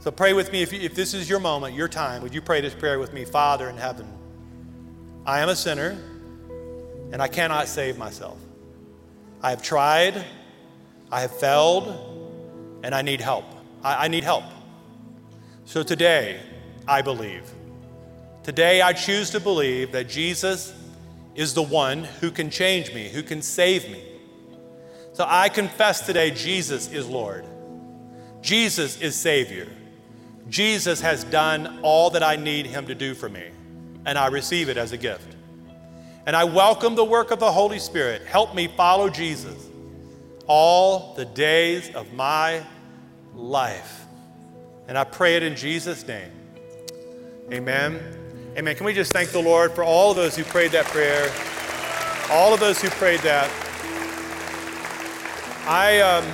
So 0.00 0.10
pray 0.10 0.32
with 0.32 0.50
me. 0.50 0.62
If, 0.62 0.72
you, 0.72 0.80
if 0.80 0.96
this 0.96 1.14
is 1.14 1.30
your 1.30 1.38
moment, 1.38 1.76
your 1.76 1.86
time, 1.86 2.22
would 2.22 2.34
you 2.34 2.42
pray 2.42 2.60
this 2.60 2.74
prayer 2.74 2.98
with 2.98 3.12
me? 3.12 3.24
Father 3.24 3.70
in 3.70 3.76
heaven, 3.76 4.04
I 5.24 5.38
am 5.38 5.48
a 5.48 5.54
sinner 5.54 5.96
and 7.12 7.22
I 7.22 7.28
cannot 7.28 7.68
save 7.68 7.96
myself. 7.96 8.36
I 9.40 9.50
have 9.50 9.62
tried, 9.62 10.24
I 11.12 11.20
have 11.20 11.38
failed, 11.38 12.80
and 12.82 12.96
I 12.96 13.02
need 13.02 13.20
help. 13.20 13.44
I, 13.84 14.06
I 14.06 14.08
need 14.08 14.24
help. 14.24 14.42
So 15.66 15.84
today, 15.84 16.40
I 16.88 17.00
believe. 17.00 17.48
Today, 18.42 18.82
I 18.82 18.92
choose 18.92 19.30
to 19.30 19.38
believe 19.38 19.92
that 19.92 20.08
Jesus 20.08 20.74
is 21.36 21.54
the 21.54 21.62
one 21.62 22.02
who 22.02 22.32
can 22.32 22.50
change 22.50 22.92
me, 22.92 23.08
who 23.08 23.22
can 23.22 23.40
save 23.40 23.88
me. 23.88 24.08
So 25.12 25.26
I 25.28 25.48
confess 25.50 26.06
today 26.06 26.30
Jesus 26.30 26.90
is 26.90 27.06
Lord. 27.06 27.44
Jesus 28.40 29.00
is 29.00 29.14
Savior. 29.14 29.68
Jesus 30.48 31.00
has 31.00 31.22
done 31.24 31.80
all 31.82 32.10
that 32.10 32.22
I 32.22 32.36
need 32.36 32.66
Him 32.66 32.86
to 32.86 32.94
do 32.94 33.14
for 33.14 33.28
me, 33.28 33.50
and 34.06 34.18
I 34.18 34.28
receive 34.28 34.68
it 34.68 34.76
as 34.76 34.92
a 34.92 34.96
gift. 34.96 35.36
And 36.24 36.34
I 36.34 36.44
welcome 36.44 36.94
the 36.94 37.04
work 37.04 37.30
of 37.30 37.38
the 37.38 37.52
Holy 37.52 37.78
Spirit. 37.78 38.22
Help 38.22 38.54
me 38.54 38.68
follow 38.68 39.08
Jesus 39.08 39.68
all 40.46 41.14
the 41.14 41.24
days 41.24 41.94
of 41.94 42.12
my 42.14 42.64
life. 43.34 44.06
And 44.88 44.96
I 44.96 45.04
pray 45.04 45.36
it 45.36 45.42
in 45.42 45.56
Jesus' 45.56 46.06
name. 46.06 46.30
Amen. 47.52 48.00
Amen. 48.56 48.76
Can 48.76 48.86
we 48.86 48.94
just 48.94 49.12
thank 49.12 49.30
the 49.30 49.42
Lord 49.42 49.72
for 49.72 49.84
all 49.84 50.10
of 50.10 50.16
those 50.16 50.36
who 50.36 50.44
prayed 50.44 50.72
that 50.72 50.86
prayer? 50.86 51.30
All 52.30 52.54
of 52.54 52.60
those 52.60 52.80
who 52.80 52.88
prayed 52.90 53.20
that. 53.20 53.50
I, 55.64 56.00
um, 56.00 56.24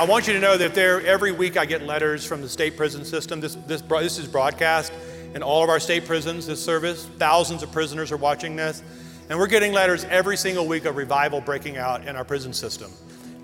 I 0.00 0.04
want 0.04 0.26
you 0.26 0.32
to 0.32 0.40
know 0.40 0.56
that 0.56 0.74
there, 0.74 1.00
every 1.06 1.30
week 1.30 1.56
I 1.56 1.64
get 1.64 1.82
letters 1.84 2.26
from 2.26 2.42
the 2.42 2.48
state 2.48 2.76
prison 2.76 3.04
system. 3.04 3.40
This, 3.40 3.54
this, 3.68 3.82
this 3.82 4.18
is 4.18 4.26
broadcast 4.26 4.92
in 5.32 5.44
all 5.44 5.62
of 5.62 5.70
our 5.70 5.78
state 5.78 6.06
prisons, 6.06 6.48
this 6.48 6.64
service. 6.64 7.06
Thousands 7.18 7.62
of 7.62 7.70
prisoners 7.70 8.10
are 8.10 8.16
watching 8.16 8.56
this. 8.56 8.82
And 9.30 9.38
we're 9.38 9.46
getting 9.46 9.72
letters 9.72 10.02
every 10.06 10.36
single 10.36 10.66
week 10.66 10.86
of 10.86 10.96
revival 10.96 11.40
breaking 11.40 11.76
out 11.76 12.04
in 12.08 12.16
our 12.16 12.24
prison 12.24 12.52
system. 12.52 12.90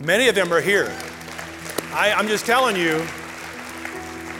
Many 0.01 0.27
of 0.27 0.35
them 0.35 0.53
are 0.53 0.61
here. 0.61 0.93
I, 1.93 2.12
I'm 2.17 2.27
just 2.27 2.45
telling 2.45 2.75
you, 2.75 3.07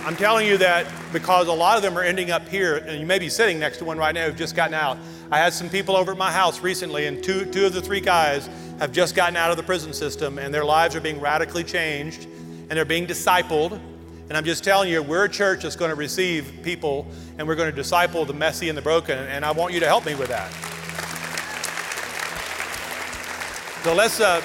I'm 0.05 0.17
telling 0.17 0.49
you 0.49 0.59
that 0.59 0.91
because 1.13 1.47
a 1.47 1.53
lot 1.53 1.77
of 1.77 1.85
them 1.85 1.97
are 1.97 2.03
ending 2.03 2.33
up 2.33 2.49
here, 2.49 2.79
and 2.79 2.99
you 2.99 3.07
may 3.07 3.21
be 3.21 3.29
sitting 3.29 3.61
next 3.61 3.79
to 3.79 3.85
one 3.85 3.97
right 3.97 4.13
now 4.13 4.27
who've 4.27 4.37
just 4.37 4.57
gotten 4.57 4.75
out. 4.75 4.99
I 5.31 5.39
had 5.39 5.53
some 5.53 5.71
people 5.71 5.95
over 5.95 6.13
at 6.13 6.19
my 6.19 6.33
house 6.33 6.61
recently, 6.61 7.07
and 7.07 7.23
two, 7.23 7.45
two 7.45 7.65
of 7.65 7.73
the 7.73 7.81
three 7.81 8.01
guys 8.01 8.49
have 8.79 8.93
just 8.93 9.15
gotten 9.15 9.37
out 9.37 9.51
of 9.51 9.57
the 9.57 9.63
prison 9.63 9.93
system, 9.93 10.39
and 10.39 10.53
their 10.53 10.65
lives 10.65 10.97
are 10.97 11.01
being 11.01 11.21
radically 11.21 11.65
changed, 11.65 12.25
and 12.25 12.71
they're 12.71 12.85
being 12.85 13.07
discipled. 13.07 13.73
And 14.29 14.37
I'm 14.37 14.45
just 14.45 14.65
telling 14.65 14.91
you, 14.91 15.03
we're 15.03 15.25
a 15.25 15.29
church 15.29 15.63
that's 15.63 15.77
going 15.77 15.91
to 15.91 15.95
receive 15.95 16.61
people, 16.63 17.07
and 17.39 17.47
we're 17.47 17.57
going 17.57 17.71
to 17.71 17.77
disciple 17.77 18.25
the 18.25 18.33
messy 18.33 18.69
and 18.69 18.77
the 18.77 18.83
broken, 18.83 19.19
and 19.19 19.45
I 19.45 19.51
want 19.53 19.75
you 19.75 19.81
to 19.81 19.87
help 19.87 20.07
me 20.07 20.15
with 20.15 20.29
that. 20.29 20.51
So 23.85 23.93
let's, 23.93 24.19
uh, 24.19 24.41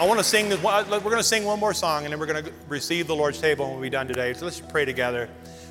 I 0.00 0.06
want 0.06 0.20
to 0.20 0.24
sing, 0.24 0.48
this, 0.48 0.62
we're 0.62 0.84
going 0.84 1.16
to 1.16 1.22
sing 1.24 1.44
one 1.44 1.58
more 1.58 1.74
song 1.74 2.04
and 2.04 2.12
then 2.12 2.20
we're 2.20 2.26
going 2.26 2.44
to 2.44 2.52
receive 2.68 3.08
the 3.08 3.16
Lord's 3.16 3.40
table 3.40 3.68
when 3.72 3.80
we're 3.80 3.90
done 3.90 4.06
today. 4.06 4.32
So 4.34 4.44
let's 4.44 4.60
pray 4.60 4.84
together. 4.84 5.28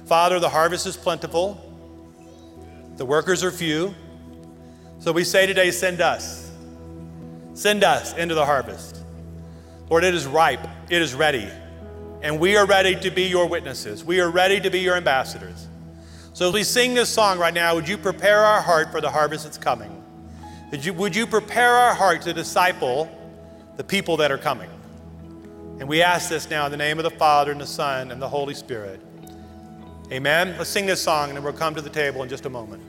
Father, 0.07 0.41
the 0.41 0.49
harvest 0.49 0.85
is 0.85 0.97
plentiful, 0.97 1.57
the 2.97 3.05
workers 3.05 3.45
are 3.45 3.51
few. 3.51 3.95
So 4.99 5.13
we 5.13 5.23
say 5.23 5.45
today, 5.45 5.71
send 5.71 6.01
us. 6.01 6.46
Send 7.57 7.83
us 7.83 8.13
into 8.13 8.35
the 8.35 8.45
harvest. 8.45 9.03
Lord, 9.89 10.03
it 10.03 10.13
is 10.13 10.27
ripe, 10.27 10.59
it 10.91 11.01
is 11.01 11.15
ready. 11.15 11.49
And 12.21 12.39
we 12.39 12.55
are 12.55 12.67
ready 12.67 12.95
to 12.97 13.09
be 13.09 13.23
your 13.23 13.47
witnesses. 13.47 14.03
We 14.03 14.19
are 14.19 14.29
ready 14.29 14.59
to 14.59 14.69
be 14.69 14.81
your 14.81 14.95
ambassadors. 14.95 15.67
So 16.33 16.49
as 16.49 16.53
we 16.53 16.61
sing 16.61 16.93
this 16.93 17.09
song 17.09 17.39
right 17.39 17.53
now, 17.55 17.73
would 17.73 17.89
you 17.89 17.97
prepare 17.97 18.45
our 18.45 18.61
heart 18.61 18.91
for 18.91 19.01
the 19.01 19.09
harvest 19.09 19.45
that's 19.45 19.57
coming? 19.57 20.03
Would 20.69 20.85
you, 20.85 20.93
would 20.93 21.15
you 21.15 21.25
prepare 21.25 21.71
our 21.71 21.95
heart 21.95 22.21
to 22.23 22.33
disciple 22.33 23.09
the 23.75 23.83
people 23.83 24.17
that 24.17 24.31
are 24.31 24.37
coming? 24.37 24.69
And 25.79 25.89
we 25.89 26.03
ask 26.03 26.29
this 26.29 26.51
now 26.51 26.65
in 26.65 26.71
the 26.71 26.77
name 26.77 26.99
of 26.99 27.05
the 27.05 27.17
Father 27.17 27.51
and 27.51 27.59
the 27.59 27.65
Son 27.65 28.11
and 28.11 28.21
the 28.21 28.29
Holy 28.29 28.53
Spirit. 28.53 29.01
Amen. 30.11 30.53
Let's 30.59 30.69
sing 30.69 30.85
this 30.85 31.01
song 31.01 31.29
and 31.29 31.37
then 31.37 31.43
we'll 31.43 31.53
come 31.53 31.73
to 31.73 31.81
the 31.81 31.89
table 31.89 32.21
in 32.21 32.29
just 32.29 32.45
a 32.45 32.51
moment. 32.51 32.83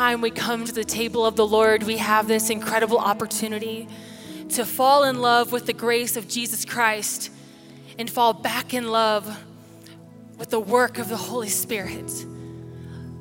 Time 0.00 0.22
we 0.22 0.30
come 0.30 0.64
to 0.64 0.72
the 0.72 0.82
table 0.82 1.26
of 1.26 1.36
the 1.36 1.46
Lord, 1.46 1.82
we 1.82 1.98
have 1.98 2.26
this 2.26 2.48
incredible 2.48 2.96
opportunity 2.96 3.86
to 4.48 4.64
fall 4.64 5.04
in 5.04 5.20
love 5.20 5.52
with 5.52 5.66
the 5.66 5.74
grace 5.74 6.16
of 6.16 6.26
Jesus 6.26 6.64
Christ 6.64 7.30
and 7.98 8.08
fall 8.08 8.32
back 8.32 8.72
in 8.72 8.88
love 8.88 9.28
with 10.38 10.48
the 10.48 10.58
work 10.58 10.96
of 10.96 11.10
the 11.10 11.18
Holy 11.18 11.50
Spirit. 11.50 12.10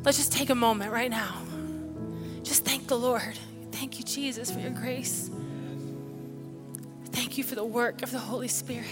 Let's 0.05 0.17
just 0.17 0.31
take 0.31 0.49
a 0.49 0.55
moment 0.55 0.93
right 0.93 1.11
now. 1.11 1.41
Just 2.43 2.63
thank 2.63 2.87
the 2.87 2.97
Lord. 2.97 3.37
Thank 3.73 3.99
you, 3.99 4.05
Jesus, 4.05 4.49
for 4.49 4.59
your 4.59 4.71
grace. 4.71 5.29
Thank 7.07 7.37
you 7.37 7.43
for 7.43 7.55
the 7.55 7.65
work 7.65 8.03
of 8.03 8.11
the 8.11 8.19
Holy 8.19 8.47
Spirit. 8.47 8.85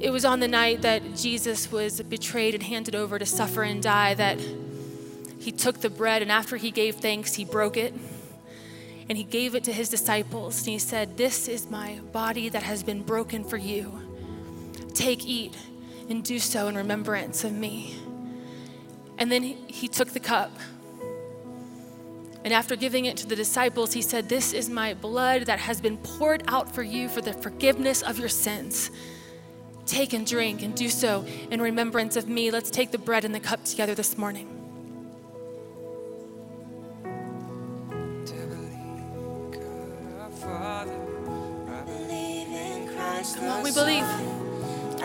It 0.00 0.10
was 0.10 0.24
on 0.24 0.40
the 0.40 0.48
night 0.48 0.80
that 0.80 1.14
Jesus 1.14 1.70
was 1.70 2.00
betrayed 2.00 2.54
and 2.54 2.62
handed 2.62 2.94
over 2.94 3.18
to 3.18 3.26
suffer 3.26 3.62
and 3.62 3.82
die 3.82 4.14
that 4.14 4.40
he 5.38 5.52
took 5.52 5.80
the 5.80 5.90
bread, 5.90 6.22
and 6.22 6.32
after 6.32 6.56
he 6.56 6.70
gave 6.70 6.96
thanks, 6.96 7.34
he 7.34 7.44
broke 7.44 7.76
it 7.76 7.94
and 9.10 9.18
he 9.18 9.24
gave 9.24 9.54
it 9.54 9.64
to 9.64 9.72
his 9.72 9.88
disciples. 9.88 10.58
And 10.60 10.68
he 10.68 10.78
said, 10.78 11.16
This 11.16 11.48
is 11.48 11.68
my 11.68 12.00
body 12.12 12.48
that 12.48 12.62
has 12.62 12.82
been 12.82 13.02
broken 13.02 13.44
for 13.44 13.56
you. 13.56 13.92
Take, 14.94 15.26
eat, 15.26 15.54
and 16.08 16.24
do 16.24 16.38
so 16.38 16.68
in 16.68 16.76
remembrance 16.76 17.44
of 17.44 17.52
me. 17.52 17.96
And 19.18 19.30
then 19.30 19.42
he 19.42 19.88
took 19.88 20.10
the 20.10 20.20
cup. 20.20 20.52
And 22.42 22.54
after 22.54 22.74
giving 22.74 23.04
it 23.04 23.18
to 23.18 23.26
the 23.26 23.36
disciples, 23.36 23.92
he 23.92 24.00
said, 24.00 24.28
This 24.28 24.54
is 24.54 24.70
my 24.70 24.94
blood 24.94 25.42
that 25.42 25.58
has 25.58 25.80
been 25.80 25.98
poured 25.98 26.42
out 26.46 26.74
for 26.74 26.82
you 26.82 27.08
for 27.08 27.20
the 27.20 27.34
forgiveness 27.34 28.00
of 28.02 28.18
your 28.18 28.30
sins. 28.30 28.90
Take 29.90 30.12
and 30.12 30.24
drink 30.24 30.62
and 30.62 30.72
do 30.72 30.88
so 30.88 31.26
in 31.50 31.60
remembrance 31.60 32.14
of 32.14 32.28
me. 32.28 32.52
Let's 32.52 32.70
take 32.70 32.92
the 32.92 32.98
bread 32.98 33.24
and 33.24 33.34
the 33.34 33.40
cup 33.40 33.64
together 33.64 33.92
this 33.92 34.16
morning. 34.16 34.46
Come 43.34 43.48
on, 43.48 43.62
we 43.64 43.72
believe. 43.72 44.06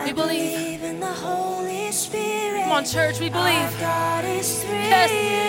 We 0.04 0.12
believe. 0.12 0.84
in 0.84 1.00
the 1.00 1.06
Holy 1.06 1.90
Spirit. 1.90 2.62
Come 2.62 2.70
on, 2.70 2.84
church, 2.84 3.18
we 3.18 3.28
believe. 3.28 3.80
God 3.80 4.24
is 4.24 4.62
three 4.62 4.70
Yes. 4.70 5.46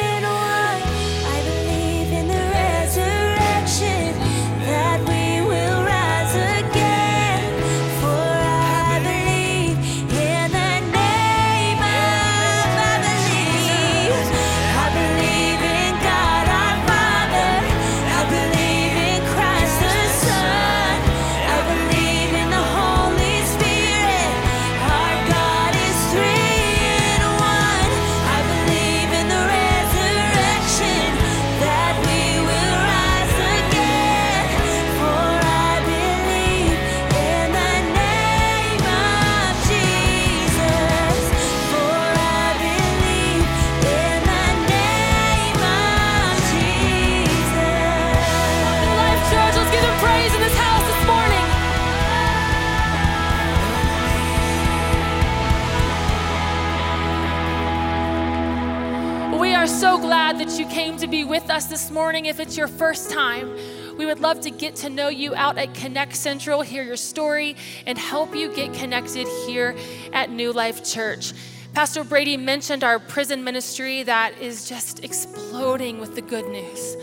Are 59.58 59.66
so 59.66 59.98
glad 59.98 60.38
that 60.38 60.60
you 60.60 60.68
came 60.68 60.98
to 60.98 61.08
be 61.08 61.24
with 61.24 61.50
us 61.50 61.66
this 61.66 61.90
morning. 61.90 62.28
If 62.28 62.40
it's 62.40 62.56
your 62.56 62.68
first 62.68 63.10
time, 63.10 63.58
we 63.98 64.06
would 64.06 64.20
love 64.20 64.40
to 64.42 64.52
get 64.52 64.76
to 64.78 64.90
know 64.90 65.08
you 65.08 65.34
out 65.34 65.58
at 65.58 65.74
Connect 65.74 66.16
Central, 66.16 66.62
hear 66.62 66.84
your 66.84 66.96
story, 66.96 67.56
and 67.88 67.98
help 67.98 68.36
you 68.36 68.54
get 68.54 68.72
connected 68.76 69.28
here 69.48 69.76
at 70.14 70.30
New 70.30 70.54
Life 70.54 70.84
Church. 70.84 71.34
Pastor 71.74 72.04
Brady 72.04 72.38
mentioned 72.38 72.84
our 72.84 73.00
prison 73.00 73.44
ministry 73.44 74.04
that 74.04 74.40
is 74.40 74.70
just 74.70 75.04
exploding 75.04 76.00
with 76.00 76.14
the 76.14 76.22
good 76.22 76.46
news. 76.50 76.96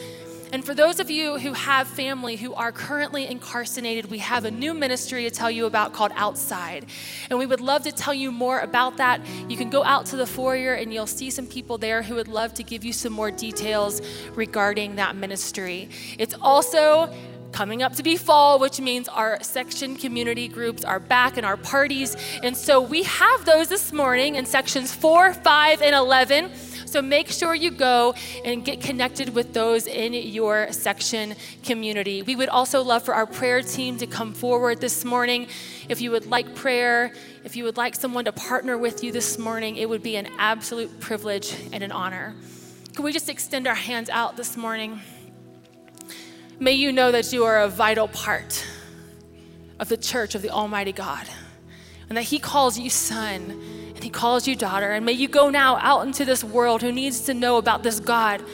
And 0.54 0.64
for 0.64 0.72
those 0.72 1.00
of 1.00 1.10
you 1.10 1.36
who 1.36 1.52
have 1.52 1.88
family 1.88 2.36
who 2.36 2.54
are 2.54 2.70
currently 2.70 3.26
incarcerated, 3.26 4.08
we 4.08 4.18
have 4.18 4.44
a 4.44 4.52
new 4.52 4.72
ministry 4.72 5.24
to 5.24 5.30
tell 5.30 5.50
you 5.50 5.66
about 5.66 5.92
called 5.92 6.12
Outside. 6.14 6.86
And 7.28 7.40
we 7.40 7.44
would 7.44 7.60
love 7.60 7.82
to 7.82 7.90
tell 7.90 8.14
you 8.14 8.30
more 8.30 8.60
about 8.60 8.98
that. 8.98 9.20
You 9.48 9.56
can 9.56 9.68
go 9.68 9.82
out 9.82 10.06
to 10.06 10.16
the 10.16 10.28
foyer 10.28 10.74
and 10.74 10.94
you'll 10.94 11.08
see 11.08 11.28
some 11.30 11.48
people 11.48 11.76
there 11.76 12.02
who 12.02 12.14
would 12.14 12.28
love 12.28 12.54
to 12.54 12.62
give 12.62 12.84
you 12.84 12.92
some 12.92 13.12
more 13.12 13.32
details 13.32 14.00
regarding 14.36 14.94
that 14.94 15.16
ministry. 15.16 15.88
It's 16.20 16.36
also 16.40 17.12
coming 17.50 17.82
up 17.82 17.94
to 17.94 18.04
be 18.04 18.16
fall, 18.16 18.60
which 18.60 18.80
means 18.80 19.08
our 19.08 19.42
section 19.42 19.96
community 19.96 20.46
groups 20.46 20.84
are 20.84 21.00
back 21.00 21.36
and 21.36 21.44
our 21.44 21.56
parties. 21.56 22.16
And 22.44 22.56
so 22.56 22.80
we 22.80 23.02
have 23.02 23.44
those 23.44 23.66
this 23.66 23.92
morning 23.92 24.36
in 24.36 24.46
sections 24.46 24.94
four, 24.94 25.34
five, 25.34 25.82
and 25.82 25.96
11. 25.96 26.52
So 26.94 27.02
make 27.02 27.28
sure 27.28 27.56
you 27.56 27.72
go 27.72 28.14
and 28.44 28.64
get 28.64 28.80
connected 28.80 29.34
with 29.34 29.52
those 29.52 29.88
in 29.88 30.12
your 30.12 30.70
section 30.70 31.34
community. 31.64 32.22
We 32.22 32.36
would 32.36 32.48
also 32.48 32.84
love 32.84 33.02
for 33.02 33.14
our 33.14 33.26
prayer 33.26 33.62
team 33.62 33.98
to 33.98 34.06
come 34.06 34.32
forward 34.32 34.80
this 34.80 35.04
morning. 35.04 35.48
If 35.88 36.00
you 36.00 36.12
would 36.12 36.26
like 36.26 36.54
prayer, 36.54 37.12
if 37.42 37.56
you 37.56 37.64
would 37.64 37.76
like 37.76 37.96
someone 37.96 38.26
to 38.26 38.32
partner 38.32 38.78
with 38.78 39.02
you 39.02 39.10
this 39.10 39.40
morning, 39.40 39.74
it 39.74 39.88
would 39.88 40.04
be 40.04 40.14
an 40.14 40.28
absolute 40.38 41.00
privilege 41.00 41.56
and 41.72 41.82
an 41.82 41.90
honor. 41.90 42.36
Can 42.94 43.04
we 43.04 43.12
just 43.12 43.28
extend 43.28 43.66
our 43.66 43.74
hands 43.74 44.08
out 44.08 44.36
this 44.36 44.56
morning? 44.56 45.00
May 46.60 46.74
you 46.74 46.92
know 46.92 47.10
that 47.10 47.32
you 47.32 47.44
are 47.44 47.62
a 47.62 47.68
vital 47.68 48.06
part 48.06 48.64
of 49.80 49.88
the 49.88 49.96
church 49.96 50.36
of 50.36 50.42
the 50.42 50.50
Almighty 50.50 50.92
God 50.92 51.26
and 52.08 52.16
that 52.16 52.22
He 52.22 52.38
calls 52.38 52.78
you 52.78 52.88
son 52.88 53.83
He 54.04 54.10
calls 54.10 54.46
you 54.46 54.54
daughter. 54.54 54.92
And 54.92 55.06
may 55.06 55.12
you 55.12 55.28
go 55.28 55.48
now 55.48 55.78
out 55.78 56.06
into 56.06 56.26
this 56.26 56.44
world 56.44 56.82
who 56.82 56.92
needs 56.92 57.20
to 57.20 57.32
know 57.32 57.56
about 57.56 57.82
this 57.82 58.00
God 58.00 58.44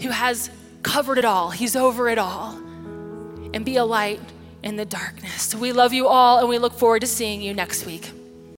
who 0.00 0.10
has 0.10 0.48
covered 0.84 1.18
it 1.18 1.24
all, 1.24 1.50
He's 1.50 1.74
over 1.74 2.08
it 2.08 2.18
all, 2.18 2.52
and 3.52 3.64
be 3.64 3.78
a 3.78 3.84
light 3.84 4.20
in 4.62 4.76
the 4.76 4.84
darkness. 4.84 5.56
We 5.56 5.72
love 5.72 5.92
you 5.92 6.06
all 6.06 6.38
and 6.38 6.48
we 6.48 6.58
look 6.58 6.72
forward 6.72 7.00
to 7.00 7.08
seeing 7.08 7.42
you 7.42 7.52
next 7.52 7.84
week. 7.84 8.12